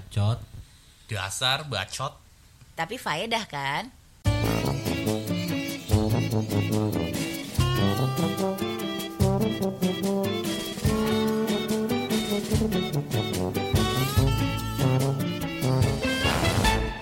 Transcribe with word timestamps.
bacot 0.00 0.40
Dasar 1.10 1.66
bacot. 1.66 2.14
Tapi 2.78 2.96
faedah 2.96 3.44
kan? 3.50 3.90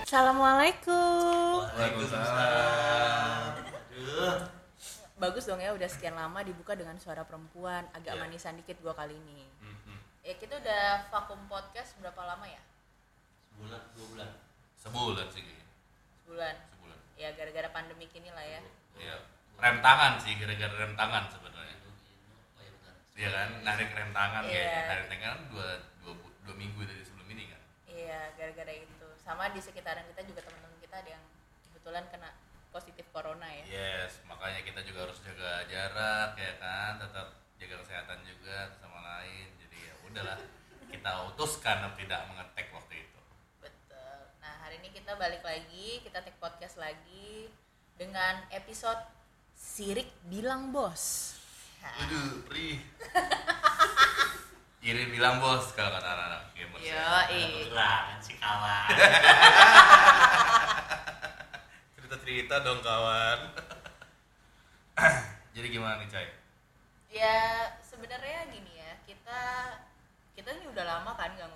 Assalamualaikum. 0.03 1.69
Waalaikumsalam. 1.69 3.53
Bagus 5.19 5.45
dong 5.45 5.61
ya 5.61 5.75
udah 5.75 5.85
sekian 5.85 6.15
lama 6.15 6.41
dibuka 6.41 6.73
dengan 6.73 6.97
suara 6.97 7.21
perempuan, 7.27 7.85
agak 7.93 8.17
Iya. 8.17 8.21
manisan 8.23 8.55
dikit 8.57 8.81
gua 8.81 8.97
kali 8.97 9.13
ini. 9.13 9.45
Mhm. 9.61 9.95
Ya 10.25 10.33
kita 10.39 10.57
udah 10.57 11.11
vakum 11.13 11.37
podcast 11.45 11.93
berapa 12.01 12.23
lama 12.25 12.49
ya? 12.49 12.59
Sebulan 13.59 13.83
dua 13.91 14.07
bulan 14.15 14.29
Sebulan 14.79 15.27
sih 15.27 15.43
kayaknya. 15.43 15.67
Sebulan. 16.23 16.55
Sebulan. 16.71 16.99
Ya 17.19 17.29
gara-gara 17.35 17.67
pandemi 17.75 18.07
ini 18.07 18.31
lah 18.31 18.45
ya. 18.47 18.61
Iya. 18.95 19.17
Rem 19.59 19.83
tangan 19.83 20.15
sih, 20.23 20.39
gara-gara 20.39 20.71
rem 20.71 20.95
tangan 20.95 21.27
sebenarnya. 21.27 21.75
Itu, 21.75 21.89
itu, 21.91 22.31
oh 22.55 22.61
ya 22.63 22.71
benar 22.71 22.93
Iya 23.19 23.29
kan, 23.35 23.49
narik 23.67 23.89
rem 23.91 24.11
tangan 24.15 24.41
Iya. 24.47 24.55
kayaknya. 24.55 24.83
Narik 24.87 25.05
tangan 25.11 25.39
dua, 25.51 25.67
dua, 25.99 26.13
bu- 26.15 26.35
dua 26.47 26.55
minggu 26.55 26.79
dari 26.87 27.03
sebelum 27.03 27.27
ini 27.27 27.51
kan. 27.51 27.61
Iya, 27.91 28.19
gara-gara 28.39 28.71
itu. 28.71 29.07
Sama 29.19 29.51
di 29.51 29.59
sekitaran 29.59 30.07
kita 30.15 30.23
juga 30.23 30.47
teman-teman 30.47 30.79
kita 30.79 30.95
ada 30.95 31.09
yang 31.11 31.23
kebetulan 31.67 32.03
kena 32.07 32.29
positif 32.71 33.03
corona 33.11 33.51
ya. 33.51 33.63
Yes, 33.67 34.23
makanya 34.23 34.63
kita 34.63 34.79
juga 34.87 35.11
harus 35.11 35.19
jaga 35.19 35.67
jarak 35.67 36.39
ya 36.39 36.53
kan, 36.55 37.03
tetap 37.03 37.27
jaga 37.59 37.75
kesehatan 37.83 38.23
juga 38.23 38.71
sama 38.79 39.03
lain. 39.03 39.51
Jadi 39.59 39.77
ya 39.91 39.93
udahlah, 40.07 40.39
kita 40.87 41.11
utuskan 41.35 41.83
tidak 41.99 42.21
mengetek 42.31 42.71
waktu 42.71 42.88
kita 45.09 45.17
balik 45.17 45.41
lagi, 45.41 46.05
kita 46.05 46.21
take 46.21 46.37
podcast 46.37 46.77
lagi 46.77 47.49
dengan 47.97 48.45
episode 48.53 49.01
Sirik 49.57 50.05
Bilang 50.29 50.69
Bos. 50.69 51.33
Aduh, 51.81 52.45
pri. 52.45 52.77
Iri 54.85 55.09
bilang 55.09 55.41
bos 55.41 55.73
kalau 55.73 55.97
kata 55.97 56.05
anak-anak 56.05 56.53
gamers. 56.53 56.85
Yo, 56.85 57.09
gerangan 57.73 58.21
si 58.21 58.37
kawan 58.37 58.85
Cerita-cerita 61.97 62.61
dong 62.61 62.85
kawan. 62.85 63.39
Jadi 65.57 65.67
gimana 65.73 66.05
nih, 66.05 66.09
Cai? 66.13 66.29
ya 67.09 67.65
sebenarnya 67.81 68.45
gini 68.53 68.77
ya, 68.77 68.93
kita 69.09 69.41
kita 70.37 70.53
ini 70.53 70.69
udah 70.69 70.85
lama 70.85 71.17
kan 71.17 71.33
nggak 71.33 71.49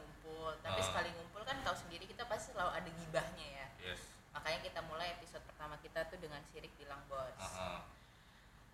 ngumpul, 0.43 0.59
tapi 0.59 0.75
Ah. 0.75 0.85
sekali 0.85 1.09
ngumpul 1.09 1.41
kan 1.41 1.55
tahu 1.63 1.75
sendiri 1.77 2.03
kita 2.03 2.27
pasti 2.27 2.51
selalu 2.51 2.71
ada 2.75 2.89
gibahnya 2.91 3.47
ya. 3.47 3.67
Yes. 3.81 4.01
Makanya 4.35 4.59
kita 4.59 4.79
mulai 4.83 5.15
episode 5.15 5.39
pertama 5.47 5.79
kita 5.79 6.03
tuh 6.03 6.19
dengan 6.19 6.43
Sirik 6.51 6.75
Bilang 6.75 6.99
Bos. 7.07 7.31
Heeh. 7.31 7.79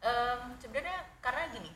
Em, 0.02 0.56
sebenarnya 0.58 0.98
karena 1.20 1.52
gini 1.52 1.70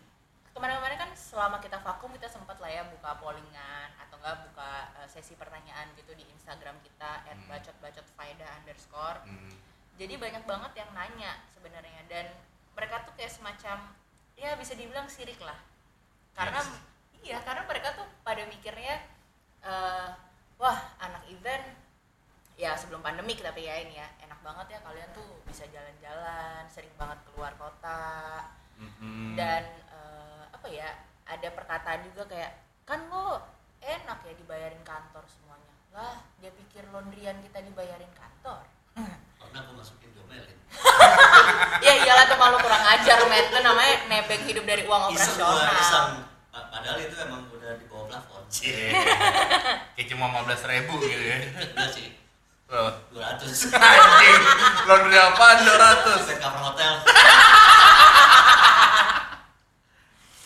kemarin-kemarin 0.49 0.97
kan 0.97 1.11
selama 1.11 1.58
kita 1.59 1.75
vakum 1.77 2.09
kita 2.09 2.25
sempat 2.25 2.55
lah 2.58 2.71
ya 2.71 2.88
buka 2.88 3.19
pollingan 3.19 3.89
atau 3.99 4.16
enggak 4.16 4.47
buka 4.47 4.71
eh, 4.95 5.08
sesi 5.08 5.36
pertanyaan 5.36 5.91
gitu 5.94 6.16
di 6.16 6.23
Instagram 6.31 6.80
kita 6.80 7.21
at 7.21 7.36
Hmm. 7.36 7.49
bacot 7.52 7.75
bacot 7.77 8.05
faedah 8.16 8.47
underscore 8.58 9.19
Hmm. 9.21 9.52
jadi 9.94 10.16
banyak 10.16 10.47
banget 10.47 10.71
yang 10.73 10.89
nanya 10.94 11.36
sebenarnya 11.52 12.02
dan 12.08 12.31
mereka 12.71 13.03
tuh 13.03 13.11
kayak 13.14 13.30
semacam 13.30 13.91
ya 14.33 14.55
bisa 14.55 14.73
dibilang 14.73 15.05
sirik 15.05 15.38
lah 15.38 15.58
karena 16.31 16.64
Yes. 16.64 16.80
iya 17.27 17.38
karena 17.44 17.67
mereka 17.67 17.91
tuh 17.94 18.08
pada 18.23 18.47
mikirnya 18.47 19.03
eh, 19.64 20.09
wah 20.59 20.80
anak 21.00 21.23
event. 21.31 21.66
Ya 22.53 22.78
sebelum 22.78 23.02
pandemi 23.02 23.33
tapi 23.39 23.66
ya 23.66 23.81
ini 23.81 23.97
ya. 23.97 24.08
Enak 24.22 24.39
banget 24.45 24.78
ya 24.78 24.80
kalian 24.86 25.09
tuh 25.16 25.42
bisa 25.47 25.66
jalan-jalan 25.72 26.67
sering 26.70 26.94
banget 27.00 27.17
keluar 27.31 27.53
kota. 27.58 28.04
Mhm. 28.73 29.37
dan 29.37 29.64
eh, 29.93 30.43
apa 30.49 30.65
ya 30.65 30.89
ada 31.30 31.48
perkataan 31.54 32.04
juga 32.10 32.26
kayak 32.26 32.52
kan 32.89 33.05
lo 33.05 33.37
enak 33.80 34.20
ya 34.26 34.33
dibayarin 34.33 34.82
kantor 34.82 35.23
semuanya. 35.30 35.73
Lah 35.93 36.17
dia 36.42 36.49
pikir 36.52 36.83
laundryan 36.89 37.37
kita 37.45 37.61
dibayarin 37.61 38.10
kantor? 38.17 38.66
Karena 39.39 39.58
aku 39.61 39.71
masukin 39.77 40.10
diomelin 40.10 40.58
ya. 41.86 41.93
Iyalah 42.02 42.26
tuh 42.26 42.37
malu 42.42 42.58
kurang 42.60 42.82
ajar 42.98 43.17
met. 43.30 43.45
Itu 43.54 43.60
namanya 43.61 43.95
nebeng 44.10 44.43
hidup 44.49 44.66
dari 44.66 44.83
uang 44.89 45.14
iseng 45.14 45.37
operasional. 45.37 45.77
Iseng 45.77 46.10
padahal 46.53 46.97
itu 46.99 47.15
emang 47.17 47.49
udah 47.49 47.71
di 47.75 47.86
bawah 47.86 48.05
plafon 48.08 48.41
Iya. 48.53 48.89
Kayak 49.97 50.08
cuma 50.09 50.25
15 50.45 50.69
ribu 50.69 50.93
gitu 51.02 51.23
ya. 51.23 51.37
udah 51.73 51.89
sih 51.89 52.08
Berapa? 52.64 52.91
200 53.11 53.73
Anjing, 53.75 54.41
laundry 54.86 55.17
apaan 55.17 55.58
200? 55.61 56.23
Set 56.23 56.37
cover 56.37 56.61
hotel 56.63 56.93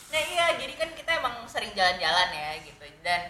nah 0.07 0.22
iya 0.23 0.56
jadi 0.56 0.73
kan 0.73 0.90
kita 0.94 1.12
emang 1.19 1.44
sering 1.46 1.72
jalan-jalan 1.72 2.29
ya 2.31 2.50
gitu 2.63 2.85
dan 3.03 3.22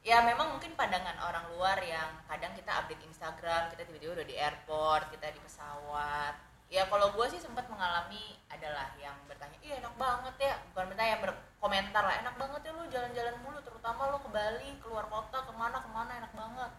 ya 0.00 0.18
memang 0.20 0.48
mungkin 0.50 0.72
pandangan 0.72 1.14
orang 1.22 1.44
luar 1.52 1.78
yang 1.78 2.08
kadang 2.26 2.50
kita 2.52 2.72
update 2.74 3.04
Instagram 3.04 3.68
kita 3.70 3.84
tiba-tiba 3.84 4.16
udah 4.16 4.26
di 4.26 4.36
airport 4.36 5.12
kita 5.12 5.28
di 5.28 5.38
pesawat 5.38 6.34
ya 6.72 6.88
kalau 6.88 7.12
gue 7.12 7.26
sih 7.28 7.36
sempat 7.36 7.68
mengalami 7.68 8.40
adalah 8.48 8.96
yang 8.96 9.12
bertanya 9.28 9.60
iya 9.60 9.76
enak 9.84 9.92
banget 10.00 10.34
ya. 10.40 10.54
Bukan 10.72 10.88
bertanya 10.88 11.10
yang 11.12 11.22
berkomentar 11.28 12.00
lah 12.00 12.16
enak 12.24 12.34
banget 12.40 12.60
ya 12.64 12.72
lu 12.72 12.84
jalan-jalan 12.88 13.36
mulu 13.44 13.60
terutama 13.60 14.08
lu 14.08 14.18
ke 14.24 14.30
Bali 14.32 14.70
keluar 14.80 15.04
kota 15.12 15.44
ke 15.44 15.52
mana 15.52 15.84
ke 15.84 15.90
mana 15.92 16.12
enak 16.24 16.32
banget. 16.32 16.72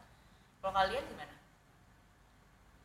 Kalau 0.66 0.74
kalian 0.74 1.06
gimana? 1.06 1.36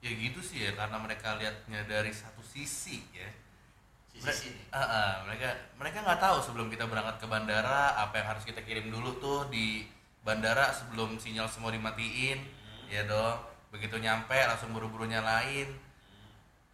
Ya 0.05 0.11
gitu 0.15 0.41
sih 0.45 0.63
ya, 0.63 0.77
karena 0.79 1.01
mereka 1.01 1.35
lihatnya 1.41 1.81
dari 1.89 2.13
satu 2.13 2.45
sisi 2.45 3.03
ya. 3.17 3.27
sisi 4.13 4.53
sini. 4.53 4.63
Ah, 4.71 4.85
ah, 4.85 5.13
mereka 5.25 5.57
mereka 5.81 6.05
nggak 6.05 6.21
tahu 6.21 6.39
sebelum 6.45 6.69
kita 6.69 6.85
berangkat 6.87 7.25
ke 7.25 7.27
bandara 7.27 7.97
apa 7.99 8.21
yang 8.21 8.37
harus 8.37 8.45
kita 8.45 8.61
kirim 8.61 8.93
dulu 8.93 9.17
tuh 9.17 9.41
di 9.49 9.89
bandara 10.23 10.77
sebelum 10.77 11.17
sinyal 11.17 11.49
semua 11.49 11.73
dimatiin. 11.73 12.37
Ya 12.93 13.09
dong 13.09 13.41
begitu 13.73 13.97
nyampe 13.97 14.37
langsung 14.37 14.77
buru-buru 14.77 15.09
nyalain 15.09 15.88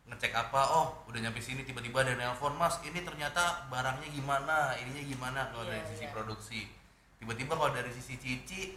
ngecek 0.04 0.32
apa 0.32 0.60
oh 0.70 0.87
udah 1.09 1.16
nyampe 1.19 1.41
sini 1.41 1.65
tiba-tiba 1.65 2.04
ada 2.04 2.12
nelpon 2.12 2.53
mas 2.54 2.76
ini 2.82 3.00
ternyata 3.00 3.65
barangnya 3.66 4.09
gimana? 4.09 4.76
Ininya 4.76 5.00
gimana? 5.03 5.41
Kalau 5.48 5.65
Iya, 5.65 5.72
dari 5.75 5.84
sisi 5.88 6.04
iya. 6.04 6.12
produksi. 6.12 6.60
Tiba-tiba 7.16 7.56
kalau 7.56 7.72
dari 7.72 7.88
sisi 7.88 8.15
cici 8.16 8.76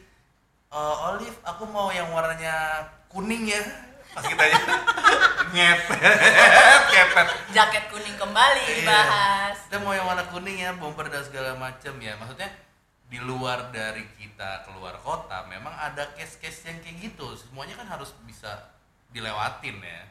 "Eh, 0.67 0.95
Olive 1.03 1.35
aku 1.43 1.67
mau 1.67 1.91
yang 1.91 2.07
warnanya 2.09 2.79
kuning 3.07 3.43
ya. 3.43 3.59
Pas 4.15 4.23
kita 4.23 4.39
ngepet 5.53 5.99
ngepet 6.91 7.27
jaket 7.51 7.83
kuning 7.87 8.15
kembali 8.15 8.63
Iya. 8.63 8.75
dibahas. 8.81 9.55
Kita 9.67 9.77
mau 9.79 9.91
yang 9.91 10.07
warna 10.07 10.23
kuning 10.27 10.57
ya 10.57 10.71
bumper 10.73 11.07
dan 11.07 11.23
segala 11.23 11.55
macam 11.55 11.93
ya. 11.99 12.15
Maksudnya 12.15 12.47
di 13.07 13.19
luar 13.19 13.71
dari 13.71 14.03
kita 14.15 14.63
keluar 14.63 14.95
kota 14.99 15.43
memang 15.47 15.71
ada 15.71 16.07
case-case 16.15 16.67
yang 16.67 16.79
kayak 16.79 16.97
gitu. 17.03 17.35
Semuanya 17.35 17.75
kan 17.75 17.87
harus 17.87 18.15
bisa 18.23 18.71
dilewatin 19.11 19.79
ya 19.79 20.01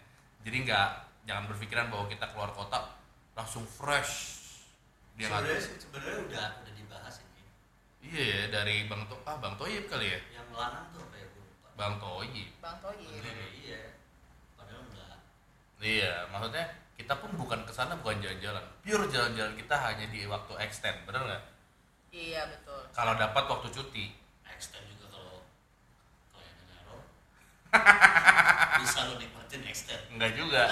jadi 0.47 0.63
nggak 0.63 0.89
jangan 1.27 1.45
berpikiran 1.51 1.91
bahwa 1.91 2.07
kita 2.07 2.31
keluar 2.31 2.55
kota 2.55 2.95
langsung 3.35 3.67
fresh. 3.67 4.39
Dia 5.19 5.27
sebenarnya 5.27 5.61
sebenarnya 5.83 6.19
udah 6.23 6.47
udah 6.63 6.75
dibahas 6.79 7.15
ini. 7.19 7.43
Iya 8.07 8.23
ya 8.23 8.43
dari 8.55 8.87
bang 8.87 9.03
to 9.11 9.19
ah 9.27 9.35
bang 9.43 9.59
Toyib 9.59 9.91
kali 9.91 10.15
ya? 10.15 10.21
Yang 10.39 10.49
lanang 10.55 10.87
tuh 10.95 11.03
apa 11.03 11.15
ya 11.19 11.27
gue 11.27 11.43
lupa. 11.43 11.69
Bang 11.75 11.95
Toyib. 11.99 12.51
Bang 12.63 12.79
Toyi 12.79 13.05
Iya, 13.11 13.47
iya 13.59 13.81
padahal 14.55 14.87
enggak. 14.87 15.19
Iya 15.83 16.13
maksudnya 16.31 16.65
kita 16.95 17.15
pun 17.19 17.31
bukan 17.35 17.61
ke 17.67 17.73
sana 17.75 17.99
bukan 17.99 18.23
jalan-jalan. 18.23 18.65
Pure 18.87 19.11
jalan-jalan 19.11 19.53
kita 19.59 19.75
hanya 19.83 20.07
di 20.07 20.31
waktu 20.31 20.53
extend 20.63 21.03
bener 21.11 21.27
nggak? 21.27 21.45
Iya 22.15 22.55
betul. 22.55 22.87
Kalau 22.95 23.19
dapat 23.19 23.45
waktu 23.51 23.69
cuti. 23.75 24.15
Extend 24.47 24.87
juga 24.95 25.11
kalau 25.11 25.43
kliennya 26.31 26.65
error 26.87 27.03
bisa 28.83 28.99
lo 29.09 29.15
nikmatin 29.21 29.63
extend 29.65 30.03
Enggak 30.13 30.33
juga. 30.37 30.65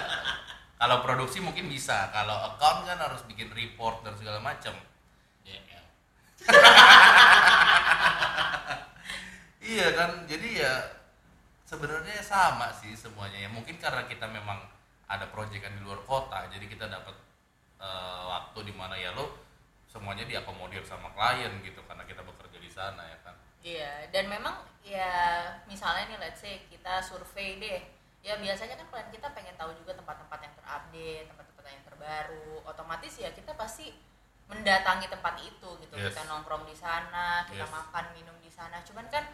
kalau 0.74 1.00
produksi 1.00 1.40
mungkin 1.40 1.70
bisa. 1.70 2.12
Kalau 2.12 2.52
account 2.52 2.84
kan 2.84 2.98
harus 3.00 3.24
bikin 3.24 3.48
report 3.54 4.04
dan 4.04 4.18
segala 4.18 4.42
macam. 4.42 4.74
Iya 9.64 9.96
kan. 9.96 10.28
Jadi 10.28 10.60
ya 10.60 10.74
sebenarnya 11.64 12.20
sama 12.20 12.68
sih 12.76 12.92
semuanya. 12.92 13.40
Ya 13.40 13.48
mungkin 13.48 13.80
karena 13.80 14.04
kita 14.04 14.28
memang 14.28 14.60
ada 15.08 15.24
proyekan 15.32 15.72
di 15.76 15.80
luar 15.84 16.00
kota, 16.04 16.48
jadi 16.48 16.64
kita 16.64 16.88
dapat 16.88 17.16
eh, 17.80 18.22
waktu 18.28 18.58
di 18.68 18.74
mana 18.76 18.96
ya 18.96 19.12
lo 19.12 19.40
semuanya 19.88 20.24
diakomodir 20.26 20.82
sama 20.84 21.12
klien 21.14 21.52
gitu 21.62 21.78
karena 21.86 22.02
kita 22.04 22.24
bekerja 22.24 22.58
di 22.60 22.70
sana 22.72 23.02
ya 23.08 23.18
kan. 23.24 23.36
Iya, 23.64 24.12
dan 24.12 24.28
memang 24.28 24.60
ya 24.84 25.08
misalnya 25.64 26.12
nih 26.12 26.18
let's 26.20 26.44
say 26.44 26.60
kita 26.68 27.00
survei 27.00 27.56
deh. 27.56 27.80
Ya 28.20 28.36
biasanya 28.36 28.76
kan 28.76 28.88
klien 28.92 29.08
kita 29.08 29.32
pengen 29.32 29.56
tahu 29.56 29.72
juga 29.80 29.96
tempat-tempat 29.96 30.38
yang 30.44 30.54
terupdate, 30.56 31.26
tempat-tempat 31.32 31.64
yang 31.72 31.84
terbaru. 31.88 32.52
Otomatis 32.68 33.12
ya 33.16 33.32
kita 33.32 33.56
pasti 33.56 33.88
mendatangi 34.52 35.08
tempat 35.08 35.40
itu 35.40 35.68
gitu. 35.80 35.94
Yes. 35.96 36.12
Kita 36.12 36.28
nongkrong 36.28 36.68
di 36.68 36.76
sana, 36.76 37.48
kita 37.48 37.64
Yes. 37.64 37.72
makan 37.72 38.04
minum 38.12 38.36
di 38.44 38.52
sana. 38.52 38.84
Cuman 38.84 39.08
kan 39.08 39.24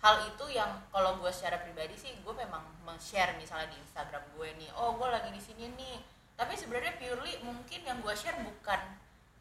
hal 0.00 0.16
itu 0.24 0.44
yang 0.54 0.80
kalau 0.88 1.20
gue 1.20 1.28
secara 1.28 1.60
pribadi 1.60 1.92
sih 1.92 2.14
gue 2.24 2.34
memang 2.34 2.64
share 2.96 3.36
misalnya 3.36 3.68
di 3.68 3.76
Instagram 3.84 4.24
gue 4.32 4.48
nih 4.56 4.72
oh 4.72 4.96
gue 4.96 5.08
lagi 5.08 5.28
di 5.28 5.40
sini 5.40 5.68
nih 5.76 6.00
tapi 6.40 6.56
sebenarnya 6.56 6.96
purely 6.96 7.36
mungkin 7.44 7.80
yang 7.84 8.00
gue 8.00 8.14
share 8.16 8.40
bukan 8.40 8.80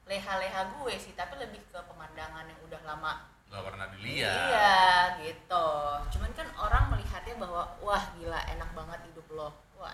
leha-leha 0.03 0.67
gue 0.75 0.93
sih 0.99 1.15
tapi 1.15 1.39
lebih 1.39 1.63
ke 1.71 1.79
pemandangan 1.79 2.43
yang 2.43 2.59
udah 2.67 2.81
lama 2.83 3.23
nggak 3.49 3.63
pernah 3.65 3.85
dilihat 3.97 4.29
iya 4.29 4.77
gitu 5.25 5.67
cuman 6.13 6.31
kan 6.37 6.47
orang 6.55 6.83
melihatnya 6.93 7.35
bahwa 7.41 7.63
wah 7.81 8.03
gila 8.15 8.39
enak 8.45 8.69
banget 8.77 8.99
hidup 9.09 9.27
lo 9.33 9.49
wah 9.75 9.93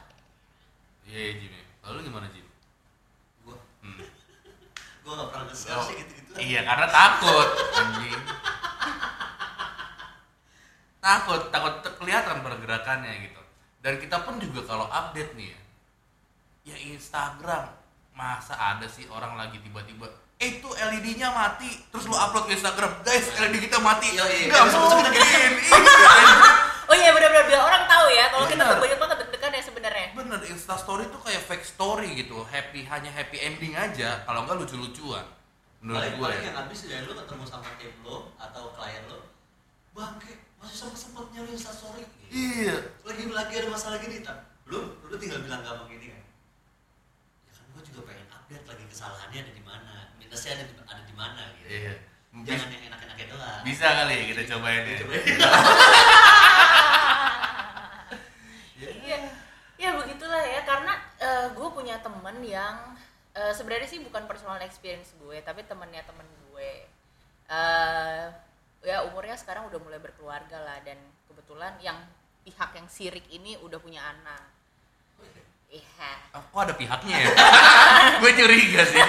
iya 1.08 1.32
iya 1.32 1.34
Jim 1.40 1.54
lalu 1.86 2.00
gimana 2.12 2.28
Jim 2.36 2.44
Gua 3.46 3.56
Hmm. 3.80 4.02
gua 5.06 5.14
nggak 5.16 5.30
pernah 5.32 5.46
Oh, 5.48 5.84
sih 5.86 5.96
gitu-gitu. 6.02 6.32
Iya 6.42 6.66
karena 6.66 6.88
takut 6.90 7.50
anjing. 7.78 8.22
Takut, 10.98 11.42
takut 11.54 11.74
kelihatan 12.02 12.42
pergerakannya 12.42 13.30
gitu. 13.30 13.42
Dan 13.86 14.02
kita 14.02 14.26
pun 14.26 14.42
juga 14.42 14.66
kalau 14.66 14.90
update 14.90 15.38
nih 15.38 15.54
ya, 15.54 15.62
ya 16.74 16.78
Instagram 16.90 17.70
masa 18.18 18.58
ada 18.58 18.90
sih 18.90 19.06
orang 19.14 19.38
lagi 19.38 19.62
tiba-tiba 19.62 20.10
eh 20.36 20.60
itu 20.60 20.68
LED-nya 20.68 21.32
mati 21.32 21.72
terus 21.90 22.06
lu 22.12 22.16
upload 22.16 22.52
ke 22.52 22.60
Instagram. 22.60 22.92
Guys 23.08 23.32
LED 23.40 23.56
kita 23.72 23.80
mati. 23.80 24.12
Iya, 24.12 24.26
iya. 24.28 24.46
nggak 24.52 24.64
mungkin 24.76 25.14
Iya. 25.16 25.50
oh. 26.92 26.96
iya 26.96 27.10
benar-benar 27.16 27.46
biar 27.48 27.62
orang 27.64 27.84
tahu 27.88 28.08
ya 28.12 28.26
kalau 28.30 28.46
kita 28.46 28.64
tuh 28.68 28.78
banyak 28.84 29.00
banget 29.00 29.18
deg-degan 29.24 29.52
ya 29.56 29.64
sebenarnya. 29.64 30.08
Bener 30.12 30.40
Insta 30.52 30.76
Story 30.76 31.08
tuh 31.08 31.22
kayak 31.24 31.42
fake 31.48 31.66
story 31.66 32.20
gitu. 32.20 32.44
Happy 32.52 32.84
hanya 32.84 33.10
happy 33.16 33.40
ending 33.40 33.74
aja. 33.80 34.28
Kalau 34.28 34.44
nggak 34.44 34.60
lucu-lucuan 34.60 35.24
menurut 35.86 36.02
paling 36.02 36.14
gue 36.18 36.26
paling 36.26 36.42
ya 36.42 36.48
yang 36.50 36.58
habis 36.58 36.80
ya 36.90 36.98
lu 37.06 37.14
ketemu 37.14 37.44
sama 37.46 37.70
tim 37.78 37.94
lo 38.02 38.34
atau 38.42 38.74
klien 38.74 39.06
lo 39.06 39.22
bangke 39.94 40.34
masih 40.58 40.78
sempet 40.82 40.98
sempetnya 40.98 41.46
lu 41.46 41.52
instastory. 41.54 42.02
Gitu. 42.26 42.34
iya. 42.34 42.76
Lagi 43.06 43.24
lagi 43.30 43.54
ada 43.54 43.70
masalah 43.70 44.02
gini 44.02 44.26
tak 44.26 44.50
lu 44.66 44.82
lu 45.06 45.16
tinggal 45.22 45.46
bilang 45.46 45.62
gampang 45.62 45.88
gini 45.94 46.10
kan? 46.10 46.24
Ya 47.46 47.52
kan 47.54 47.66
gua 47.72 47.82
juga 47.86 48.02
pengen 48.10 48.26
update 48.46 48.70
lagi 48.70 48.86
kesalahannya 48.94 49.42
ada 49.42 49.54
di 49.58 49.64
mana 49.66 49.94
minusnya 50.22 50.54
ada 50.54 50.70
di, 50.70 50.74
ada 50.78 51.02
di 51.02 51.16
mana 51.18 51.42
gitu. 51.58 51.66
Iya. 51.66 51.94
Jangan 52.46 52.68
yang 52.70 52.84
enak-enaknya 52.94 53.26
doang 53.34 53.62
bisa 53.66 53.88
kali 53.90 54.14
ya 54.14 54.24
kita 54.30 54.42
cobain 54.54 54.86
ya. 54.86 54.96
Coba. 55.02 55.14
Iya, 59.06 59.22
ya 59.78 59.90
begitulah 59.98 60.44
ya. 60.46 60.62
Karena 60.66 60.94
gue 61.58 61.68
punya 61.74 61.98
temen 62.06 62.38
yang 62.46 62.94
eh, 63.34 63.54
sebenarnya 63.54 63.90
sih 63.90 64.02
bukan 64.04 64.30
personal 64.30 64.62
experience 64.62 65.14
gue, 65.18 65.42
tapi 65.42 65.66
temennya 65.66 66.06
temen 66.06 66.26
gue. 66.50 66.86
eh 67.50 68.26
ya 68.86 69.02
umurnya 69.10 69.34
sekarang 69.38 69.70
udah 69.70 69.80
mulai 69.82 69.98
berkeluarga 69.98 70.62
lah. 70.62 70.78
Dan 70.86 71.02
kebetulan 71.30 71.78
yang 71.82 71.98
pihak 72.46 72.78
yang 72.78 72.86
sirik 72.90 73.26
ini 73.34 73.58
udah 73.62 73.82
punya 73.82 74.06
anak. 74.06 74.55
Iya. 75.70 76.10
Oh, 76.36 76.42
kok 76.42 76.62
ada 76.66 76.74
pihaknya 76.76 77.16
ya? 77.20 77.30
gue 78.22 78.32
curiga 78.36 78.82
sih. 78.86 79.02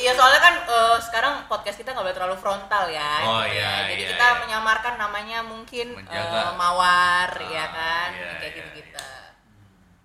Iya 0.00 0.16
soalnya 0.16 0.40
kan 0.40 0.54
eh, 0.64 0.96
sekarang 1.04 1.34
podcast 1.44 1.76
kita 1.76 1.92
nggak 1.92 2.04
boleh 2.08 2.16
terlalu 2.16 2.36
frontal 2.40 2.88
ya. 2.88 3.14
Oh, 3.20 3.44
gitu 3.44 3.60
iya, 3.60 3.68
ya. 3.68 3.88
Jadi 3.92 4.02
iya, 4.06 4.10
kita 4.16 4.26
iya. 4.26 4.38
menyamarkan 4.40 4.94
namanya 4.96 5.38
mungkin 5.44 5.86
Menjaga. 5.92 6.40
eh, 6.40 6.52
mawar 6.56 7.28
Ah, 7.36 7.48
ya 7.52 7.66
kan, 7.68 8.08
iya, 8.16 8.30
kayak 8.40 8.40
iya, 8.40 8.56
gitu-gitu. 8.56 9.08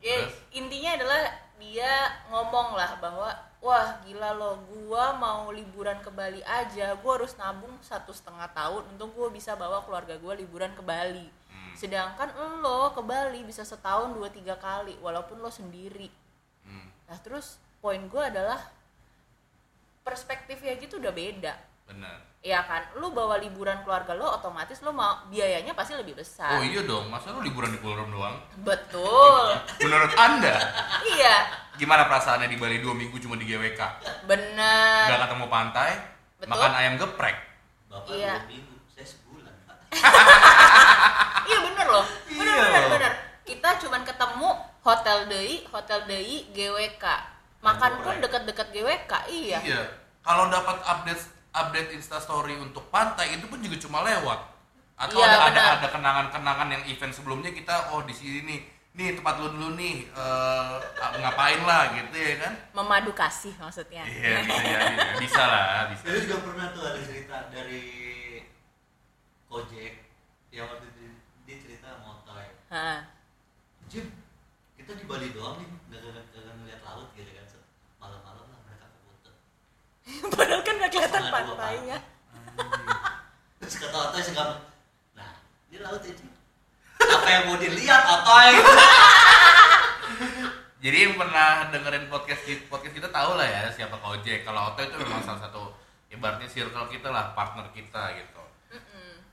Ya 0.06 0.16
Terus? 0.22 0.34
intinya 0.52 0.92
adalah 1.00 1.22
dia 1.56 1.92
ngomong 2.30 2.76
lah 2.76 2.92
bahwa 3.00 3.32
wah 3.58 3.88
gila 4.06 4.36
loh, 4.38 4.60
gua 4.70 5.16
mau 5.18 5.50
liburan 5.50 5.98
ke 6.04 6.12
Bali 6.12 6.44
aja, 6.46 6.94
gua 7.00 7.18
harus 7.18 7.34
nabung 7.40 7.74
satu 7.82 8.12
setengah 8.12 8.46
tahun 8.54 8.86
untuk 8.94 9.16
gua 9.16 9.32
bisa 9.32 9.56
bawa 9.56 9.82
keluarga 9.82 10.14
gua 10.20 10.36
liburan 10.36 10.76
ke 10.76 10.84
Bali. 10.84 11.26
Sedangkan 11.76 12.32
lo 12.60 12.90
ke 12.90 13.02
Bali 13.02 13.44
bisa 13.44 13.62
setahun 13.62 14.12
dua 14.12 14.28
tiga 14.28 14.56
kali, 14.56 14.96
walaupun 14.98 15.38
lo 15.38 15.50
sendiri. 15.50 16.08
Hmm, 16.62 16.88
Nah 17.06 17.18
terus 17.20 17.60
poin 17.78 18.02
gue 18.02 18.24
adalah 18.24 18.58
perspektifnya 20.02 20.78
gitu 20.78 20.98
udah 20.98 21.12
beda 21.12 21.54
bener. 21.86 22.18
ya 22.42 22.62
kan 22.62 22.82
lu 22.96 23.10
bawa 23.10 23.38
liburan 23.38 23.82
keluarga 23.82 24.14
lo 24.14 24.26
otomatis 24.32 24.82
lo 24.82 24.90
mau 24.90 25.26
biayanya 25.28 25.74
pasti 25.74 25.94
lebih 25.94 26.14
besar 26.16 26.50
Oh 26.52 26.62
iya 26.62 26.82
dong, 26.82 27.10
masa 27.10 27.30
lu 27.30 27.42
liburan 27.42 27.70
di 27.70 27.78
Pulau 27.78 27.98
Rom 28.00 28.10
doang? 28.12 28.38
betul 28.62 29.54
Menurut 29.86 30.14
anda, 30.16 30.54
iya 31.04 31.36
gimana 31.74 32.06
perasaannya 32.06 32.48
di 32.48 32.58
Bali 32.58 32.80
dua 32.80 32.94
minggu 32.94 33.18
cuma 33.18 33.34
di 33.34 33.46
GWK? 33.46 33.82
bener 34.26 35.06
Gak 35.08 35.22
ketemu 35.26 35.46
pantai, 35.48 35.92
Betul. 36.38 36.50
makan 36.50 36.72
ayam 36.76 36.94
geprek. 36.96 37.38
bapak 37.88 38.10
Iya. 38.12 38.34
dua 38.36 38.46
minggu 38.48 38.75
iya 41.48 41.58
bener 41.62 41.88
loh 41.88 42.06
bener 42.28 42.46
Iya. 42.48 42.64
bener 42.66 42.84
bener 42.92 43.14
kita 43.44 43.70
cuman 43.80 44.02
ketemu 44.02 44.50
hotel 44.82 45.18
DI 45.26 45.56
hotel 45.68 46.00
DI 46.06 46.38
GWK 46.52 47.06
makan 47.60 47.92
pun 48.00 48.14
Geprek. 48.14 48.24
deket-deket 48.24 48.68
GWK 48.72 49.12
iya 49.28 49.60
Iya. 49.62 49.82
Kalau 50.20 50.50
dapat 50.50 50.82
update 50.82 51.22
update 51.52 51.90
Insta 51.92 52.18
Story 52.18 52.58
untuk 52.58 52.90
pantai 52.90 53.32
itu 53.32 53.46
pun 53.46 53.58
juga 53.58 53.78
cuma 53.80 54.02
lewat. 54.02 54.42
Atau 54.96 55.18
Iya, 55.18 55.38
ada, 55.46 55.62
ada 55.76 55.88
kenangan-kenangan 55.88 56.68
yang 56.68 56.84
event 56.86 57.12
sebelumnya 57.12 57.52
kita 57.52 57.92
oh 57.92 58.02
di 58.02 58.12
sini 58.12 58.42
nih, 58.42 58.60
nih 58.94 59.08
tempat 59.14 59.38
lu 59.38 59.50
dulu 59.50 59.76
nih 59.76 60.08
eh, 60.08 60.74
ngapain 61.22 61.62
lah 61.62 61.94
gitu 61.94 62.16
ya 62.16 62.36
kan? 62.40 62.54
memadu 62.74 63.12
kasih 63.12 63.54
maksudnya 63.56 64.02
Iya 64.02 64.42
bisa 64.42 64.62
jadi, 64.62 64.94
bisa 65.20 65.44
lah 65.44 65.66
bisa. 65.90 66.04
Saya 66.04 66.20
juga 66.22 66.38
pernah 66.42 66.68
tuh 66.72 66.84
ada 66.84 67.00
cerita 67.00 67.38
dari 67.50 67.84
Gojek 69.56 70.04
yang 70.52 70.68
waktu 70.68 70.92
itu 70.92 71.16
dia 71.48 71.56
cerita 71.64 71.88
Otoy. 72.04 72.44
Hah. 72.68 73.08
Jim, 73.88 74.04
kita 74.76 75.00
di 75.00 75.08
Bali 75.08 75.32
doang 75.32 75.64
nih, 75.64 75.70
nggak 75.88 76.00
nggak 76.04 76.24
nggak 76.28 76.56
ngeliat 76.60 76.82
laut 76.84 77.08
gitu 77.16 77.32
kan. 77.32 77.48
Malam-malam 77.96 78.52
lah 78.52 78.60
mereka 78.68 78.92
ke 78.92 79.00
Kuta. 79.08 79.32
padahal 80.36 80.60
kan 80.60 80.76
gak 80.76 80.92
kelihatan 80.92 81.24
pantainya 81.32 81.98
Terus 83.64 83.76
kata 83.80 83.96
Otoy 84.12 84.24
sekarang, 84.28 84.60
nah 85.16 85.40
ini 85.72 85.80
laut 85.80 86.04
ya 86.04 86.12
Jim. 86.12 86.28
Apa 87.00 87.28
yang 87.32 87.44
mau 87.48 87.56
dilihat 87.56 88.04
Otoy? 88.12 88.50
Jadi 90.84 90.98
yang 91.00 91.16
pernah 91.16 91.72
dengerin 91.72 92.12
podcast 92.12 92.44
kita, 92.44 92.68
podcast 92.68 92.92
kita 92.92 93.08
tahu 93.08 93.40
lah 93.40 93.48
ya 93.48 93.72
siapa 93.72 93.96
Kojek. 94.04 94.44
Kalau 94.44 94.76
Oto 94.76 94.84
itu 94.84 95.00
memang 95.00 95.24
salah 95.24 95.48
satu 95.48 95.72
ibaratnya 96.12 96.52
circle 96.52 96.92
kita 96.92 97.08
lah, 97.08 97.32
partner 97.32 97.72
kita 97.72 98.20
gitu. 98.20 98.45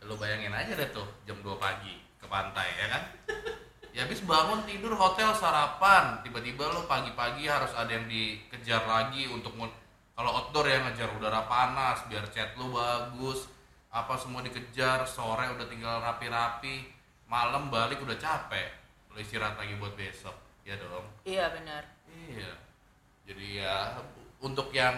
Lu 0.06 0.19
bayangin 0.19 0.50
aja 0.50 0.72
deh 0.75 0.88
tuh 0.90 1.06
jam 1.25 1.38
2 1.40 1.56
pagi 1.58 1.94
ke 2.19 2.26
pantai 2.26 2.69
ya 2.79 2.86
kan? 2.91 3.03
Ya 3.93 4.08
habis 4.08 4.24
bangun 4.24 4.65
tidur 4.65 4.96
hotel 4.96 5.36
sarapan, 5.36 6.24
tiba-tiba 6.24 6.65
lu 6.72 6.88
pagi-pagi 6.88 7.44
harus 7.44 7.76
ada 7.76 7.93
yang 7.93 8.08
dikejar 8.08 8.88
lagi 8.88 9.29
untuk 9.29 9.53
kalau 10.17 10.31
outdoor 10.32 10.65
ya 10.65 10.81
ngejar 10.81 11.12
udara 11.12 11.44
panas 11.44 12.00
biar 12.08 12.24
chat 12.32 12.56
lu 12.56 12.72
bagus, 12.72 13.53
apa 13.93 14.17
semua 14.17 14.41
dikejar, 14.41 15.05
sore 15.05 15.44
udah 15.53 15.69
tinggal 15.69 16.00
rapi-rapi, 16.00 16.88
malam 17.29 17.69
balik 17.69 18.00
udah 18.00 18.17
capek, 18.17 18.72
lu 19.12 19.20
istirahat 19.20 19.60
lagi 19.60 19.76
buat 19.76 19.93
besok, 19.93 20.36
ya 20.65 20.72
dong. 20.81 21.05
iya 21.29 21.53
benar 21.53 21.84
Iya. 22.12 22.53
Jadi 23.29 23.46
ya 23.60 23.96
untuk 24.43 24.69
yang 24.74 24.96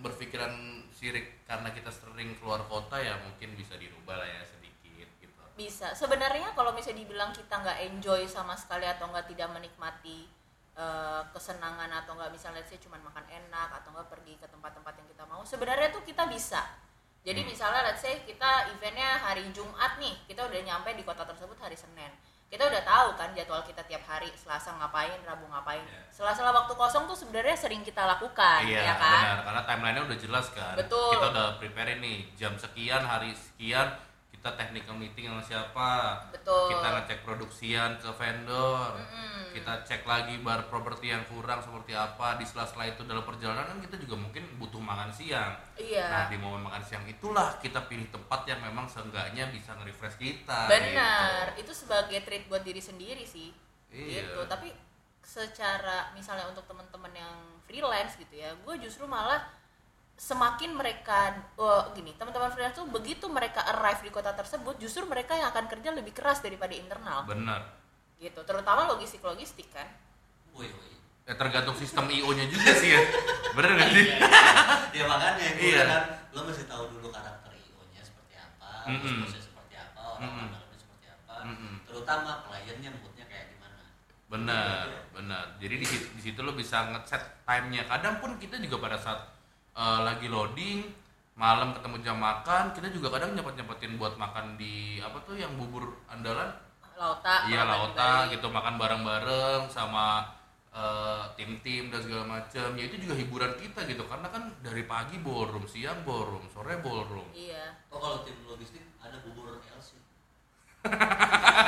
berpikiran 0.00 0.84
sirik 0.94 1.35
karena 1.46 1.70
kita 1.70 1.94
sering 1.94 2.34
keluar 2.42 2.66
kota 2.66 2.98
ya 2.98 3.14
mungkin 3.22 3.54
bisa 3.54 3.78
dirubah 3.78 4.18
lah 4.18 4.26
ya 4.26 4.42
sedikit 4.42 5.06
gitu. 5.22 5.42
bisa 5.54 5.94
sebenarnya 5.94 6.50
kalau 6.58 6.74
misalnya 6.74 7.06
dibilang 7.06 7.30
kita 7.30 7.54
nggak 7.62 7.78
enjoy 7.86 8.26
sama 8.26 8.58
sekali 8.58 8.82
atau 8.82 9.06
nggak 9.06 9.30
tidak 9.30 9.48
menikmati 9.54 10.26
eh, 10.74 11.22
kesenangan 11.30 11.88
atau 12.02 12.18
nggak 12.18 12.34
misalnya 12.34 12.66
say 12.66 12.82
cuman 12.82 12.98
makan 13.06 13.24
enak 13.30 13.70
atau 13.78 13.94
nggak 13.94 14.10
pergi 14.10 14.34
ke 14.42 14.46
tempat-tempat 14.50 14.92
yang 14.98 15.08
kita 15.08 15.24
mau 15.30 15.46
sebenarnya 15.46 15.94
tuh 15.94 16.02
kita 16.02 16.26
bisa 16.26 16.66
jadi 17.26 17.42
Hmm. 17.42 17.50
misalnya 17.50 17.82
let's 17.90 18.02
say 18.02 18.22
kita 18.26 18.70
eventnya 18.74 19.18
hari 19.18 19.46
Jumat 19.54 19.98
nih 20.02 20.14
kita 20.26 20.46
udah 20.46 20.60
nyampe 20.66 20.94
di 20.98 21.02
kota 21.06 21.22
tersebut 21.22 21.58
hari 21.62 21.78
Senin 21.78 22.10
kita 22.46 22.62
udah 22.62 22.82
tahu 22.86 23.08
kan 23.18 23.34
jadwal 23.34 23.58
kita 23.66 23.82
tiap 23.84 24.06
hari 24.06 24.30
Selasa 24.38 24.70
ngapain 24.78 25.18
Rabu 25.26 25.50
ngapain 25.50 25.82
Iya. 25.82 26.02
sela-sela 26.14 26.54
waktu 26.54 26.72
kosong 26.78 27.10
tuh 27.10 27.18
sebenarnya 27.18 27.58
sering 27.58 27.82
kita 27.82 28.06
lakukan 28.06 28.62
iya, 28.62 28.86
ya 28.86 28.94
kan 28.94 29.18
benar. 29.18 29.38
Karena 29.42 29.62
timelinenya 29.66 30.02
udah 30.06 30.18
jelas 30.18 30.46
kan. 30.54 30.74
Betul. 30.78 31.10
Kita 31.18 31.26
udah 31.34 31.46
prepare 31.58 31.98
nih 31.98 32.30
jam 32.38 32.54
sekian 32.54 33.02
hari 33.02 33.34
sekian 33.34 33.90
kita 34.36 34.52
technical 34.54 34.94
meeting 34.94 35.26
sama 35.26 35.42
siapa. 35.42 35.90
betul 36.30 36.70
Kita 36.70 36.86
ngecek 36.92 37.18
produksian 37.22 37.96
ke 37.96 38.10
vendor. 38.12 38.94
Mm-mm. 38.94 39.50
Kita 39.50 39.82
cek 39.82 40.04
lagi 40.04 40.36
bar 40.38 40.68
properti 40.68 41.08
yang 41.08 41.24
kurang 41.24 41.58
seperti 41.58 41.92
apa. 41.92 42.36
Di 42.36 42.44
sela-sela 42.44 42.86
itu 42.86 43.02
dalam 43.02 43.24
perjalanan 43.24 43.66
kan 43.66 43.78
kita 43.80 43.96
juga 43.96 44.14
mungkin 44.14 44.44
butuh 44.56 44.78
makan 44.78 45.10
siang. 45.10 45.56
iya 45.74 46.06
Nah 46.06 46.24
di 46.28 46.36
momen 46.36 46.62
makan 46.62 46.80
siang 46.80 47.02
itulah 47.04 47.56
kita 47.58 47.84
pilih 47.86 48.06
tempat 48.08 48.44
yang 48.44 48.60
memang 48.60 48.84
seenggaknya 48.86 49.48
bisa 49.48 49.74
nge-refresh 49.74 50.16
kita. 50.16 50.68
benar 50.68 51.56
gitu. 51.56 51.66
itu 51.66 51.72
sebagai 51.72 52.18
treat 52.22 52.44
buat 52.46 52.62
diri 52.62 52.78
sendiri 52.78 53.24
sih 53.24 53.50
Iya. 53.86 54.22
gitu 54.28 54.40
tapi 54.46 54.68
secara 55.22 56.12
misalnya 56.12 56.46
untuk 56.46 56.62
teman-teman 56.64 57.10
yang 57.10 57.34
freelance 57.66 58.14
gitu 58.14 58.34
ya 58.36 58.54
gue 58.54 58.74
justru 58.78 59.04
malah 59.04 59.42
semakin 60.16 60.72
mereka 60.72 61.36
eh, 61.60 61.82
gini 61.92 62.16
teman-teman 62.16 62.48
freelance 62.48 62.80
tuh 62.80 62.88
begitu 62.88 63.28
mereka 63.28 63.60
arrive 63.68 64.00
di 64.00 64.10
kota 64.10 64.32
tersebut 64.32 64.80
justru 64.80 65.04
mereka 65.04 65.36
yang 65.36 65.52
akan 65.52 65.68
kerja 65.68 65.92
lebih 65.92 66.16
keras 66.16 66.40
daripada 66.40 66.72
internal. 66.72 67.28
Bener 67.28 67.62
gitu 68.16 68.40
terutama 68.48 68.88
logistik 68.88 69.20
logistik 69.20 69.68
kan? 69.68 69.84
Woi 70.56 70.64
woi. 70.72 70.92
Ya 71.28 71.36
tergantung 71.36 71.76
sistem 71.76 72.08
io 72.08 72.32
nya 72.32 72.48
juga 72.48 72.72
sih 72.72 72.96
ya. 72.96 73.00
Bener 73.52 73.76
gak 73.76 73.90
sih? 73.92 74.06
Ya 74.96 75.04
makanya 75.04 75.48
gue 75.52 75.68
Iya. 75.68 75.84
kan 75.84 76.04
lo 76.32 76.40
mesti 76.48 76.64
tahu 76.64 76.96
dulu 76.96 77.12
karakter 77.12 77.52
IO 77.52 77.82
nya 77.92 78.00
seperti 78.00 78.40
apa 78.40 78.88
Mm-mm. 78.88 79.20
bosnya 79.20 79.42
seperti 79.44 79.74
apa 79.76 80.00
orang 80.16 80.32
Mm-mm. 80.32 80.48
orangnya 80.48 80.78
seperti 80.80 81.06
apa 81.12 81.32
Mm-mm. 81.44 81.72
terutama 81.84 82.30
kliennya 82.48 82.90
moodnya 82.96 83.24
kayak 83.28 83.46
gimana. 83.52 83.82
Bener 84.32 84.86
bener 85.12 85.44
jadi 85.60 85.74
di 85.76 85.86
situ, 85.88 86.06
di 86.16 86.22
situ 86.24 86.40
lo 86.40 86.56
bisa 86.56 86.88
ngeset 86.88 87.44
timenya. 87.44 87.84
Kadang 87.84 88.16
pun 88.24 88.40
kita 88.40 88.56
juga 88.56 88.80
pada 88.80 88.96
saat 88.96 89.20
eh, 89.76 90.00
lagi 90.02 90.26
loading 90.26 90.80
malam 91.36 91.76
ketemu 91.76 92.00
jam 92.00 92.16
makan 92.16 92.72
kita 92.72 92.88
juga 92.88 93.12
kadang 93.12 93.36
nyempet 93.36 93.60
nyempetin 93.60 94.00
buat 94.00 94.16
makan 94.16 94.56
di 94.56 94.96
apa 95.04 95.20
tuh 95.28 95.36
yang 95.36 95.52
bubur 95.60 95.92
andalan? 96.08 96.48
Lauta 96.96 97.44
iya 97.52 97.60
lauta 97.68 98.24
gitu 98.32 98.48
makan 98.48 98.80
bareng-bareng 98.80 99.68
sama 99.68 100.32
eh, 100.72 101.22
tim-tim 101.36 101.92
dan 101.92 102.00
segala 102.00 102.24
macam 102.24 102.72
ya 102.72 102.84
itu 102.88 102.96
juga 103.04 103.14
hiburan 103.20 103.52
kita 103.60 103.84
gitu 103.84 104.08
karena 104.08 104.32
kan 104.32 104.48
dari 104.64 104.88
pagi 104.88 105.20
ballroom 105.20 105.68
siang 105.68 106.00
ballroom 106.08 106.48
sore 106.48 106.80
ballroom. 106.80 107.28
Iya. 107.36 107.76
Oh 107.92 108.00
kalau 108.00 108.24
tim 108.24 108.40
logistik 108.48 108.80
ada 109.04 109.20
bubur 109.20 109.60
LC 109.60 109.96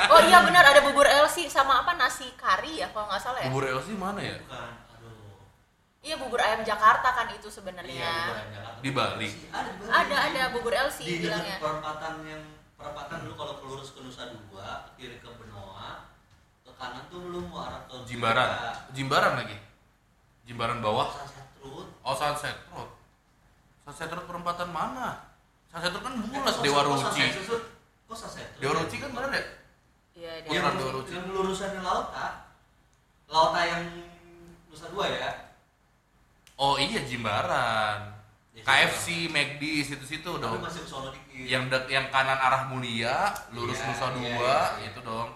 oh 0.09 0.19
iya 0.25 0.39
benar 0.45 0.63
ada 0.63 0.81
bubur 0.83 1.05
LC 1.05 1.49
sama 1.51 1.83
apa 1.83 1.95
nasi 1.99 2.27
kari 2.39 2.81
ya 2.81 2.87
kalau 2.89 3.05
nggak 3.11 3.21
salah 3.21 3.39
ya? 3.43 3.49
Bubur 3.51 3.65
LC 3.67 3.93
mana 3.95 4.21
ya? 4.21 4.37
Bukan 4.41 4.88
iya 5.99 6.15
bubur 6.15 6.39
ayam 6.39 6.61
Jakarta 6.61 7.09
kan 7.11 7.27
itu 7.29 7.43
iya 7.43 7.51
sebenarnya 7.51 8.07
bubur 8.07 8.35
ayam 8.35 8.51
Jakarta. 8.51 8.79
Di 8.79 8.89
Bali? 8.91 9.29
ada 9.49 9.69
di 9.69 9.83
ada 9.85 10.15
ada 10.25 10.41
bubur 10.51 10.71
LC 10.71 10.97
di 11.01 11.15
bilangnya. 11.21 11.57
perempatan 11.59 12.13
yang 12.23 12.41
perempatan 12.73 13.17
dulu 13.21 13.33
kalau 13.35 13.53
kelurus 13.59 13.91
ke 13.91 13.99
Nusa 13.99 14.23
Dua 14.47 14.87
ke 14.87 14.89
kiri 14.97 15.17
ke 15.17 15.27
Benoa 15.29 16.07
ke 16.61 16.71
kanan 16.73 17.03
tuh 17.07 17.19
lu 17.25 17.43
mau 17.45 17.63
arah 17.63 17.83
ke 17.83 17.95
Jimbaran. 18.05 18.49
Jimbaran. 18.89 19.33
Lagi. 19.37 19.57
Jimbaran 20.43 20.79
bawah. 20.79 21.11
Sunset 21.11 21.47
Road. 21.59 21.87
Oh 22.01 22.15
Sunset 22.15 22.57
Road. 22.69 22.89
Sunset 23.83 24.07
Road 24.09 24.25
perempatan 24.25 24.69
mana? 24.69 25.19
Sunset 25.67 25.91
Road 25.91 26.01
kan 26.01 26.13
Eh, 26.15 26.23
bulas 26.31 26.55
kok- 26.55 26.63
Dewa 26.63 26.79
kok 26.79 26.87
Ruci. 26.89 27.23
Sunset 27.27 27.45
Road? 27.45 27.63
kok 28.07 28.15
Sunset 28.17 28.47
Road? 28.49 28.59
Dewa 28.63 28.73
Ruci 28.79 28.95
kan 28.97 29.09
bener 29.11 29.29
ya? 29.29 29.43
Iya 30.15 30.31
Iya. 30.47 30.71
Dewa 30.71 30.91
Ruci. 30.95 31.11
yang 31.11 31.27
lurusannya 31.27 31.81
Lauta 31.81 32.27
Lauta 33.27 33.61
yang 33.61 33.83
Nusa 34.65 34.87
Dua 34.87 35.05
ya 35.05 35.48
oh 36.59 36.75
iya 36.75 36.99
Jimbaran. 37.01 38.19
Ya, 38.51 38.63
KFC 38.67 39.31
McD 39.31 39.63
situ-situ 39.87 40.27
tapi 40.35 40.43
dong. 40.43 40.59
masih 40.59 40.83
yang 41.47 41.71
dek 41.71 41.87
yang 41.87 42.11
kanan 42.11 42.35
arah 42.35 42.67
Mulia 42.67 43.31
lurus 43.55 43.79
Iya, 43.79 43.87
Nusa 43.87 44.05
iya, 44.05 44.15
Dua 44.19 44.27
iya, 44.27 44.59
iya. 44.75 44.87
itu 44.91 44.99
dong. 44.99 45.29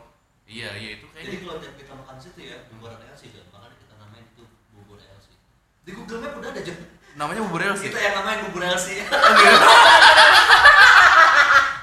Iya 0.44 0.70
iya 0.76 0.90
itu 1.00 1.06
jadi 1.16 1.24
kayaknya 1.24 1.40
kalau 1.48 1.58
tiap 1.64 1.76
kita 1.80 1.94
makan 1.96 2.16
situ 2.20 2.40
ya 2.44 2.58
bubur 2.68 2.92
LC 3.00 3.32
John 3.32 3.48
makanya 3.56 3.78
kita 3.80 3.94
namain 3.96 4.26
itu 4.28 4.44
bubur 4.76 5.00
LC 5.00 5.28
di 5.82 5.92
Google 5.96 6.20
Map 6.20 6.34
udah 6.36 6.50
ada 6.52 6.62
John 6.62 6.78
namanya 7.16 7.42
bubur 7.48 7.62
LC 7.64 7.82
kita 7.88 8.00
yang 8.04 8.16
namain 8.20 8.40
bubur 8.52 8.64
LC 8.68 8.88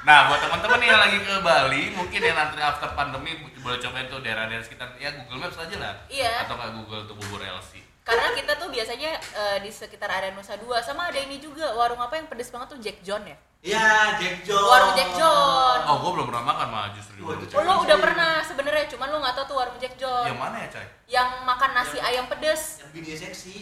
Nah, 0.00 0.32
buat 0.32 0.40
teman-teman 0.40 0.80
yang 0.80 0.97
lagi 0.97 1.20
ke 1.23 1.35
Bali, 1.44 1.92
mungkin 1.92 2.20
yang 2.25 2.32
nanti 2.32 2.56
after 2.56 2.88
pandemi 2.97 3.37
boleh 3.61 3.76
cobain 3.78 4.09
tuh 4.09 4.25
daerah-daerah 4.25 4.64
sekitar. 4.64 4.97
Ya 4.97 5.12
Google 5.12 5.44
Maps 5.44 5.61
aja 5.61 5.76
lah. 5.76 5.92
Iya. 6.09 6.49
Atau 6.49 6.56
nggak 6.56 6.73
Google 6.73 7.04
tuh 7.04 7.14
bubur 7.20 7.38
LC. 7.38 7.85
Karena 8.00 8.33
kita 8.33 8.52
tuh 8.57 8.69
biasanya 8.69 9.11
eh, 9.14 9.59
di 9.61 9.71
sekitar 9.71 10.09
area 10.11 10.30
Nusa 10.30 10.57
Dua 10.57 10.80
sama 10.80 11.07
ada 11.07 11.19
ini 11.19 11.37
juga 11.37 11.71
warung 11.73 11.99
apa 11.99 12.14
yang 12.14 12.26
pedes 12.26 12.49
banget 12.49 12.69
tuh 12.71 12.80
Jack 12.80 13.00
John 13.00 13.23
ya 13.23 13.37
Iya, 13.61 14.16
Jack 14.16 14.40
John. 14.42 14.64
Warung 14.64 14.97
Jack 14.97 15.12
John. 15.12 15.78
Oh, 15.85 16.00
gua 16.00 16.11
belum 16.16 16.33
pernah 16.33 16.49
makan 16.49 16.69
mah 16.71 16.87
justru 16.90 17.12
di 17.14 17.21
Oh, 17.21 17.28
warung 17.28 17.45
itu 17.45 17.52
Oh, 17.52 17.61
Jack. 17.61 17.69
lo 17.69 17.75
udah 17.85 17.99
pernah 18.00 18.33
sebenarnya 18.40 18.85
cuman 18.88 19.07
lo 19.07 19.16
nggak 19.21 19.35
tahu 19.37 19.47
tuh 19.47 19.57
warung 19.59 19.76
Jack 19.76 19.95
John 19.95 20.25
Yang 20.25 20.38
mana 20.38 20.57
ya, 20.57 20.69
Cai? 20.71 20.87
yang 21.07 21.28
makan 21.45 21.71
nasi 21.71 21.92
Yang- 21.95 22.09
ayam 22.09 22.25
pedes 22.26 22.62
Yang 22.78 22.90
bini 22.90 23.12
seksi. 23.14 23.57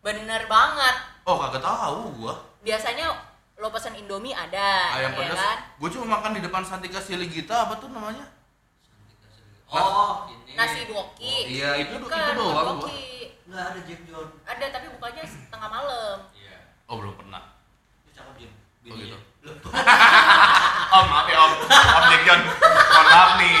bener 0.00 0.42
banget 0.46 0.96
Oh, 1.22 1.38
kagak 1.38 1.62
tahu 1.62 1.98
gua. 2.16 2.34
biasanya 2.58 3.06
lo 3.56 3.70
pesen 3.70 3.94
Indomie 3.94 4.34
ada 4.34 4.90
Ayam 4.92 5.14
ya 5.14 5.30
pedas. 5.30 5.38
kan 5.38 5.58
Gua 5.78 5.88
cuma 5.88 6.06
makan 6.12 6.30
di 6.32 6.40
depan 6.42 6.62
Santika 6.62 6.98
Siligita 6.98 7.56
apa 7.62 7.78
tuh 7.78 7.86
namanya? 7.88 8.26
Oh, 9.68 10.26
ini. 10.28 10.54
nasi 10.54 10.86
doki 10.86 11.54
Iya, 11.54 11.70
itu- 11.80 11.98
Bukan, 11.98 12.18
itu 12.18 12.34
doang 12.36 12.78
gua. 12.78 12.90
Enggak 13.46 13.64
ada 13.68 13.80
Jack 13.80 14.00
John. 14.04 14.28
ada 14.44 14.64
tapi 14.68 14.86
bukanya 14.90 15.22
tengah 15.24 15.68
malam 15.68 16.18
Iya. 16.32 16.56
Oh, 16.84 16.96
belum 16.96 17.14
pernah. 17.16 17.42
Itu 18.00 18.10
cakep 18.12 18.34
Jim. 18.36 18.50
Oh, 18.84 18.94
gitu. 18.96 19.16
Belum. 19.40 19.58
Om, 20.96 21.06
maaf 21.06 21.26
ya 21.26 21.38
Om. 21.40 21.52
Om 21.68 22.04
Jack 22.08 22.22
John. 22.24 22.40
Mohon 22.42 23.06
maaf 23.06 23.30
nih. 23.36 23.58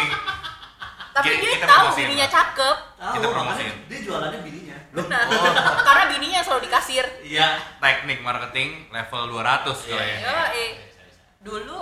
tapi 1.08 1.26
Ki- 1.26 1.40
dia 1.40 1.50
kita 1.54 1.64
tahu 1.66 1.86
bininya 1.96 2.28
cakep 2.28 2.76
Tahu, 2.94 3.12
Kita 3.14 3.26
promosiin. 3.30 3.74
dia 3.86 3.98
jualannya 4.02 4.40
bininya. 4.42 4.76
benar 4.92 5.24
Oh. 5.26 5.52
karena 5.86 6.04
bininya 6.08 6.40
selalu 6.40 6.60
di 6.62 6.70
kasir 6.70 7.04
Iya. 7.22 7.48
Teknik 7.78 8.20
marketing 8.20 8.68
level 8.90 9.22
200 9.30 9.40
Iya. 9.80 9.88
kali 9.88 10.04
ya. 10.04 10.18
Yo, 10.20 10.36
eh. 10.52 10.70
dulu 11.40 11.78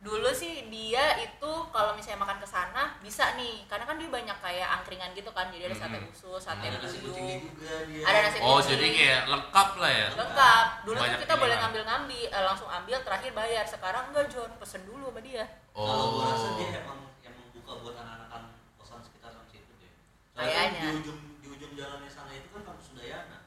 dulu 0.00 0.32
sih 0.32 0.64
dia 0.72 1.12
itu 1.20 1.52
kalau 1.68 1.92
misalnya 1.92 2.24
makan 2.24 2.40
ke 2.40 2.48
sana 2.48 2.96
bisa 2.98 3.36
nih 3.36 3.68
karena 3.68 3.84
kan 3.84 4.00
dia 4.00 4.08
banyak 4.08 4.32
kayak 4.40 4.68
angkringan 4.74 5.12
gitu 5.12 5.28
kan 5.28 5.52
jadi 5.52 5.68
ada 5.68 5.76
sate 5.76 6.00
usus 6.02 6.40
sate 6.40 6.72
buyung 6.72 7.20
juga 7.44 7.84
dia. 7.84 8.00
ada 8.02 8.18
nasi 8.24 8.40
Oh, 8.40 8.56
kucing 8.56 8.70
jadi 8.74 8.86
kayak 8.90 9.20
lengkap 9.28 9.68
lah 9.76 9.92
ya. 9.92 10.08
lengkap 10.16 10.64
dulu 10.82 10.96
tuh 10.96 11.04
Banyak 11.04 11.20
kita 11.20 11.34
boleh 11.36 11.52
ngambil 11.54 11.82
ngambil 11.84 12.26
eh, 12.26 12.42
langsung 12.42 12.68
ambil 12.70 12.96
terakhir 12.98 13.30
bayar 13.30 13.64
sekarang 13.68 14.08
enggak 14.08 14.26
John 14.26 14.50
pesen 14.56 14.88
dulu 14.88 15.12
sama 15.12 15.20
dia 15.20 15.44
Kalau 15.70 16.06
gua 16.10 16.24
rasa 16.26 16.48
Oh. 16.48 16.56
dia 16.56 16.68
emang 16.80 17.00
yang 17.20 17.34
membuka 17.36 17.72
buat 17.78 17.94
anak-anak 17.94 18.42
kosan 18.74 18.98
sekitaran 19.00 19.44
situ 19.46 19.72
deh. 19.76 19.92
Kayaknya. 20.32 20.80
Di 20.82 20.96
ujung 20.98 21.18
di 21.38 21.48
ujung 21.50 21.72
jalannya 21.74 22.08
sana 22.08 22.32
itu 22.32 22.48
kan 22.48 22.62
kampus 22.64 22.86
Udayana. 22.90 23.38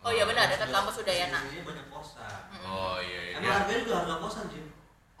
oh 0.00 0.10
iya 0.10 0.24
benar 0.28 0.44
dekat 0.46 0.68
kampus 0.68 1.00
Udayana 1.00 1.40
Ini 1.48 1.64
banyak 1.64 1.86
kosan. 1.88 2.40
Oh 2.60 3.00
iya 3.00 3.20
iya. 3.24 3.34
Emang 3.40 3.56
harganya 3.56 3.80
juga 3.80 3.96
harga 4.04 4.16
kosan 4.20 4.46
Jim. 4.46 4.64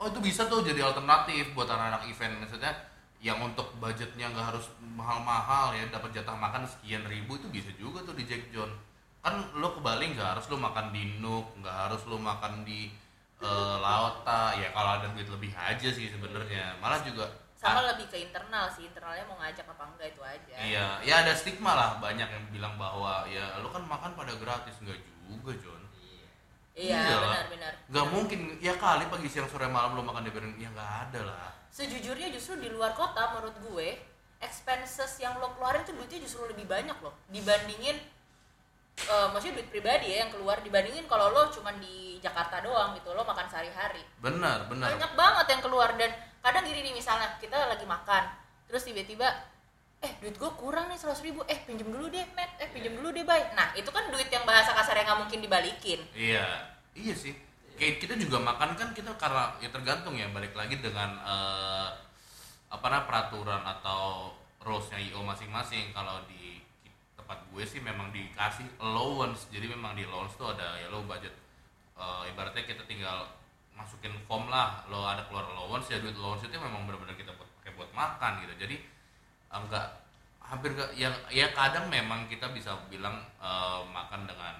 Oh 0.02 0.10
itu 0.10 0.18
bisa 0.18 0.50
tuh 0.50 0.66
jadi 0.66 0.82
alternatif 0.82 1.54
buat 1.54 1.70
anak-anak 1.70 2.10
event. 2.10 2.42
Maksudnya 2.42 2.74
yang 3.22 3.38
untuk 3.38 3.70
budgetnya 3.78 4.34
nggak 4.34 4.50
harus 4.50 4.66
mahal-mahal 4.98 5.70
ya 5.78 5.86
dapat 5.94 6.10
jatah 6.10 6.34
makan 6.34 6.66
sekian 6.66 7.06
ribu 7.06 7.38
itu 7.38 7.46
bisa 7.54 7.70
juga 7.78 8.02
tuh 8.02 8.18
di 8.18 8.26
Jack 8.26 8.50
John. 8.50 8.66
Kan 9.22 9.38
lo 9.54 9.78
ke 9.78 9.80
Bali 9.80 10.10
nggak 10.10 10.34
harus 10.34 10.50
lo 10.50 10.58
makan 10.58 10.90
di 10.90 11.22
Nook 11.22 11.54
nggak 11.62 11.76
harus 11.86 12.02
lo 12.10 12.18
makan 12.18 12.66
di 12.66 12.90
eh, 13.38 13.76
Lauta 13.78 14.58
ya 14.58 14.74
kalau 14.74 14.90
ada 14.98 15.06
duit 15.14 15.30
lebih 15.30 15.54
aja 15.54 15.86
sih 15.86 16.10
sebenarnya. 16.10 16.74
Malah 16.82 17.06
juga 17.06 17.30
sama 17.54 17.86
ah, 17.86 17.94
lebih 17.94 18.10
ke 18.10 18.18
internal 18.26 18.66
sih. 18.74 18.90
Internalnya 18.90 19.22
mau 19.30 19.38
ngajak 19.38 19.70
apa 19.70 19.86
enggak 19.86 20.18
itu 20.18 20.22
aja. 20.26 20.54
Iya. 20.58 20.86
Ya 21.06 21.14
ada 21.22 21.30
stigma 21.38 21.78
lah. 21.78 22.02
Banyak 22.02 22.26
yang 22.26 22.44
bilang 22.50 22.74
bahwa 22.74 23.22
ya 23.30 23.54
lo 23.62 23.70
kan 23.70 23.86
makan 23.86 24.18
pada 24.18 24.34
gratis. 24.34 24.74
Nggak 24.82 24.98
juga 25.30 25.54
John 25.62 25.81
iya 26.72 26.96
Iya. 26.96 27.16
lah. 27.16 27.20
benar 27.28 27.46
benar. 27.48 27.72
Nggak 27.88 28.06
mungkin. 28.08 28.40
Ya 28.58 28.74
kali 28.74 29.04
pagi 29.06 29.28
siang 29.28 29.46
sore 29.46 29.66
malam 29.66 29.94
lo 29.94 30.02
makan 30.02 30.24
di 30.24 30.32
bareng 30.32 30.54
ya 30.56 30.68
nggak 30.68 30.90
ada 31.08 31.20
lah. 31.28 31.50
Sejujurnya 31.68 32.28
justru 32.30 32.56
di 32.58 32.68
luar 32.68 32.92
kota 32.92 33.32
menurut 33.32 33.56
gue 33.60 33.88
expenses 34.38 35.12
yang 35.18 35.38
lo 35.38 35.54
keluarin 35.54 35.84
tuh 35.84 35.94
duitnya 35.94 36.20
justru 36.20 36.44
lebih 36.44 36.64
banyak 36.64 36.96
loh. 37.00 37.12
Dibandingin 37.28 37.96
eh, 38.98 39.26
maksudnya 39.30 39.60
duit 39.60 39.68
pribadi 39.68 40.12
ya 40.12 40.24
yang 40.26 40.30
keluar. 40.32 40.60
Dibandingin 40.60 41.04
kalau 41.06 41.32
lo 41.32 41.48
cuman 41.48 41.76
di 41.78 42.20
Jakarta 42.20 42.60
doang 42.60 42.96
gitu 42.96 43.12
lo 43.12 43.22
makan 43.22 43.46
sehari-hari. 43.48 44.02
Benar 44.20 44.68
benar. 44.68 44.92
Banyak 44.92 45.12
banget 45.12 45.46
yang 45.52 45.62
keluar. 45.62 45.90
Dan 45.96 46.10
kadang 46.40 46.64
gini 46.64 46.82
nih 46.82 46.94
misalnya 46.94 47.36
kita 47.38 47.54
lagi 47.70 47.86
makan 47.86 48.24
terus 48.66 48.88
tiba-tiba 48.88 49.28
eh 50.02 50.12
duit 50.18 50.34
gue 50.34 50.50
kurang 50.58 50.90
nih 50.90 50.98
seratus 50.98 51.22
ribu. 51.22 51.46
Eh 51.46 51.62
pinjem 51.62 51.86
dulu 51.86 52.10
deh 52.10 52.26
Matt. 52.34 52.58
Eh 52.58 52.68
pinjem 52.74 52.98
dulu 52.98 53.14
deh 53.14 53.22
bay 53.22 53.38
nah 53.54 53.70
itu 53.78 53.86
kan 53.94 54.10
duit 54.10 54.26
yang 54.28 54.42
bahasa 54.42 54.74
kasar 54.74 54.98
yang 54.98 55.06
nggak 55.06 55.20
mungkin 55.26 55.38
dibalikin. 55.38 56.00
Iya, 56.12 56.46
iya 56.98 57.14
sih. 57.14 57.32
Kayak 57.78 58.02
kita 58.02 58.14
juga 58.18 58.42
makan 58.42 58.74
kan 58.74 58.90
kita 58.90 59.14
karena 59.14 59.54
ya 59.62 59.70
tergantung 59.70 60.18
ya 60.18 60.26
balik 60.34 60.52
lagi 60.58 60.82
dengan 60.82 61.14
eh, 61.22 61.88
apa 62.68 62.86
namanya 62.90 63.06
peraturan 63.06 63.62
atau 63.62 64.34
rules-nya 64.66 64.98
IO 64.98 65.22
masing-masing. 65.22 65.94
Kalau 65.94 66.18
di 66.26 66.58
tempat 67.14 67.38
gue 67.54 67.62
sih 67.62 67.78
memang 67.78 68.10
dikasih 68.10 68.66
allowance. 68.82 69.46
Jadi 69.54 69.70
memang 69.70 69.94
di 69.94 70.02
allowance 70.02 70.34
tuh 70.34 70.50
ada 70.50 70.82
ya 70.82 70.90
lo 70.90 71.06
budget 71.06 71.32
eh, 71.94 72.22
ibaratnya 72.34 72.66
kita 72.66 72.82
tinggal 72.90 73.30
masukin 73.78 74.18
form 74.26 74.50
lah. 74.50 74.82
Lo 74.90 75.06
ada 75.06 75.22
keluar 75.30 75.46
allowance 75.46 75.94
ya 75.94 76.02
duit 76.02 76.18
allowance 76.18 76.42
itu 76.42 76.58
memang 76.58 76.90
benar-benar 76.90 77.14
kita 77.14 77.30
buat 77.38 77.46
pakai 77.62 77.78
buat 77.78 77.90
makan 77.94 78.42
gitu. 78.42 78.66
Jadi 78.66 78.76
enggak. 79.52 79.86
Hampir 80.42 80.72
enggak 80.76 80.90
yang 80.96 81.14
ya 81.28 81.48
kadang 81.52 81.88
memang 81.88 82.28
kita 82.28 82.48
bisa 82.52 82.76
bilang 82.88 83.20
eh, 83.40 83.80
makan 83.88 84.24
dengan 84.24 84.56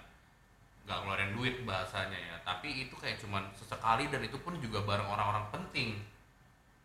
nggak 0.83 0.99
ngeluarin 1.03 1.33
duit 1.37 1.57
bahasanya 1.65 2.19
ya. 2.19 2.37
Tapi 2.45 2.89
itu 2.89 2.95
kayak 2.99 3.19
cuman 3.23 3.49
sesekali 3.57 4.11
dan 4.11 4.21
itu 4.23 4.37
pun 4.41 4.59
juga 4.61 4.83
bareng 4.85 5.07
orang-orang 5.09 5.47
penting. 5.55 6.01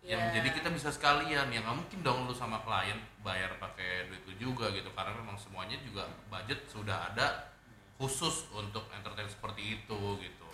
Yang 0.05 0.21
Iya. 0.23 0.33
jadi 0.39 0.49
kita 0.55 0.69
bisa 0.71 0.89
sekalian. 0.93 1.49
Ya 1.51 1.59
nggak 1.65 1.77
mungkin 1.77 1.99
dong 2.05 2.29
lu 2.29 2.33
sama 2.35 2.61
klien 2.63 2.95
bayar 3.25 3.57
pakai 3.59 4.07
duit 4.07 4.21
itu 4.23 4.47
juga 4.49 4.69
gitu. 4.71 4.87
Karena 4.93 5.11
memang 5.17 5.35
semuanya 5.35 5.75
juga 5.83 6.07
budget 6.31 6.63
sudah 6.69 7.11
ada 7.11 7.51
khusus 7.97 8.45
untuk 8.53 8.85
entertain 8.93 9.25
seperti 9.27 9.81
itu 9.81 9.99
gitu. 10.21 10.47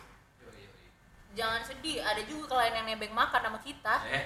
Jangan 1.33 1.65
sedih. 1.65 1.99
Ada 1.99 2.23
juga 2.29 2.55
klien 2.57 2.73
yang 2.77 2.87
nebeng 2.87 3.11
makan 3.11 3.41
sama 3.41 3.59
kita. 3.59 3.95
Eh 4.07 4.23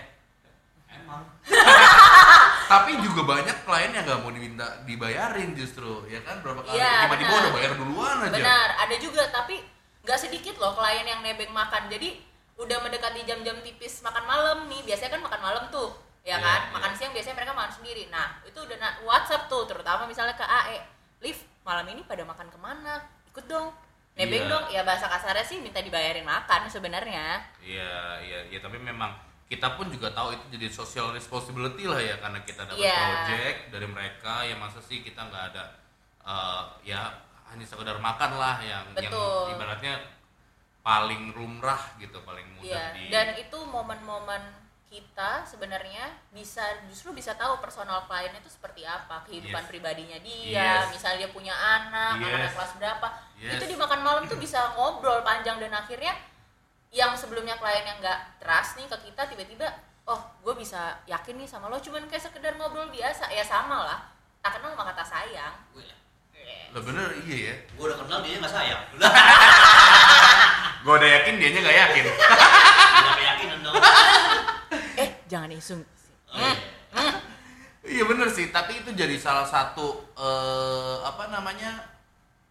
emang. 1.00 1.24
Tapi 2.68 3.00
juga 3.00 3.22
banyak 3.26 3.64
klien 3.64 3.92
yang 3.92 4.04
nggak 4.04 4.20
mau 4.20 4.30
diminta 4.30 4.84
dibayarin 4.84 5.56
justru 5.56 6.04
ya 6.06 6.20
kan? 6.20 6.42
Berapa 6.42 6.62
kali 6.62 6.76
Iya, 6.76 7.08
tiba-tiba 7.08 7.34
udah 7.34 7.52
bayar 7.52 7.72
duluan 7.76 8.18
aja. 8.22 8.34
Benar 8.34 8.70
ada 8.78 8.96
juga 8.98 9.24
tapi 9.30 9.64
nggak 10.04 10.20
sedikit 10.20 10.56
loh 10.58 10.74
klien 10.74 11.06
yang 11.06 11.22
nebeng 11.22 11.50
makan. 11.50 11.88
Jadi 11.88 12.20
udah 12.56 12.78
mendekati 12.82 13.24
jam-jam 13.24 13.56
tipis 13.62 14.02
makan 14.02 14.24
malam 14.24 14.58
nih 14.66 14.84
biasanya 14.84 15.14
kan 15.14 15.22
makan 15.22 15.42
malam 15.42 15.64
tuh 15.70 15.94
ya 16.22 16.36
Iya, 16.36 16.38
kan? 16.38 16.60
iya. 16.60 16.72
makan 16.74 16.92
siang 16.92 17.12
biasanya 17.12 17.36
mereka 17.38 17.54
makan 17.54 17.74
sendiri. 17.74 18.04
Nah 18.08 18.28
itu 18.44 18.58
udah 18.58 18.78
na- 18.78 18.98
WhatsApp 19.02 19.48
tuh 19.48 19.64
terutama 19.64 20.04
misalnya 20.04 20.34
ke 20.34 20.44
AE 20.44 20.78
Liv 21.20 21.38
malam 21.64 21.88
ini 21.88 22.04
pada 22.04 22.22
makan 22.22 22.48
ke 22.48 22.58
mana? 22.58 23.00
Ikut 23.28 23.48
dong 23.48 23.72
nebeng 24.14 24.44
Iya. 24.44 24.52
dong. 24.52 24.66
Ya 24.68 24.82
bahasa 24.84 25.08
kasarnya 25.08 25.42
sih 25.42 25.58
minta 25.58 25.80
dibayarin 25.80 26.22
makan 26.22 26.68
sebenarnya. 26.68 27.48
Iya, 27.58 27.96
iya, 28.20 28.40
iya, 28.50 28.60
tapi 28.60 28.76
memang 28.76 29.16
kita 29.48 29.80
pun 29.80 29.88
juga 29.88 30.12
tahu 30.12 30.36
itu 30.36 30.46
jadi 30.60 30.68
social 30.68 31.16
responsibility 31.16 31.88
lah 31.88 32.00
ya 32.00 32.20
karena 32.20 32.40
kita 32.44 32.68
dapat 32.68 32.84
Iya. 32.84 33.00
project 33.00 33.58
dari 33.72 33.88
mereka 33.88 34.34
ya 34.44 34.56
masa 34.60 34.84
sih 34.84 35.00
kita 35.00 35.24
nggak 35.24 35.44
ada 35.56 35.64
eh, 36.22 36.64
ya 36.84 37.08
hanya 37.48 37.64
sekedar 37.64 37.96
makan 37.98 38.36
lah 38.36 38.60
yang 38.60 38.84
yang 38.94 39.08
Betul. 39.08 39.56
ibaratnya 39.56 39.96
paling 40.84 41.32
lumrah 41.32 41.80
gitu, 41.96 42.20
paling 42.24 42.48
mudah 42.56 42.68
Iya, 42.68 42.84
di 42.96 43.08
dan 43.12 43.28
itu 43.36 43.58
momen-momen 43.60 44.40
kita 44.88 45.44
sebenarnya 45.44 46.16
bisa 46.32 46.64
justru 46.88 47.12
bisa 47.12 47.36
tahu 47.36 47.60
personal 47.60 48.08
klien 48.08 48.32
itu 48.32 48.48
seperti 48.48 48.88
apa 48.88 49.20
kehidupan 49.28 49.64
Yes. 49.64 49.72
pribadinya 49.72 50.20
dia, 50.24 50.88
Yes. 50.88 50.96
misalnya 50.96 51.28
dia 51.28 51.32
punya 51.32 51.52
anak, 51.52 52.20
Yes. 52.20 52.28
anaknya 52.32 52.52
kelas 52.56 52.72
berapa, 52.80 53.08
Yes. 53.36 53.54
itu 53.60 53.66
di 53.68 53.76
makan 53.76 54.00
malam 54.00 54.24
tuh 54.28 54.40
bisa 54.40 54.60
ngobrol 54.76 55.20
panjang 55.24 55.60
dan 55.60 55.72
akhirnya 55.72 56.16
yang 56.98 57.14
sebelumnya 57.14 57.54
klien 57.62 57.86
yang 57.86 58.02
nggak 58.02 58.42
trust 58.42 58.82
nih 58.82 58.90
ke 58.90 58.98
kita 59.14 59.30
tiba-tiba, 59.30 59.70
oh 60.10 60.18
gue 60.42 60.58
bisa 60.58 60.98
yakin 61.06 61.38
nih 61.38 61.46
sama 61.46 61.70
lo, 61.70 61.78
cuman 61.78 62.10
kayak 62.10 62.26
sekedar 62.26 62.58
ngobrol 62.58 62.90
biasa, 62.90 63.30
ya 63.30 63.46
sama 63.46 63.86
lah, 63.86 64.00
tak 64.42 64.58
kenal 64.58 64.74
maka 64.74 64.98
tak 64.98 65.06
sayang. 65.06 65.54
gue 65.78 65.86
Lah 66.74 66.84
bener 66.84 67.08
iya 67.24 67.38
ya. 67.52 67.56
gue 67.76 67.86
udah 67.88 67.96
kenal 68.04 68.20
dia 68.24 68.44
nggak 68.44 68.52
sayang 68.52 68.82
Gue 70.84 70.94
udah 71.00 71.10
yakin 71.20 71.34
dianya 71.40 71.60
nggak 71.64 71.78
yakin. 71.80 72.04
udah 73.04 73.14
keyakinan 73.16 73.58
dong 73.64 73.76
Eh 75.04 75.10
jangan 75.32 75.52
iseng. 75.52 75.84
Oh, 76.28 76.40
iya. 76.44 76.56
iya 77.88 78.04
bener 78.04 78.28
sih, 78.28 78.52
tapi 78.52 78.84
itu 78.84 78.92
jadi 78.92 79.16
salah 79.16 79.48
satu 79.48 80.12
eh, 80.16 80.98
apa 81.08 81.32
namanya 81.32 81.88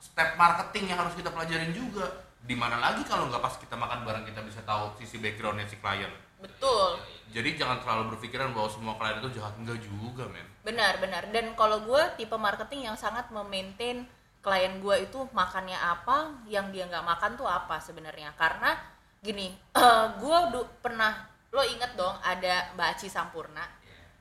step 0.00 0.37
marketing 0.41 0.93
yang 0.93 0.99
harus 1.00 1.12
kita 1.17 1.29
pelajarin 1.33 1.73
juga. 1.76 2.09
Di 2.47 2.55
mana 2.55 2.79
lagi 2.79 3.03
kalau 3.03 3.26
nggak 3.26 3.43
pas 3.43 3.55
kita 3.59 3.75
makan 3.75 4.07
bareng 4.07 4.23
kita 4.23 4.38
bisa 4.47 4.62
tahu 4.62 4.95
sisi 5.03 5.19
backgroundnya 5.19 5.67
si 5.67 5.76
klien. 5.83 6.11
Betul. 6.38 7.03
Jadi 7.35 7.59
jangan 7.59 7.83
terlalu 7.83 8.15
berpikiran 8.15 8.55
bahwa 8.55 8.71
semua 8.71 8.95
klien 8.95 9.19
itu 9.19 9.43
jahat 9.43 9.59
enggak 9.59 9.83
juga, 9.83 10.31
men. 10.31 10.47
Benar, 10.62 11.03
benar. 11.03 11.26
Dan 11.35 11.59
kalau 11.59 11.83
gue 11.83 12.03
tipe 12.15 12.38
marketing 12.38 12.87
yang 12.87 12.95
sangat 12.95 13.26
memaintain 13.35 14.07
klien 14.38 14.79
gue 14.79 14.97
itu 15.03 15.19
makannya 15.35 15.75
apa, 15.75 16.47
yang 16.47 16.71
dia 16.71 16.87
nggak 16.87 17.03
makan 17.03 17.35
tuh 17.35 17.50
apa 17.50 17.83
sebenarnya. 17.83 18.31
Karena 18.38 18.79
gini, 19.19 19.50
gue 20.23 20.38
du- 20.55 20.71
pernah 20.79 21.26
lo 21.50 21.67
inget 21.67 21.99
dong 21.99 22.15
ada 22.23 22.71
Mbak 22.79 22.88
Aci 22.95 23.11
Sampurna, 23.11 23.67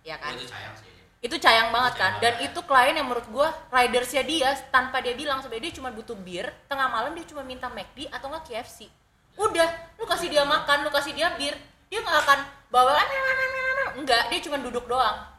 ya 0.01 0.17
kan? 0.17 0.33
Gue 0.33 0.41
itu 0.41 0.49
sayang 0.49 0.73
sih 0.73 0.94
Itu 1.25 1.35
sayang 1.35 1.73
banget 1.73 1.93
kan. 1.97 2.11
Dan 2.21 2.37
itu 2.37 2.59
klien 2.61 2.93
yang 2.93 3.09
menurut 3.09 3.25
gue 3.25 3.47
ridersnya 3.73 4.21
dia 4.21 4.53
tanpa 4.69 5.01
dia 5.01 5.17
bilang 5.17 5.41
sebenarnya 5.41 5.73
dia 5.73 5.75
cuma 5.75 5.89
butuh 5.89 6.13
bir, 6.15 6.45
tengah 6.69 6.85
malam 6.85 7.17
dia 7.17 7.25
cuma 7.25 7.41
minta 7.41 7.65
McD 7.67 8.13
atau 8.13 8.29
nggak 8.29 8.45
KFC. 8.45 8.85
Udah, 9.35 9.65
lu 9.97 10.05
kasih 10.05 10.29
dia 10.29 10.45
makan, 10.45 10.85
lu 10.85 10.93
kasih 10.93 11.11
dia 11.11 11.33
bir, 11.33 11.57
dia 11.89 11.99
nggak 11.99 12.17
akan 12.23 12.39
bawa 12.69 12.93
enggak, 13.95 14.29
dia 14.29 14.39
cuma 14.39 14.61
duduk 14.61 14.85
doang. 14.85 15.33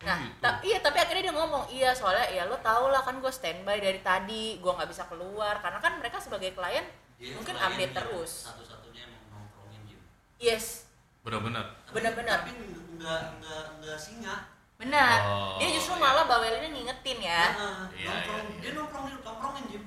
Nah, 0.00 0.16
gitu. 0.16 0.40
ta- 0.40 0.64
iya 0.64 0.80
tapi 0.80 0.96
akhirnya 0.96 1.28
dia 1.28 1.34
ngomong, 1.36 1.68
iya 1.68 1.92
soalnya 1.92 2.24
ya 2.32 2.48
lo 2.48 2.56
tau 2.58 2.88
lah 2.88 3.04
kan 3.04 3.20
gue 3.20 3.28
standby 3.28 3.76
dari 3.78 4.00
tadi, 4.00 4.56
gue 4.56 4.72
nggak 4.72 4.88
bisa 4.88 5.04
keluar 5.06 5.60
karena 5.60 5.76
kan 5.76 6.00
mereka 6.00 6.16
sebagai 6.16 6.50
klien 6.50 6.88
Dia 7.20 7.36
mungkin 7.36 7.52
klien 7.52 7.68
update 7.68 7.92
yang 7.92 7.98
terus. 8.08 8.48
satu-satunya 8.48 9.04
yang 9.04 9.12
mau 9.28 9.44
nongkrongin 9.44 10.00
Yes, 10.40 10.88
Bener-bener. 11.20 11.68
Tapi- 11.84 11.94
Benar-benar. 11.94 12.38
tapi 12.42 12.50
nggak 12.96 13.22
nggak 13.38 13.64
nggak 13.78 13.98
singa 14.00 14.34
benar. 14.80 15.18
Oh, 15.28 15.60
dia 15.60 15.68
justru 15.76 15.94
iya. 15.94 16.02
malah 16.02 16.24
bawelinnya 16.24 16.72
ngingetin 16.72 17.18
ya. 17.20 17.42
Nah, 17.52 17.84
Iya, 17.92 18.08
nongkrong 18.08 18.40
iya, 18.40 18.52
iya. 18.56 18.60
dia 18.64 18.72
nongkrongin 18.72 19.64
Jim 19.68 19.84